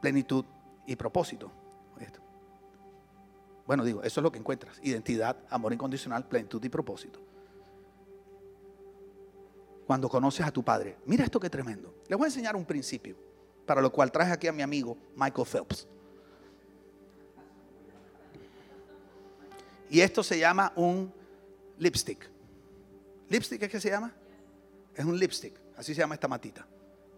plenitud 0.00 0.44
y 0.86 0.96
propósito. 0.96 1.52
Bueno, 3.66 3.84
digo, 3.84 4.02
eso 4.02 4.20
es 4.20 4.22
lo 4.22 4.30
que 4.30 4.38
encuentras. 4.38 4.78
Identidad, 4.82 5.38
amor 5.48 5.72
incondicional, 5.72 6.26
plenitud 6.26 6.62
y 6.62 6.68
propósito. 6.68 7.20
Cuando 9.86 10.08
conoces 10.08 10.46
a 10.46 10.50
tu 10.50 10.62
Padre. 10.64 10.96
Mira 11.04 11.24
esto 11.24 11.38
que 11.38 11.50
tremendo. 11.50 11.94
Les 12.08 12.18
voy 12.18 12.26
a 12.26 12.28
enseñar 12.28 12.56
un 12.56 12.64
principio, 12.64 13.16
para 13.66 13.82
lo 13.82 13.92
cual 13.92 14.10
traje 14.10 14.32
aquí 14.32 14.46
a 14.46 14.52
mi 14.52 14.62
amigo 14.62 14.96
Michael 15.16 15.46
Phelps. 15.46 15.86
Y 19.90 20.00
esto 20.00 20.22
se 20.22 20.38
llama 20.38 20.72
un 20.76 21.12
lipstick. 21.78 22.28
¿Lipstick 23.28 23.62
es 23.62 23.70
que 23.70 23.80
se 23.80 23.90
llama? 23.90 24.12
Es 24.94 25.04
un 25.04 25.18
lipstick, 25.18 25.54
así 25.76 25.94
se 25.94 26.00
llama 26.00 26.14
esta 26.14 26.28
matita. 26.28 26.66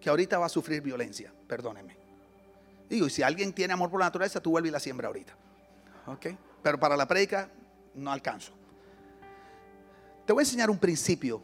Que 0.01 0.11
ahorita 0.11 0.39
va 0.39 0.47
a 0.47 0.51
sufrir 0.51 0.83
violencia, 0.83 1.33
perdónenme. 1.47 1.97
Digo, 2.89 3.07
y 3.07 3.11
si 3.11 3.23
alguien 3.23 3.53
tiene 3.53 3.73
amor 3.73 3.91
por 3.91 4.01
la 4.01 4.07
naturaleza, 4.07 4.41
tú 4.41 4.51
vuelves 4.51 4.71
y 4.71 4.73
la 4.73 4.81
siembra 4.81 5.09
ahorita. 5.09 5.37
¿Ok? 6.07 6.27
Pero 6.63 6.79
para 6.79 6.97
la 6.97 7.07
prédica 7.07 7.51
no 7.95 8.13
alcanzo. 8.13 8.53
Te 10.25 10.33
voy 10.33 10.43
a 10.43 10.45
enseñar 10.45 10.71
un 10.71 10.79
principio, 10.79 11.43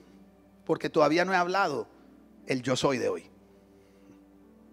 porque 0.64 0.88
todavía 0.88 1.24
no 1.24 1.32
he 1.32 1.36
hablado 1.36 1.86
el 2.46 2.62
yo 2.62 2.76
soy 2.76 2.98
de 2.98 3.08
hoy. 3.08 3.24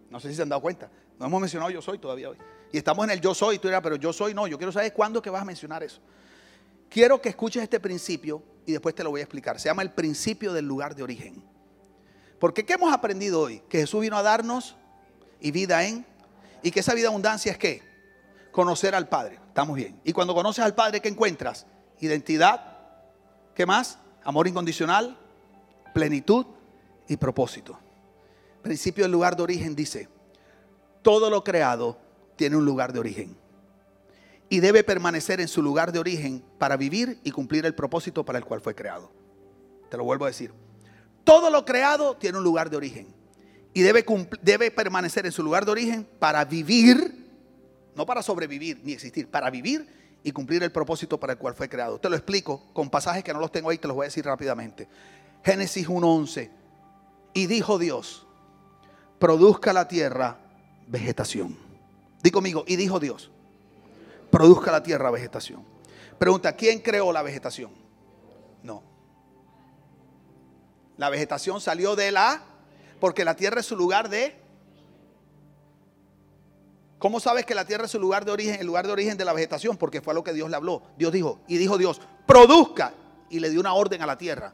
No 0.10 0.20
sé 0.20 0.30
si 0.30 0.36
se 0.36 0.42
han 0.42 0.50
dado 0.50 0.62
cuenta. 0.62 0.90
No 1.20 1.26
hemos 1.26 1.42
mencionado 1.42 1.72
yo 1.72 1.82
soy 1.82 2.00
todavía 2.00 2.30
hoy. 2.30 2.38
Y 2.72 2.78
estamos 2.78 3.04
en 3.06 3.12
el 3.12 3.22
yo 3.22 3.34
soy, 3.34 3.60
tú 3.60 3.68
dirás, 3.68 3.82
pero 3.82 3.96
yo 3.96 4.14
soy 4.14 4.34
no. 4.34 4.48
Yo 4.48 4.58
quiero 4.58 4.72
saber 4.72 4.94
cuándo 4.94 5.22
que 5.22 5.30
vas 5.30 5.42
a 5.42 5.46
mencionar 5.46 5.84
eso. 5.84 6.00
Quiero 6.90 7.22
que 7.22 7.30
escuches 7.30 7.64
este 7.64 7.80
principio 7.80 8.42
y 8.66 8.72
después 8.72 8.96
te 8.96 9.04
lo 9.04 9.12
voy 9.12 9.22
a 9.22 9.24
explicar. 9.24 9.60
Se 9.60 9.70
llama 9.70 9.82
el 9.82 9.92
principio 9.92 10.54
del 10.54 10.66
lugar 10.66 10.96
de 10.96 11.04
origen. 11.04 11.44
Porque 12.40 12.66
¿qué 12.66 12.74
hemos 12.74 12.94
aprendido 12.94 13.42
hoy? 13.42 13.62
Que 13.70 13.80
Jesús 13.80 14.02
vino 14.02 14.18
a 14.18 14.24
darnos 14.24 14.76
y 15.40 15.52
vida 15.52 15.84
en. 15.84 16.06
Y 16.62 16.72
que 16.72 16.82
esa 16.82 16.94
vida 16.94 17.08
abundancia 17.08 17.52
es 17.52 17.58
qué? 17.58 17.82
Conocer 18.52 18.96
al 18.96 19.08
Padre. 19.08 19.40
Estamos 19.48 19.76
bien. 19.76 20.00
Y 20.04 20.14
cuando 20.14 20.34
conoces 20.34 20.64
al 20.64 20.76
Padre, 20.76 21.02
¿qué 21.02 21.10
encuentras? 21.10 21.66
Identidad. 22.00 22.78
¿Qué 23.54 23.66
más? 23.66 24.00
Amor 24.24 24.48
incondicional, 24.48 25.18
plenitud 25.94 26.46
y 27.08 27.18
propósito. 27.18 27.80
Principio 28.62 29.04
del 29.04 29.12
lugar 29.12 29.36
de 29.36 29.44
origen 29.44 29.76
dice, 29.76 30.10
todo 31.02 31.30
lo 31.30 31.44
creado 31.44 31.98
tiene 32.36 32.58
un 32.58 32.66
lugar 32.66 32.94
de 32.94 33.00
origen 33.00 33.38
y 34.50 34.60
debe 34.60 34.84
permanecer 34.84 35.40
en 35.40 35.48
su 35.48 35.62
lugar 35.62 35.92
de 35.92 36.00
origen 36.00 36.44
para 36.58 36.76
vivir 36.76 37.20
y 37.24 37.32
cumplir 37.32 37.66
el 37.66 37.76
propósito 37.76 38.26
para 38.26 38.40
el 38.40 38.46
cual 38.46 38.62
fue 38.62 38.76
creado. 38.76 39.12
Te 39.90 39.98
lo 39.98 40.04
vuelvo 40.04 40.26
a 40.26 40.30
decir. 40.30 40.52
Todo 41.24 41.50
lo 41.50 41.66
creado 41.66 42.18
tiene 42.18 42.40
un 42.40 42.44
lugar 42.44 42.70
de 42.70 42.78
origen 42.78 43.08
y 43.74 43.82
debe, 43.82 44.06
debe 44.42 44.72
permanecer 44.72 45.26
en 45.26 45.32
su 45.32 45.44
lugar 45.44 45.66
de 45.66 45.72
origen 45.72 46.08
para 46.18 46.44
vivir, 46.46 47.28
no 47.96 48.06
para 48.06 48.24
sobrevivir 48.24 48.82
ni 48.84 48.94
existir, 48.94 49.30
para 49.30 49.50
vivir 49.50 49.88
y 50.24 50.32
cumplir 50.32 50.64
el 50.64 50.72
propósito 50.72 51.20
para 51.20 51.34
el 51.34 51.40
cual 51.40 51.54
fue 51.54 51.70
creado. 51.70 52.00
Te 52.00 52.10
lo 52.10 52.16
explico 52.16 52.64
con 52.74 52.90
pasajes 52.90 53.24
que 53.24 53.34
no 53.34 53.40
los 53.40 53.52
tengo 53.52 53.70
ahí, 53.70 53.78
te 53.78 53.88
los 53.88 53.96
voy 53.96 54.06
a 54.06 54.08
decir 54.08 54.26
rápidamente. 54.26 54.88
Génesis 55.44 55.88
1.11. 55.88 56.50
Y 57.34 57.48
dijo 57.48 57.78
Dios, 57.78 58.28
produzca 59.20 59.74
la 59.74 59.88
tierra 59.88 60.38
vegetación. 60.88 61.58
Di 62.22 62.32
conmigo, 62.32 62.64
y 62.68 62.76
dijo 62.76 63.00
Dios 63.00 63.32
produzca 64.30 64.72
la 64.72 64.84
tierra 64.84 65.12
vegetación. 65.12 65.64
Pregunta, 66.18 66.56
¿quién 66.56 66.80
creó 66.80 67.12
la 67.12 67.22
vegetación? 67.22 67.72
No. 68.64 68.84
La 70.98 71.10
vegetación 71.10 71.62
salió 71.62 71.96
de 71.96 72.12
la, 72.12 72.44
porque 73.00 73.26
la 73.26 73.36
tierra 73.36 73.62
es 73.62 73.66
su 73.66 73.76
lugar 73.76 74.10
de... 74.10 74.38
¿Cómo 76.98 77.22
sabes 77.22 77.46
que 77.46 77.56
la 77.56 77.64
tierra 77.64 77.86
es 77.86 77.92
su 77.92 78.00
lugar 78.00 78.26
de 78.26 78.32
origen, 78.32 78.60
el 78.60 78.68
lugar 78.68 78.86
de 78.86 78.92
origen 78.92 79.18
de 79.18 79.24
la 79.24 79.32
vegetación? 79.32 79.78
Porque 79.78 80.02
fue 80.02 80.12
a 80.12 80.16
lo 80.16 80.24
que 80.24 80.34
Dios 80.34 80.50
le 80.50 80.58
habló. 80.58 80.84
Dios 80.98 81.14
dijo, 81.14 81.40
y 81.48 81.58
dijo 81.58 81.78
Dios, 81.78 82.02
produzca. 82.26 82.94
Y 83.30 83.40
le 83.40 83.50
dio 83.50 83.62
una 83.62 83.74
orden 83.74 84.02
a 84.02 84.06
la 84.06 84.18
tierra. 84.18 84.54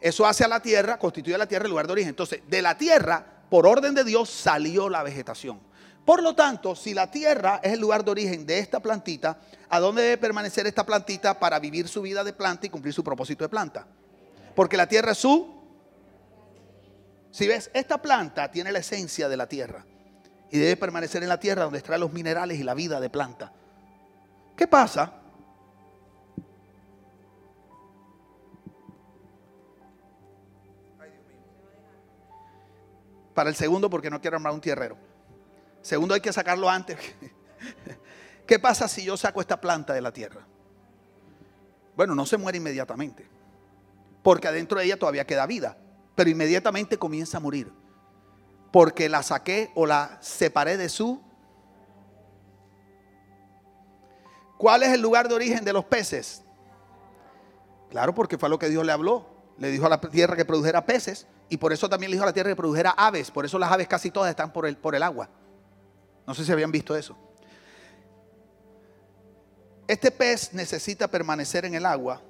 Eso 0.00 0.26
hace 0.26 0.44
a 0.44 0.48
la 0.48 0.60
tierra, 0.60 0.98
constituye 0.98 1.34
a 1.34 1.38
la 1.38 1.46
tierra 1.46 1.66
el 1.66 1.70
lugar 1.70 1.86
de 1.86 1.92
origen. 1.92 2.10
Entonces, 2.10 2.40
de 2.46 2.62
la 2.62 2.76
tierra, 2.76 3.24
por 3.50 3.66
orden 3.66 3.94
de 3.94 4.04
Dios, 4.04 4.30
salió 4.30 4.88
la 4.88 5.02
vegetación. 5.02 5.60
Por 6.04 6.22
lo 6.22 6.34
tanto, 6.34 6.74
si 6.74 6.94
la 6.94 7.10
tierra 7.10 7.60
es 7.62 7.74
el 7.74 7.80
lugar 7.80 8.04
de 8.04 8.10
origen 8.10 8.46
de 8.46 8.58
esta 8.58 8.80
plantita, 8.80 9.38
¿a 9.68 9.78
dónde 9.78 10.02
debe 10.02 10.16
permanecer 10.16 10.66
esta 10.66 10.84
plantita 10.84 11.38
para 11.38 11.58
vivir 11.58 11.86
su 11.88 12.02
vida 12.02 12.24
de 12.24 12.32
planta 12.32 12.66
y 12.66 12.70
cumplir 12.70 12.94
su 12.94 13.04
propósito 13.04 13.44
de 13.44 13.48
planta? 13.48 13.86
Porque 14.54 14.76
la 14.76 14.86
tierra 14.86 15.12
es 15.12 15.18
su... 15.18 15.60
Si 17.30 17.46
ves, 17.46 17.70
esta 17.74 17.98
planta 17.98 18.50
tiene 18.50 18.72
la 18.72 18.80
esencia 18.80 19.28
de 19.28 19.36
la 19.36 19.46
tierra 19.46 19.84
y 20.50 20.58
debe 20.58 20.76
permanecer 20.76 21.22
en 21.22 21.28
la 21.28 21.38
tierra 21.38 21.62
donde 21.62 21.78
extrae 21.78 21.98
los 21.98 22.12
minerales 22.12 22.58
y 22.58 22.64
la 22.64 22.74
vida 22.74 22.98
de 22.98 23.08
planta. 23.08 23.52
¿Qué 24.56 24.66
pasa? 24.66 25.19
Para 33.34 33.50
el 33.50 33.56
segundo, 33.56 33.88
porque 33.88 34.10
no 34.10 34.20
quiero 34.20 34.36
armar 34.36 34.52
un 34.52 34.60
tierrero. 34.60 34.96
Segundo, 35.82 36.14
hay 36.14 36.20
que 36.20 36.32
sacarlo 36.32 36.68
antes. 36.68 36.98
¿Qué 38.46 38.58
pasa 38.58 38.88
si 38.88 39.04
yo 39.04 39.16
saco 39.16 39.40
esta 39.40 39.60
planta 39.60 39.92
de 39.92 40.00
la 40.00 40.12
tierra? 40.12 40.46
Bueno, 41.96 42.14
no 42.14 42.26
se 42.26 42.36
muere 42.36 42.58
inmediatamente, 42.58 43.26
porque 44.22 44.48
adentro 44.48 44.78
de 44.78 44.86
ella 44.86 44.98
todavía 44.98 45.26
queda 45.26 45.46
vida, 45.46 45.76
pero 46.14 46.30
inmediatamente 46.30 46.98
comienza 46.98 47.36
a 47.36 47.40
morir, 47.40 47.72
porque 48.72 49.08
la 49.08 49.22
saqué 49.22 49.70
o 49.74 49.86
la 49.86 50.18
separé 50.20 50.76
de 50.76 50.88
su... 50.88 51.22
¿Cuál 54.58 54.82
es 54.82 54.90
el 54.90 55.00
lugar 55.00 55.28
de 55.28 55.34
origen 55.34 55.64
de 55.64 55.72
los 55.72 55.84
peces? 55.84 56.42
Claro, 57.88 58.14
porque 58.14 58.36
fue 58.36 58.48
lo 58.48 58.58
que 58.58 58.68
Dios 58.68 58.84
le 58.84 58.92
habló. 58.92 59.39
Le 59.58 59.70
dijo 59.70 59.86
a 59.86 59.88
la 59.88 60.00
tierra 60.00 60.36
que 60.36 60.44
produjera 60.44 60.84
peces 60.84 61.26
y 61.48 61.56
por 61.56 61.72
eso 61.72 61.88
también 61.88 62.10
le 62.10 62.16
dijo 62.16 62.24
a 62.24 62.26
la 62.26 62.32
tierra 62.32 62.50
que 62.50 62.56
produjera 62.56 62.90
aves. 62.90 63.30
Por 63.30 63.44
eso 63.44 63.58
las 63.58 63.70
aves 63.70 63.88
casi 63.88 64.10
todas 64.10 64.30
están 64.30 64.52
por 64.52 64.66
el, 64.66 64.76
por 64.76 64.94
el 64.94 65.02
agua. 65.02 65.28
No 66.26 66.34
sé 66.34 66.44
si 66.44 66.52
habían 66.52 66.72
visto 66.72 66.96
eso. 66.96 67.16
Este 69.86 70.10
pez 70.10 70.52
necesita 70.52 71.08
permanecer 71.08 71.64
en 71.64 71.74
el 71.74 71.84
agua 71.84 72.22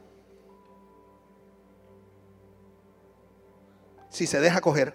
si 4.09 4.27
se 4.27 4.41
deja 4.41 4.61
coger. 4.61 4.95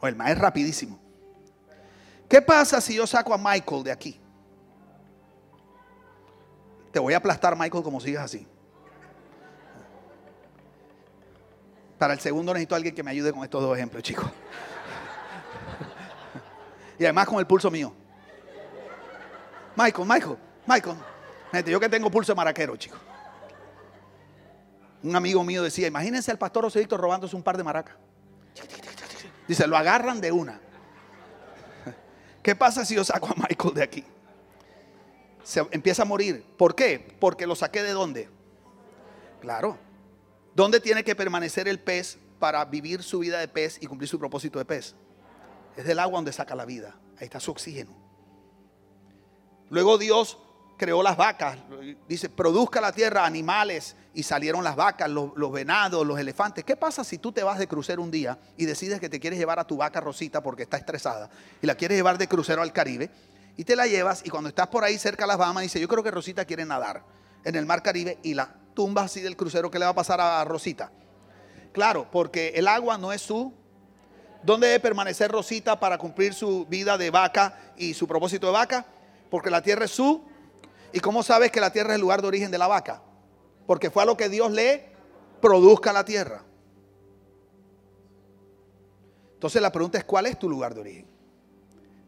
O 0.00 0.06
el 0.06 0.16
más 0.16 0.30
es 0.30 0.38
rapidísimo. 0.38 0.98
¿Qué 2.28 2.42
pasa 2.42 2.80
si 2.80 2.94
yo 2.94 3.06
saco 3.06 3.34
a 3.34 3.38
Michael 3.38 3.82
de 3.82 3.92
aquí? 3.92 4.20
Te 6.92 6.98
voy 6.98 7.14
a 7.14 7.18
aplastar, 7.18 7.56
Michael, 7.56 7.82
como 7.82 8.00
sigas 8.00 8.24
así. 8.24 8.46
Para 11.98 12.14
el 12.14 12.20
segundo 12.20 12.54
necesito 12.54 12.74
a 12.74 12.76
alguien 12.76 12.94
que 12.94 13.02
me 13.02 13.10
ayude 13.10 13.32
con 13.32 13.42
estos 13.42 13.60
dos 13.60 13.76
ejemplos, 13.76 14.02
chicos. 14.02 14.30
Y 16.98 17.04
además 17.04 17.26
con 17.26 17.38
el 17.38 17.46
pulso 17.46 17.70
mío. 17.70 17.92
Michael, 19.76 20.08
Michael, 20.08 20.36
Michael. 20.66 20.96
Gente, 21.52 21.70
yo 21.70 21.80
que 21.80 21.88
tengo 21.88 22.10
pulso 22.10 22.32
de 22.32 22.36
maraquero, 22.36 22.76
chicos. 22.76 22.98
Un 25.02 25.14
amigo 25.14 25.42
mío 25.44 25.62
decía, 25.62 25.86
imagínense 25.86 26.30
al 26.30 26.38
pastor 26.38 26.64
José 26.64 26.86
robándose 26.90 27.36
un 27.36 27.42
par 27.42 27.56
de 27.56 27.64
maracas. 27.64 27.96
Dice, 29.46 29.66
lo 29.66 29.76
agarran 29.76 30.20
de 30.20 30.32
una. 30.32 30.60
¿Qué 32.42 32.54
pasa 32.54 32.84
si 32.84 32.94
yo 32.94 33.04
saco 33.04 33.28
a 33.28 33.34
Michael 33.34 33.74
de 33.74 33.82
aquí? 33.82 34.04
Se 35.42 35.66
empieza 35.70 36.02
a 36.02 36.04
morir. 36.04 36.44
¿Por 36.56 36.74
qué? 36.74 37.16
Porque 37.20 37.46
lo 37.46 37.54
saqué 37.54 37.82
de 37.82 37.92
dónde. 37.92 38.28
Claro. 39.40 39.78
¿Dónde 40.58 40.80
tiene 40.80 41.04
que 41.04 41.14
permanecer 41.14 41.68
el 41.68 41.78
pez 41.78 42.18
para 42.40 42.64
vivir 42.64 43.04
su 43.04 43.20
vida 43.20 43.38
de 43.38 43.46
pez 43.46 43.78
y 43.80 43.86
cumplir 43.86 44.08
su 44.08 44.18
propósito 44.18 44.58
de 44.58 44.64
pez? 44.64 44.96
Es 45.76 45.84
del 45.84 46.00
agua 46.00 46.18
donde 46.18 46.32
saca 46.32 46.56
la 46.56 46.64
vida. 46.64 46.96
Ahí 47.16 47.26
está 47.26 47.38
su 47.38 47.52
oxígeno. 47.52 47.92
Luego 49.70 49.98
Dios 49.98 50.36
creó 50.76 51.00
las 51.00 51.16
vacas. 51.16 51.58
Dice, 52.08 52.28
produzca 52.28 52.80
la 52.80 52.90
tierra 52.90 53.24
animales 53.24 53.94
y 54.12 54.24
salieron 54.24 54.64
las 54.64 54.74
vacas, 54.74 55.08
los, 55.08 55.52
venados, 55.52 56.04
los 56.04 56.18
elefantes. 56.18 56.64
¿Qué 56.64 56.74
pasa 56.74 57.04
si 57.04 57.18
tú 57.18 57.30
te 57.30 57.44
vas 57.44 57.60
de 57.60 57.68
crucero 57.68 58.02
un 58.02 58.10
día 58.10 58.36
y 58.56 58.64
decides 58.64 58.98
que 58.98 59.08
te 59.08 59.20
quieres 59.20 59.38
llevar 59.38 59.60
a 59.60 59.64
tu 59.64 59.76
vaca 59.76 60.00
Rosita 60.00 60.42
porque 60.42 60.64
está 60.64 60.76
estresada 60.76 61.30
y 61.62 61.68
la 61.68 61.76
quieres 61.76 61.96
llevar 61.96 62.18
de 62.18 62.26
crucero 62.26 62.62
al 62.62 62.72
Caribe 62.72 63.12
y 63.56 63.62
te 63.62 63.76
la 63.76 63.86
llevas 63.86 64.22
y 64.26 64.30
cuando 64.30 64.48
estás 64.48 64.66
por 64.66 64.82
ahí 64.82 64.98
cerca 64.98 65.22
de 65.22 65.28
las 65.28 65.38
Bahamas 65.38 65.62
dice, 65.62 65.78
yo 65.78 65.86
creo 65.86 66.02
que 66.02 66.10
Rosita 66.10 66.44
quiere 66.44 66.64
nadar 66.64 67.04
en 67.44 67.54
el 67.54 67.64
mar 67.64 67.80
Caribe 67.80 68.18
y 68.24 68.34
la 68.34 68.57
tumbas 68.78 69.06
así 69.06 69.20
del 69.20 69.36
crucero, 69.36 69.72
¿qué 69.72 69.78
le 69.80 69.86
va 69.86 69.90
a 69.90 69.94
pasar 69.94 70.20
a 70.20 70.44
Rosita? 70.44 70.92
Claro, 71.72 72.06
porque 72.12 72.52
el 72.54 72.68
agua 72.68 72.96
no 72.96 73.12
es 73.12 73.20
su 73.20 73.52
¿Dónde 74.44 74.68
debe 74.68 74.78
permanecer 74.78 75.32
Rosita 75.32 75.80
para 75.80 75.98
cumplir 75.98 76.32
su 76.32 76.64
vida 76.66 76.96
de 76.96 77.10
vaca 77.10 77.74
y 77.76 77.92
su 77.92 78.06
propósito 78.06 78.46
de 78.46 78.52
vaca? 78.52 78.86
Porque 79.30 79.50
la 79.50 79.62
tierra 79.62 79.86
es 79.86 79.90
su 79.90 80.22
¿Y 80.92 81.00
cómo 81.00 81.24
sabes 81.24 81.50
que 81.50 81.60
la 81.60 81.72
tierra 81.72 81.90
es 81.90 81.94
el 81.96 82.02
lugar 82.02 82.22
de 82.22 82.28
origen 82.28 82.52
de 82.52 82.58
la 82.58 82.68
vaca? 82.68 83.02
Porque 83.66 83.90
fue 83.90 84.04
a 84.04 84.06
lo 84.06 84.16
que 84.16 84.28
Dios 84.28 84.52
le 84.52 84.92
produzca 85.42 85.92
la 85.92 86.04
tierra. 86.04 86.44
Entonces 89.34 89.60
la 89.60 89.72
pregunta 89.72 89.98
es, 89.98 90.04
¿cuál 90.04 90.26
es 90.26 90.38
tu 90.38 90.48
lugar 90.48 90.72
de 90.72 90.82
origen? 90.82 91.06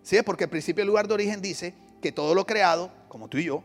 Sí, 0.05 0.23
porque 0.25 0.45
el 0.45 0.51
principio 0.51 0.83
del 0.83 0.89
lugar 0.89 1.09
de 1.09 1.15
origen 1.15 1.43
dice 1.43 1.75
que 2.01 2.13
todo 2.13 2.33
lo 2.33 2.47
creado, 2.47 2.93
como 3.09 3.27
tú 3.27 3.39
y 3.39 3.47
yo, 3.47 3.65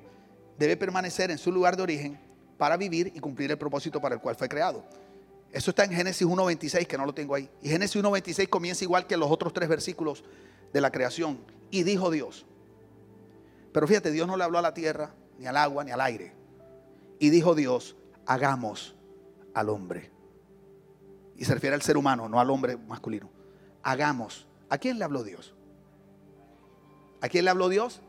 debe 0.57 0.75
permanecer 0.75 1.29
en 1.29 1.37
su 1.37 1.51
lugar 1.51 1.77
de 1.77 1.83
origen 1.83 2.24
para 2.57 2.77
vivir 2.77 3.11
y 3.13 3.19
cumplir 3.19 3.51
el 3.51 3.57
propósito 3.57 3.99
para 4.01 4.15
el 4.15 4.21
cual 4.21 4.35
fue 4.35 4.49
creado. 4.49 4.83
Eso 5.51 5.71
está 5.71 5.85
en 5.85 5.91
Génesis 5.91 6.27
1.26, 6.27 6.85
que 6.85 6.97
no 6.97 7.05
lo 7.05 7.13
tengo 7.13 7.35
ahí. 7.35 7.49
Y 7.61 7.69
Génesis 7.69 8.01
1.26 8.01 8.49
comienza 8.49 8.83
igual 8.83 9.07
que 9.07 9.15
los 9.15 9.31
otros 9.31 9.53
tres 9.53 9.69
versículos 9.69 10.23
de 10.73 10.81
la 10.81 10.91
creación. 10.91 11.39
Y 11.71 11.83
dijo 11.83 12.11
Dios, 12.11 12.45
pero 13.71 13.87
fíjate, 13.87 14.11
Dios 14.11 14.27
no 14.27 14.37
le 14.37 14.43
habló 14.43 14.57
a 14.57 14.61
la 14.61 14.73
tierra, 14.73 15.13
ni 15.37 15.47
al 15.47 15.57
agua, 15.57 15.83
ni 15.83 15.91
al 15.91 16.01
aire. 16.01 16.33
Y 17.19 17.29
dijo 17.29 17.55
Dios, 17.55 17.95
hagamos 18.25 18.95
al 19.53 19.69
hombre. 19.69 20.11
Y 21.37 21.45
se 21.45 21.53
refiere 21.53 21.75
al 21.75 21.81
ser 21.81 21.97
humano, 21.97 22.29
no 22.29 22.39
al 22.39 22.49
hombre 22.49 22.77
masculino. 22.77 23.29
Hagamos. 23.83 24.47
¿A 24.69 24.77
quién 24.77 24.97
le 24.99 25.05
habló 25.05 25.23
Dios? 25.23 25.53
¿A 27.21 27.29
quién 27.29 27.45
le 27.45 27.51
habló 27.51 27.69
Dios? 27.69 28.01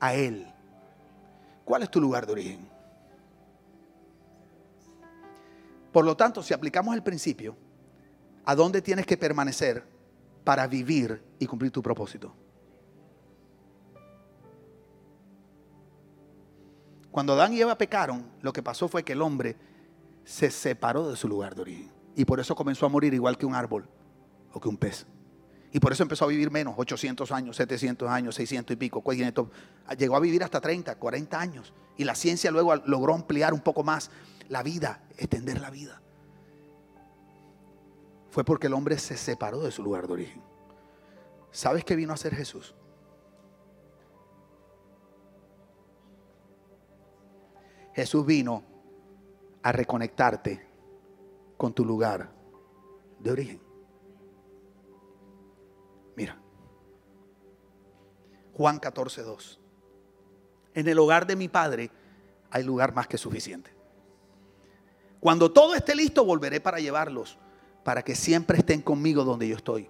A 0.00 0.14
Él. 0.14 0.51
¿Cuál 1.64 1.82
es 1.82 1.90
tu 1.90 2.00
lugar 2.00 2.26
de 2.26 2.32
origen? 2.32 2.68
Por 5.92 6.04
lo 6.04 6.16
tanto, 6.16 6.42
si 6.42 6.54
aplicamos 6.54 6.94
el 6.94 7.02
principio, 7.02 7.56
¿a 8.44 8.54
dónde 8.54 8.80
tienes 8.80 9.06
que 9.06 9.16
permanecer 9.16 9.84
para 10.42 10.66
vivir 10.66 11.22
y 11.38 11.46
cumplir 11.46 11.70
tu 11.70 11.82
propósito? 11.82 12.34
Cuando 17.10 17.34
Adán 17.34 17.52
y 17.52 17.60
Eva 17.60 17.76
pecaron, 17.76 18.24
lo 18.40 18.54
que 18.54 18.62
pasó 18.62 18.88
fue 18.88 19.04
que 19.04 19.12
el 19.12 19.20
hombre 19.20 19.56
se 20.24 20.50
separó 20.50 21.10
de 21.10 21.16
su 21.16 21.28
lugar 21.28 21.54
de 21.54 21.60
origen. 21.60 21.92
Y 22.16 22.24
por 22.24 22.40
eso 22.40 22.54
comenzó 22.54 22.86
a 22.86 22.88
morir 22.88 23.12
igual 23.12 23.36
que 23.36 23.44
un 23.44 23.54
árbol 23.54 23.86
o 24.52 24.60
que 24.60 24.68
un 24.68 24.78
pez. 24.78 25.06
Y 25.72 25.80
por 25.80 25.92
eso 25.92 26.02
empezó 26.02 26.26
a 26.26 26.28
vivir 26.28 26.50
menos, 26.50 26.74
800 26.76 27.32
años, 27.32 27.56
700 27.56 28.08
años, 28.08 28.34
600 28.34 28.74
y 28.74 28.76
pico. 28.76 29.02
Llegó 29.96 30.16
a 30.16 30.20
vivir 30.20 30.44
hasta 30.44 30.60
30, 30.60 30.96
40 30.96 31.40
años. 31.40 31.72
Y 31.96 32.04
la 32.04 32.14
ciencia 32.14 32.50
luego 32.50 32.76
logró 32.76 33.14
ampliar 33.14 33.54
un 33.54 33.60
poco 33.60 33.82
más 33.82 34.10
la 34.50 34.62
vida, 34.62 35.02
extender 35.16 35.60
la 35.62 35.70
vida. 35.70 36.02
Fue 38.30 38.44
porque 38.44 38.66
el 38.66 38.74
hombre 38.74 38.98
se 38.98 39.16
separó 39.16 39.62
de 39.62 39.70
su 39.70 39.82
lugar 39.82 40.06
de 40.06 40.12
origen. 40.12 40.42
¿Sabes 41.50 41.84
qué 41.84 41.96
vino 41.96 42.12
a 42.12 42.14
hacer 42.14 42.34
Jesús? 42.34 42.74
Jesús 47.94 48.26
vino 48.26 48.62
a 49.62 49.72
reconectarte 49.72 50.66
con 51.56 51.72
tu 51.72 51.84
lugar 51.84 52.30
de 53.20 53.30
origen. 53.30 53.71
Mira, 56.16 56.38
Juan 58.54 58.78
14, 58.78 59.22
2. 59.22 59.60
En 60.74 60.88
el 60.88 60.98
hogar 60.98 61.26
de 61.26 61.36
mi 61.36 61.48
Padre 61.48 61.90
hay 62.50 62.62
lugar 62.62 62.94
más 62.94 63.06
que 63.06 63.18
suficiente. 63.18 63.74
Cuando 65.20 65.52
todo 65.52 65.74
esté 65.74 65.94
listo, 65.94 66.24
volveré 66.24 66.60
para 66.60 66.80
llevarlos, 66.80 67.38
para 67.84 68.02
que 68.02 68.14
siempre 68.14 68.58
estén 68.58 68.82
conmigo 68.82 69.24
donde 69.24 69.48
yo 69.48 69.56
estoy. 69.56 69.88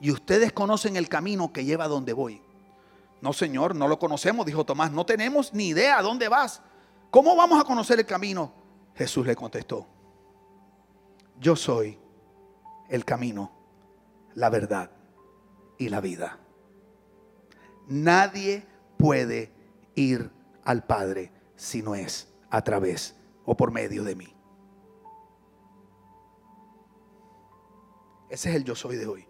Y 0.00 0.10
ustedes 0.10 0.52
conocen 0.52 0.96
el 0.96 1.08
camino 1.08 1.52
que 1.52 1.64
lleva 1.64 1.88
donde 1.88 2.12
voy. 2.12 2.42
No, 3.20 3.32
Señor, 3.32 3.74
no 3.74 3.88
lo 3.88 3.98
conocemos, 3.98 4.44
dijo 4.46 4.64
Tomás. 4.64 4.90
No 4.90 5.06
tenemos 5.06 5.54
ni 5.54 5.68
idea 5.68 5.98
a 5.98 6.02
dónde 6.02 6.28
vas. 6.28 6.60
¿Cómo 7.10 7.36
vamos 7.36 7.60
a 7.60 7.64
conocer 7.64 7.98
el 7.98 8.06
camino? 8.06 8.52
Jesús 8.94 9.26
le 9.26 9.34
contestó, 9.34 9.86
yo 11.40 11.56
soy 11.56 11.98
el 12.88 13.04
camino, 13.04 13.50
la 14.34 14.50
verdad 14.50 14.90
y 15.78 15.88
la 15.88 16.00
vida. 16.00 16.38
Nadie 17.88 18.66
puede 18.96 19.52
ir 19.94 20.30
al 20.64 20.84
Padre 20.84 21.32
si 21.56 21.82
no 21.82 21.94
es 21.94 22.28
a 22.50 22.62
través 22.62 23.16
o 23.44 23.56
por 23.56 23.70
medio 23.70 24.04
de 24.04 24.14
mí. 24.14 24.34
Ese 28.28 28.50
es 28.50 28.56
el 28.56 28.64
yo 28.64 28.74
soy 28.74 28.96
de 28.96 29.06
hoy. 29.06 29.26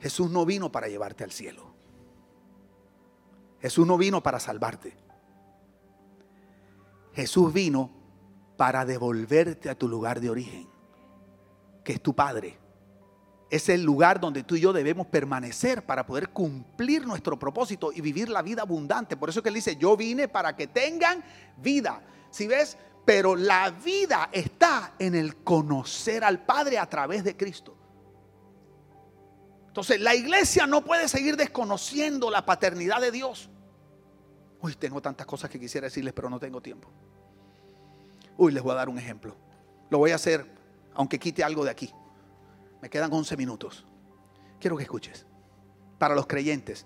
Jesús 0.00 0.30
no 0.30 0.46
vino 0.46 0.72
para 0.72 0.88
llevarte 0.88 1.24
al 1.24 1.30
cielo. 1.30 1.74
Jesús 3.60 3.86
no 3.86 3.96
vino 3.96 4.22
para 4.22 4.40
salvarte. 4.40 4.96
Jesús 7.12 7.52
vino 7.52 7.90
para 8.56 8.84
devolverte 8.84 9.70
a 9.70 9.74
tu 9.74 9.88
lugar 9.88 10.20
de 10.20 10.30
origen, 10.30 10.68
que 11.84 11.92
es 11.92 12.00
tu 12.00 12.14
Padre. 12.14 12.58
Es 13.52 13.68
el 13.68 13.82
lugar 13.82 14.18
donde 14.18 14.44
tú 14.44 14.56
y 14.56 14.60
yo 14.60 14.72
debemos 14.72 15.06
permanecer 15.08 15.84
para 15.84 16.06
poder 16.06 16.30
cumplir 16.30 17.06
nuestro 17.06 17.38
propósito 17.38 17.92
y 17.92 18.00
vivir 18.00 18.30
la 18.30 18.40
vida 18.40 18.62
abundante. 18.62 19.14
Por 19.14 19.28
eso 19.28 19.42
que 19.42 19.50
él 19.50 19.54
dice, 19.56 19.76
yo 19.76 19.94
vine 19.94 20.26
para 20.26 20.56
que 20.56 20.68
tengan 20.68 21.22
vida. 21.58 22.00
Si 22.30 22.46
ves, 22.46 22.78
pero 23.04 23.36
la 23.36 23.68
vida 23.68 24.30
está 24.32 24.94
en 24.98 25.14
el 25.14 25.36
conocer 25.36 26.24
al 26.24 26.46
Padre 26.46 26.78
a 26.78 26.88
través 26.88 27.24
de 27.24 27.36
Cristo. 27.36 27.76
Entonces, 29.66 30.00
la 30.00 30.14
iglesia 30.14 30.66
no 30.66 30.82
puede 30.82 31.06
seguir 31.06 31.36
desconociendo 31.36 32.30
la 32.30 32.46
paternidad 32.46 33.02
de 33.02 33.10
Dios. 33.10 33.50
Uy, 34.62 34.76
tengo 34.76 35.02
tantas 35.02 35.26
cosas 35.26 35.50
que 35.50 35.60
quisiera 35.60 35.88
decirles, 35.88 36.14
pero 36.14 36.30
no 36.30 36.40
tengo 36.40 36.62
tiempo. 36.62 36.88
Uy, 38.38 38.52
les 38.52 38.62
voy 38.62 38.72
a 38.72 38.76
dar 38.76 38.88
un 38.88 38.98
ejemplo. 38.98 39.36
Lo 39.90 39.98
voy 39.98 40.12
a 40.12 40.14
hacer, 40.14 40.46
aunque 40.94 41.18
quite 41.18 41.44
algo 41.44 41.64
de 41.64 41.70
aquí. 41.70 41.92
Me 42.82 42.90
quedan 42.90 43.12
11 43.12 43.36
minutos. 43.36 43.86
Quiero 44.60 44.76
que 44.76 44.82
escuches. 44.82 45.24
Para 45.98 46.16
los 46.16 46.26
creyentes. 46.26 46.84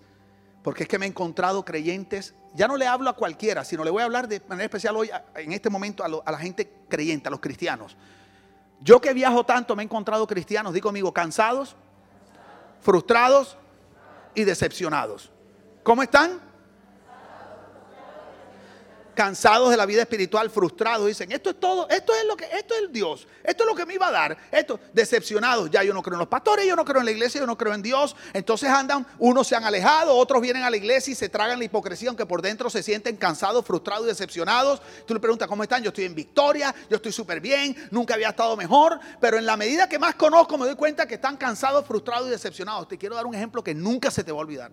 Porque 0.63 0.83
es 0.83 0.89
que 0.89 0.99
me 0.99 1.07
he 1.07 1.09
encontrado 1.09 1.65
creyentes. 1.65 2.35
Ya 2.55 2.69
no 2.69 2.77
le 2.77 2.87
hablo 2.87 3.09
a 3.09 3.17
cualquiera, 3.17 3.65
sino 3.65 3.83
le 3.83 3.91
voy 3.91 4.03
a 4.03 4.05
hablar 4.05 4.29
de 4.29 4.41
manera 4.47 4.67
especial 4.67 4.95
hoy, 4.95 5.11
en 5.35 5.53
este 5.53 5.71
momento, 5.71 6.05
a, 6.05 6.09
la 6.09 6.39
gente 6.39 6.71
creyente, 6.89 7.29
a 7.29 7.31
los 7.31 7.41
cristianos. 7.41 7.97
Yo 8.83 9.01
que 9.01 9.15
viajo 9.15 9.45
tanto, 9.45 9.75
me 9.75 9.83
he 9.83 9.85
encontrado 9.85 10.27
cristianos, 10.27 10.75
digo 10.75 10.91
amigo, 10.91 11.13
cansados, 11.13 11.77
frustrados 12.83 13.57
y 14.35 14.45
decepcionados. 14.45 15.33
¿Cómo 15.83 16.03
están? 16.03 16.46
Cansados 19.17 19.71
de 19.71 19.77
la 19.77 19.87
vida 19.87 20.03
espiritual, 20.03 20.51
frustrados, 20.51 21.07
dicen, 21.07 21.33
esto 21.33 21.51
es 21.51 21.59
todo, 21.59 21.89
esto 21.89 22.15
es 22.15 22.25
lo 22.27 22.37
que, 22.37 22.45
esto 22.45 22.75
es 22.75 22.83
el 22.83 22.93
Dios, 22.93 23.27
esto 23.43 23.65
es 23.65 23.69
lo 23.69 23.75
que 23.75 23.87
me 23.87 23.95
iba 23.95 24.07
a 24.07 24.13
dar, 24.13 24.37
esto, 24.53 24.79
decepcionados, 24.93 25.71
ya 25.71 25.83
yo 25.83 25.93
no 25.95 26.03
creo 26.03 26.15
en 26.15 26.21
los 26.21 26.29
pastores, 26.29 26.67
yo 26.67 26.77
no 26.77 26.85
creo 26.85 27.01
en 27.01 27.07
la 27.07 27.11
iglesia, 27.11 27.41
yo 27.41 27.47
no 27.47 27.57
creo 27.57 27.75
en 27.75 27.83
Dios, 27.83 28.15
entonces 28.35 28.69
andan, 28.69 29.07
unos 29.19 29.49
se 29.49 29.57
han 29.57 29.65
alejado, 29.65 30.15
otros 30.15 30.41
vienen 30.43 30.63
a 30.63 30.71
la 30.71 30.77
iglesia 30.77 31.13
y 31.13 31.15
se 31.15 31.29
tragan 31.29 31.59
la 31.59 31.65
hipocresía, 31.65 32.11
aunque 32.11 32.27
por 32.27 32.43
dentro 32.43 32.69
se 32.69 32.83
sienten 32.83 33.17
cansados, 33.17 33.65
frustrados 33.65 34.05
y 34.05 34.09
decepcionados. 34.09 34.83
Tú 35.07 35.15
le 35.15 35.21
preguntas, 35.21 35.49
¿cómo 35.49 35.63
están? 35.63 35.83
Yo 35.83 35.89
estoy 35.89 36.05
en 36.05 36.15
victoria, 36.15 36.75
yo 36.91 36.97
estoy 36.97 37.13
súper 37.13 37.41
bien, 37.41 37.75
nunca 37.91 38.15
había 38.15 38.29
estado 38.29 38.57
mejor, 38.57 39.01
pero 39.21 39.39
en 39.39 39.47
la 39.47 39.57
medida 39.57 39.89
que 39.89 39.99
más 39.99 40.15
conozco 40.15 40.59
me 40.59 40.67
doy 40.67 40.77
cuenta 40.77 41.07
que 41.07 41.15
están 41.15 41.39
cansados, 41.39 41.87
frustrados 41.87 42.29
y 42.29 42.31
decepcionados. 42.31 42.87
Te 42.87 42.99
quiero 42.99 43.17
dar 43.17 43.25
un 43.25 43.35
ejemplo 43.35 43.65
que 43.65 43.75
nunca 43.75 44.11
se 44.11 44.23
te 44.23 44.31
va 44.31 44.39
a 44.39 44.43
olvidar. 44.43 44.71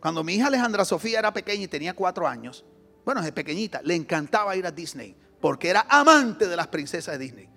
Cuando 0.00 0.24
mi 0.24 0.34
hija 0.34 0.48
Alejandra 0.48 0.84
Sofía 0.84 1.20
era 1.20 1.32
pequeña 1.32 1.64
y 1.64 1.68
tenía 1.68 1.94
cuatro 1.94 2.26
años, 2.26 2.64
bueno, 3.06 3.20
desde 3.20 3.32
pequeñita, 3.32 3.80
le 3.84 3.94
encantaba 3.94 4.56
ir 4.56 4.66
a 4.66 4.72
Disney, 4.72 5.16
porque 5.40 5.68
era 5.68 5.86
amante 5.88 6.48
de 6.48 6.56
las 6.56 6.66
princesas 6.66 7.16
de 7.16 7.24
Disney. 7.24 7.48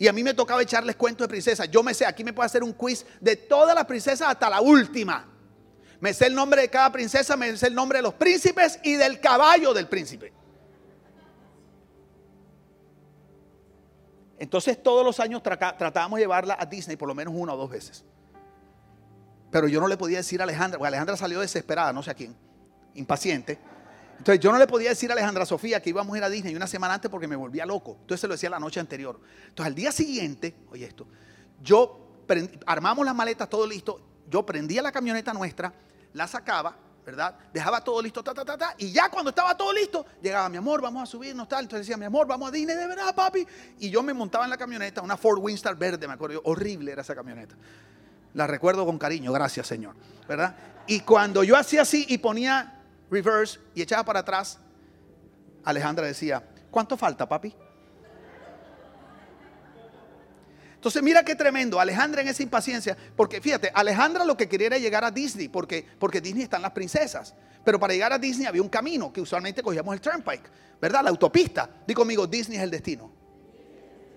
Y 0.00 0.08
a 0.08 0.12
mí 0.12 0.24
me 0.24 0.34
tocaba 0.34 0.60
echarles 0.60 0.96
cuentos 0.96 1.28
de 1.28 1.30
princesas. 1.30 1.70
Yo 1.70 1.84
me 1.84 1.94
sé, 1.94 2.04
aquí 2.04 2.24
me 2.24 2.32
puedo 2.32 2.44
hacer 2.44 2.64
un 2.64 2.72
quiz 2.72 3.06
de 3.20 3.36
todas 3.36 3.72
las 3.72 3.84
princesas 3.84 4.28
hasta 4.28 4.50
la 4.50 4.60
última. 4.60 5.28
Me 6.00 6.12
sé 6.12 6.26
el 6.26 6.34
nombre 6.34 6.62
de 6.62 6.68
cada 6.68 6.90
princesa, 6.90 7.36
me 7.36 7.56
sé 7.56 7.68
el 7.68 7.74
nombre 7.74 7.98
de 7.98 8.02
los 8.02 8.14
príncipes 8.14 8.80
y 8.82 8.94
del 8.94 9.20
caballo 9.20 9.72
del 9.72 9.86
príncipe. 9.86 10.32
Entonces 14.40 14.82
todos 14.82 15.04
los 15.04 15.20
años 15.20 15.40
tratábamos 15.40 16.16
de 16.16 16.24
llevarla 16.24 16.56
a 16.58 16.66
Disney 16.66 16.96
por 16.96 17.06
lo 17.06 17.14
menos 17.14 17.32
una 17.36 17.54
o 17.54 17.56
dos 17.56 17.70
veces. 17.70 18.04
Pero 19.52 19.68
yo 19.68 19.80
no 19.80 19.86
le 19.86 19.96
podía 19.96 20.16
decir 20.16 20.40
a 20.40 20.44
Alejandra, 20.44 20.78
porque 20.78 20.88
Alejandra 20.88 21.16
salió 21.16 21.38
desesperada, 21.38 21.92
no 21.92 22.02
sé 22.02 22.10
a 22.10 22.14
quién, 22.14 22.34
impaciente. 22.94 23.58
Entonces 24.20 24.38
yo 24.38 24.52
no 24.52 24.58
le 24.58 24.66
podía 24.66 24.90
decir 24.90 25.08
a 25.08 25.14
Alejandra 25.14 25.46
Sofía 25.46 25.80
que 25.80 25.88
íbamos 25.88 26.14
a 26.14 26.18
ir 26.18 26.24
a 26.24 26.28
Disney 26.28 26.54
una 26.54 26.66
semana 26.66 26.92
antes 26.92 27.10
porque 27.10 27.26
me 27.26 27.36
volvía 27.36 27.64
loco. 27.64 27.96
Entonces 28.02 28.20
se 28.20 28.28
lo 28.28 28.34
decía 28.34 28.50
la 28.50 28.60
noche 28.60 28.78
anterior. 28.78 29.18
Entonces 29.48 29.66
al 29.66 29.74
día 29.74 29.90
siguiente, 29.90 30.54
oye 30.70 30.84
esto, 30.84 31.06
yo 31.62 32.20
armamos 32.66 33.06
las 33.06 33.14
maletas, 33.14 33.48
todo 33.48 33.66
listo. 33.66 33.98
Yo 34.28 34.44
prendía 34.44 34.82
la 34.82 34.92
camioneta 34.92 35.32
nuestra, 35.32 35.72
la 36.12 36.26
sacaba, 36.26 36.76
¿verdad? 37.06 37.34
Dejaba 37.50 37.82
todo 37.82 38.02
listo, 38.02 38.22
ta, 38.22 38.34
ta, 38.34 38.44
ta, 38.44 38.58
ta. 38.58 38.74
Y 38.76 38.92
ya 38.92 39.08
cuando 39.08 39.30
estaba 39.30 39.56
todo 39.56 39.72
listo, 39.72 40.04
llegaba, 40.20 40.50
mi 40.50 40.58
amor, 40.58 40.82
vamos 40.82 41.02
a 41.02 41.06
subirnos, 41.06 41.48
tal. 41.48 41.62
Entonces 41.62 41.86
decía, 41.86 41.96
mi 41.96 42.04
amor, 42.04 42.26
vamos 42.26 42.50
a 42.50 42.52
Disney, 42.52 42.76
de 42.76 42.86
verdad, 42.88 43.14
papi. 43.14 43.46
Y 43.78 43.88
yo 43.88 44.02
me 44.02 44.12
montaba 44.12 44.44
en 44.44 44.50
la 44.50 44.58
camioneta, 44.58 45.00
una 45.00 45.16
Ford 45.16 45.38
Windstar 45.38 45.76
verde, 45.76 46.06
me 46.06 46.12
acuerdo. 46.12 46.42
Horrible 46.44 46.92
era 46.92 47.00
esa 47.00 47.14
camioneta. 47.14 47.54
La 48.34 48.46
recuerdo 48.46 48.84
con 48.84 48.98
cariño, 48.98 49.32
gracias, 49.32 49.66
Señor. 49.66 49.96
¿Verdad? 50.28 50.54
Y 50.86 51.00
cuando 51.00 51.42
yo 51.42 51.56
hacía 51.56 51.82
así 51.82 52.04
y 52.06 52.18
ponía 52.18 52.79
reverse 53.10 53.58
y 53.74 53.82
echaba 53.82 54.04
para 54.04 54.20
atrás, 54.20 54.58
Alejandra 55.64 56.06
decía, 56.06 56.42
¿cuánto 56.70 56.96
falta, 56.96 57.28
papi? 57.28 57.54
Entonces 60.74 61.02
mira 61.02 61.22
qué 61.22 61.34
tremendo, 61.34 61.78
Alejandra 61.78 62.22
en 62.22 62.28
esa 62.28 62.42
impaciencia, 62.42 62.96
porque 63.14 63.42
fíjate, 63.42 63.70
Alejandra 63.74 64.24
lo 64.24 64.34
que 64.34 64.48
quería 64.48 64.68
era 64.68 64.78
llegar 64.78 65.04
a 65.04 65.10
Disney, 65.10 65.48
porque, 65.48 65.86
porque 65.98 66.22
Disney 66.22 66.44
están 66.44 66.62
las 66.62 66.72
princesas, 66.72 67.34
pero 67.62 67.78
para 67.78 67.92
llegar 67.92 68.14
a 68.14 68.18
Disney 68.18 68.46
había 68.46 68.62
un 68.62 68.70
camino 68.70 69.12
que 69.12 69.20
usualmente 69.20 69.62
cogíamos 69.62 69.92
el 69.92 70.00
turnpike, 70.00 70.50
¿verdad? 70.80 71.02
La 71.02 71.10
autopista. 71.10 71.68
Digo 71.86 72.00
conmigo, 72.00 72.26
Disney 72.26 72.56
es 72.56 72.64
el 72.64 72.70
destino. 72.70 73.12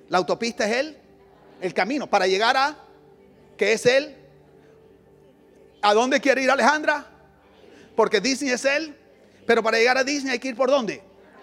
La 0.07 0.19
autopista 0.19 0.65
es 0.65 0.77
el, 0.77 0.97
el 1.59 1.73
camino 1.73 2.09
para 2.09 2.27
llegar 2.27 2.55
a, 2.55 2.77
¿qué 3.57 3.73
es 3.73 3.85
él? 3.85 4.15
¿A 5.81 5.93
dónde 5.93 6.21
quiere 6.21 6.43
ir 6.43 6.49
Alejandra? 6.49 7.12
Porque 7.95 8.19
Disney 8.19 8.51
es 8.51 8.65
él, 8.65 8.95
pero 9.45 9.61
para 9.61 9.77
llegar 9.77 9.97
a 9.97 10.03
Disney 10.03 10.33
hay 10.33 10.39
que 10.39 10.49
ir 10.49 10.55
por 10.55 10.69
dónde? 10.69 11.01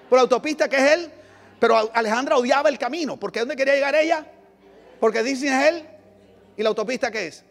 Por 0.09 0.17
la 0.17 0.23
autopista 0.23 0.69
que 0.69 0.77
es 0.77 0.93
él. 0.93 1.11
Pero 1.59 1.77
Alejandra 1.95 2.37
odiaba 2.37 2.69
el 2.69 2.79
camino, 2.79 3.19
porque 3.19 3.41
¿dónde 3.41 3.55
quería 3.55 3.75
llegar 3.75 3.95
ella? 3.95 4.27
Porque 4.99 5.23
Disney 5.23 5.51
es 5.51 5.69
él. 5.69 5.89
¿Y 6.57 6.63
la 6.63 6.71
autopista 6.71 7.11
qué 7.11 7.27
es? 7.27 7.45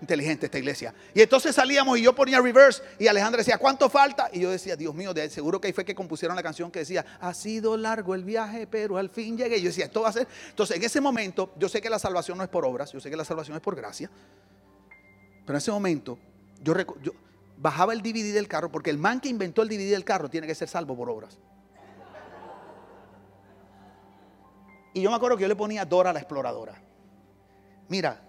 Inteligente 0.00 0.46
esta 0.46 0.58
iglesia. 0.58 0.94
Y 1.12 1.20
entonces 1.20 1.56
salíamos 1.56 1.98
y 1.98 2.02
yo 2.02 2.14
ponía 2.14 2.40
reverse 2.40 2.82
y 3.00 3.08
Alejandra 3.08 3.38
decía, 3.38 3.58
¿cuánto 3.58 3.90
falta? 3.90 4.30
Y 4.32 4.40
yo 4.40 4.50
decía, 4.50 4.76
Dios 4.76 4.94
mío, 4.94 5.12
seguro 5.28 5.60
que 5.60 5.66
ahí 5.66 5.72
fue 5.72 5.84
que 5.84 5.94
compusieron 5.94 6.36
la 6.36 6.42
canción 6.42 6.70
que 6.70 6.78
decía, 6.80 7.04
ha 7.20 7.34
sido 7.34 7.76
largo 7.76 8.14
el 8.14 8.22
viaje, 8.22 8.68
pero 8.68 8.96
al 8.96 9.10
fin 9.10 9.36
llegué. 9.36 9.58
Y 9.58 9.62
yo 9.62 9.68
decía, 9.68 9.86
esto 9.86 10.02
va 10.02 10.10
a 10.10 10.12
ser. 10.12 10.28
Entonces 10.50 10.76
en 10.76 10.84
ese 10.84 11.00
momento, 11.00 11.52
yo 11.58 11.68
sé 11.68 11.80
que 11.80 11.90
la 11.90 11.98
salvación 11.98 12.38
no 12.38 12.44
es 12.44 12.50
por 12.50 12.64
obras, 12.64 12.92
yo 12.92 13.00
sé 13.00 13.10
que 13.10 13.16
la 13.16 13.24
salvación 13.24 13.56
es 13.56 13.62
por 13.62 13.74
gracia. 13.74 14.08
Pero 15.44 15.56
en 15.56 15.56
ese 15.56 15.72
momento, 15.72 16.16
yo, 16.62 16.74
yo 17.02 17.12
bajaba 17.60 17.92
el 17.92 18.02
DVD 18.02 18.32
del 18.32 18.48
carro, 18.48 18.70
porque 18.70 18.90
el 18.90 18.98
man 18.98 19.20
que 19.20 19.28
inventó 19.28 19.62
el 19.62 19.68
DVD 19.68 19.90
del 19.90 20.04
carro 20.04 20.30
tiene 20.30 20.46
que 20.46 20.54
ser 20.54 20.68
salvo 20.68 20.96
por 20.96 21.10
obras. 21.10 21.38
Y 24.94 25.02
yo 25.02 25.10
me 25.10 25.16
acuerdo 25.16 25.36
que 25.36 25.42
yo 25.42 25.48
le 25.48 25.56
ponía 25.56 25.84
Dora 25.84 26.12
la 26.12 26.20
exploradora. 26.20 26.80
Mira, 27.88 28.20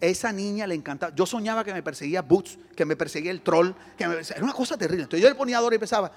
esa 0.00 0.32
niña 0.32 0.66
le 0.66 0.74
encantaba. 0.74 1.14
Yo 1.14 1.26
soñaba 1.26 1.64
que 1.64 1.72
me 1.72 1.82
perseguía 1.82 2.22
Boots, 2.22 2.58
que 2.74 2.84
me 2.84 2.96
perseguía 2.96 3.30
el 3.30 3.42
troll, 3.42 3.72
que 3.96 4.06
me 4.06 4.14
era 4.14 4.42
una 4.42 4.52
cosa 4.52 4.76
terrible. 4.76 5.04
Entonces 5.04 5.22
yo 5.22 5.28
le 5.28 5.34
ponía 5.34 5.60
Dora 5.60 5.74
y 5.74 5.76
empezaba. 5.76 6.12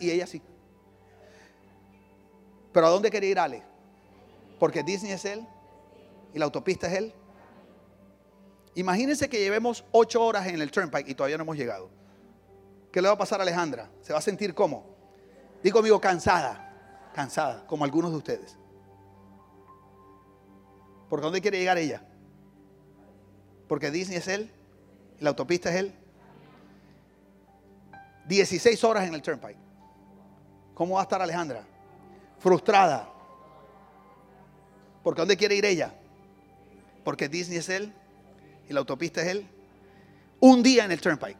Y 0.00 0.10
ella 0.10 0.24
así. 0.24 0.42
Pero 2.72 2.86
¿a 2.86 2.90
dónde 2.90 3.10
quería 3.10 3.30
ir 3.30 3.38
Ale? 3.38 3.62
Porque 4.58 4.82
Disney 4.82 5.12
es 5.12 5.24
él 5.24 5.46
y 6.34 6.38
la 6.38 6.44
autopista 6.44 6.88
es 6.88 6.98
él. 6.98 7.14
Imagínense 8.74 9.28
que 9.28 9.38
llevemos 9.38 9.84
ocho 9.92 10.22
horas 10.22 10.46
en 10.48 10.60
el 10.60 10.70
turnpike 10.70 11.08
y 11.08 11.14
todavía 11.14 11.38
no 11.38 11.44
hemos 11.44 11.56
llegado. 11.56 11.88
¿Qué 12.92 13.00
le 13.00 13.08
va 13.08 13.14
a 13.14 13.18
pasar 13.18 13.40
a 13.40 13.44
Alejandra? 13.44 13.88
¿Se 14.02 14.12
va 14.12 14.18
a 14.18 14.22
sentir 14.22 14.54
cómo? 14.54 14.84
Digo, 15.62 15.78
amigo, 15.78 16.00
cansada 16.00 16.64
cansada, 17.14 17.64
como 17.66 17.84
algunos 17.84 18.10
de 18.10 18.18
ustedes. 18.18 18.58
¿Por 21.08 21.20
dónde 21.22 21.40
quiere 21.40 21.58
llegar 21.58 21.78
ella? 21.78 22.02
Porque 23.68 23.90
Disney 23.90 24.18
es 24.18 24.28
él, 24.28 24.50
la 25.20 25.30
autopista 25.30 25.70
es 25.70 25.76
él. 25.76 25.94
16 28.26 28.82
horas 28.84 29.06
en 29.06 29.14
el 29.14 29.22
turnpike. 29.22 29.56
¿Cómo 30.74 30.94
va 30.96 31.00
a 31.00 31.04
estar 31.04 31.22
Alejandra? 31.22 31.64
Frustrada. 32.38 33.08
¿Por 35.02 35.14
dónde 35.14 35.36
quiere 35.36 35.54
ir 35.54 35.64
ella? 35.64 35.94
Porque 37.04 37.28
Disney 37.28 37.58
es 37.58 37.68
él 37.68 37.92
y 38.68 38.72
la 38.72 38.80
autopista 38.80 39.22
es 39.22 39.28
él. 39.28 39.48
Un 40.40 40.62
día 40.62 40.84
en 40.84 40.92
el 40.92 41.00
turnpike. 41.00 41.38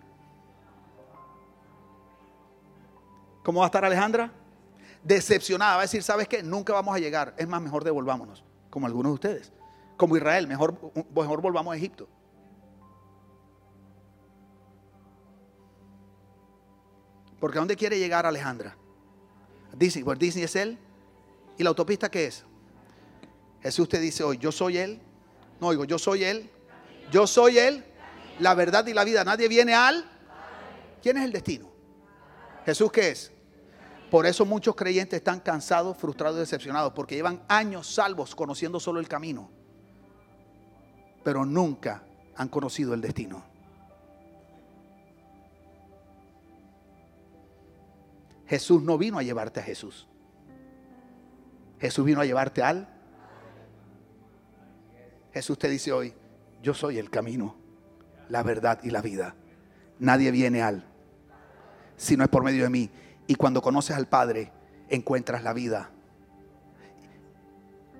¿Cómo 3.43 3.61
va 3.61 3.67
a 3.67 3.69
estar 3.69 3.85
Alejandra? 3.85 4.31
decepcionada, 5.05 5.75
va 5.75 5.81
a 5.81 5.83
decir, 5.83 6.03
¿sabes 6.03 6.27
qué? 6.27 6.43
Nunca 6.43 6.73
vamos 6.73 6.97
a 6.97 6.99
llegar. 6.99 7.35
Es 7.37 7.47
más, 7.47 7.61
mejor 7.61 7.85
devolvámonos, 7.85 8.43
como 8.71 8.87
algunos 8.87 9.11
de 9.11 9.15
ustedes. 9.15 9.53
Como 9.97 10.17
Israel, 10.17 10.49
mejor, 10.49 10.77
mejor 11.15 11.41
volvamos 11.41 11.73
a 11.73 11.77
Egipto. 11.77 12.09
Porque 17.39 17.59
¿a 17.59 17.61
dónde 17.61 17.77
quiere 17.77 17.99
llegar 17.99 18.25
Alejandra? 18.25 18.77
Disney, 19.77 20.03
pues 20.03 20.19
Disney 20.19 20.45
es 20.45 20.57
él. 20.57 20.79
¿Y 21.59 21.63
la 21.63 21.69
autopista 21.69 22.11
qué 22.11 22.27
es? 22.27 22.45
Jesús 23.61 23.89
te 23.89 24.01
dice 24.01 24.25
hoy, 24.25 24.39
yo 24.39 24.51
soy 24.51 24.79
él. 24.79 25.01
No 25.61 25.69
oigo, 25.69 25.85
yo 25.85 25.99
soy 25.99 26.25
él. 26.25 26.51
Yo 27.11 27.27
soy 27.27 27.59
él. 27.59 27.85
La 28.39 28.55
verdad 28.55 28.87
y 28.87 28.95
la 28.95 29.05
vida. 29.05 29.25
Nadie 29.25 29.49
viene 29.49 29.75
al. 29.75 30.05
¿Quién 31.03 31.17
es 31.19 31.25
el 31.25 31.33
destino? 31.33 31.71
Jesús 32.65 32.91
qué 32.91 33.11
es? 33.11 33.33
Por 34.11 34.27
eso 34.27 34.45
muchos 34.45 34.77
creyentes 34.77 35.17
están 35.19 35.41
cansados, 35.41 35.97
frustrados 35.97 36.37
y 36.37 36.41
decepcionados, 36.41 36.93
porque 36.93 37.17
llevan 37.17 37.43
años 37.49 37.93
salvos 37.93 38.35
conociendo 38.35 38.79
solo 38.79 39.01
el 39.01 39.09
camino, 39.09 39.51
pero 41.25 41.45
nunca 41.45 42.05
han 42.37 42.49
conocido 42.49 42.95
el 42.95 43.01
destino. 43.01 43.43
Jesús 48.47 48.83
no 48.83 48.99
vino 48.99 49.19
a 49.19 49.23
llevarte 49.23 49.61
a 49.61 49.63
Jesús. 49.63 50.07
Jesús 51.81 52.05
vino 52.05 52.21
a 52.21 52.25
llevarte 52.25 52.63
al. 52.63 52.89
Jesús 55.35 55.59
te 55.59 55.69
dice 55.69 55.91
hoy, 55.91 56.15
yo 56.63 56.75
soy 56.75 56.99
el 56.99 57.11
camino, 57.11 57.57
la 58.29 58.45
verdad 58.45 58.79
y 58.85 58.91
la 58.91 59.03
vida. 59.03 59.35
Nadie 59.99 60.31
viene 60.31 60.63
al, 60.63 60.85
si 61.97 62.17
no 62.17 62.23
es 62.23 62.31
por 62.31 62.45
medio 62.45 62.63
de 62.63 62.71
mí. 62.71 62.89
Y 63.27 63.35
cuando 63.35 63.61
conoces 63.61 63.97
al 63.97 64.07
Padre, 64.07 64.53
encuentras 64.89 65.43
la 65.43 65.53
vida 65.53 65.91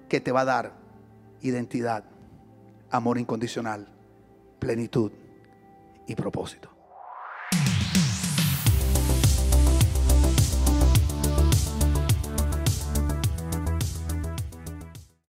que 0.09 0.21
te 0.21 0.31
va 0.31 0.43
a 0.43 0.45
dar 0.45 0.73
identidad, 1.41 2.05
amor 2.91 3.19
incondicional, 3.19 3.89
plenitud 4.61 5.11
y 6.07 6.15
propósito. 6.15 6.74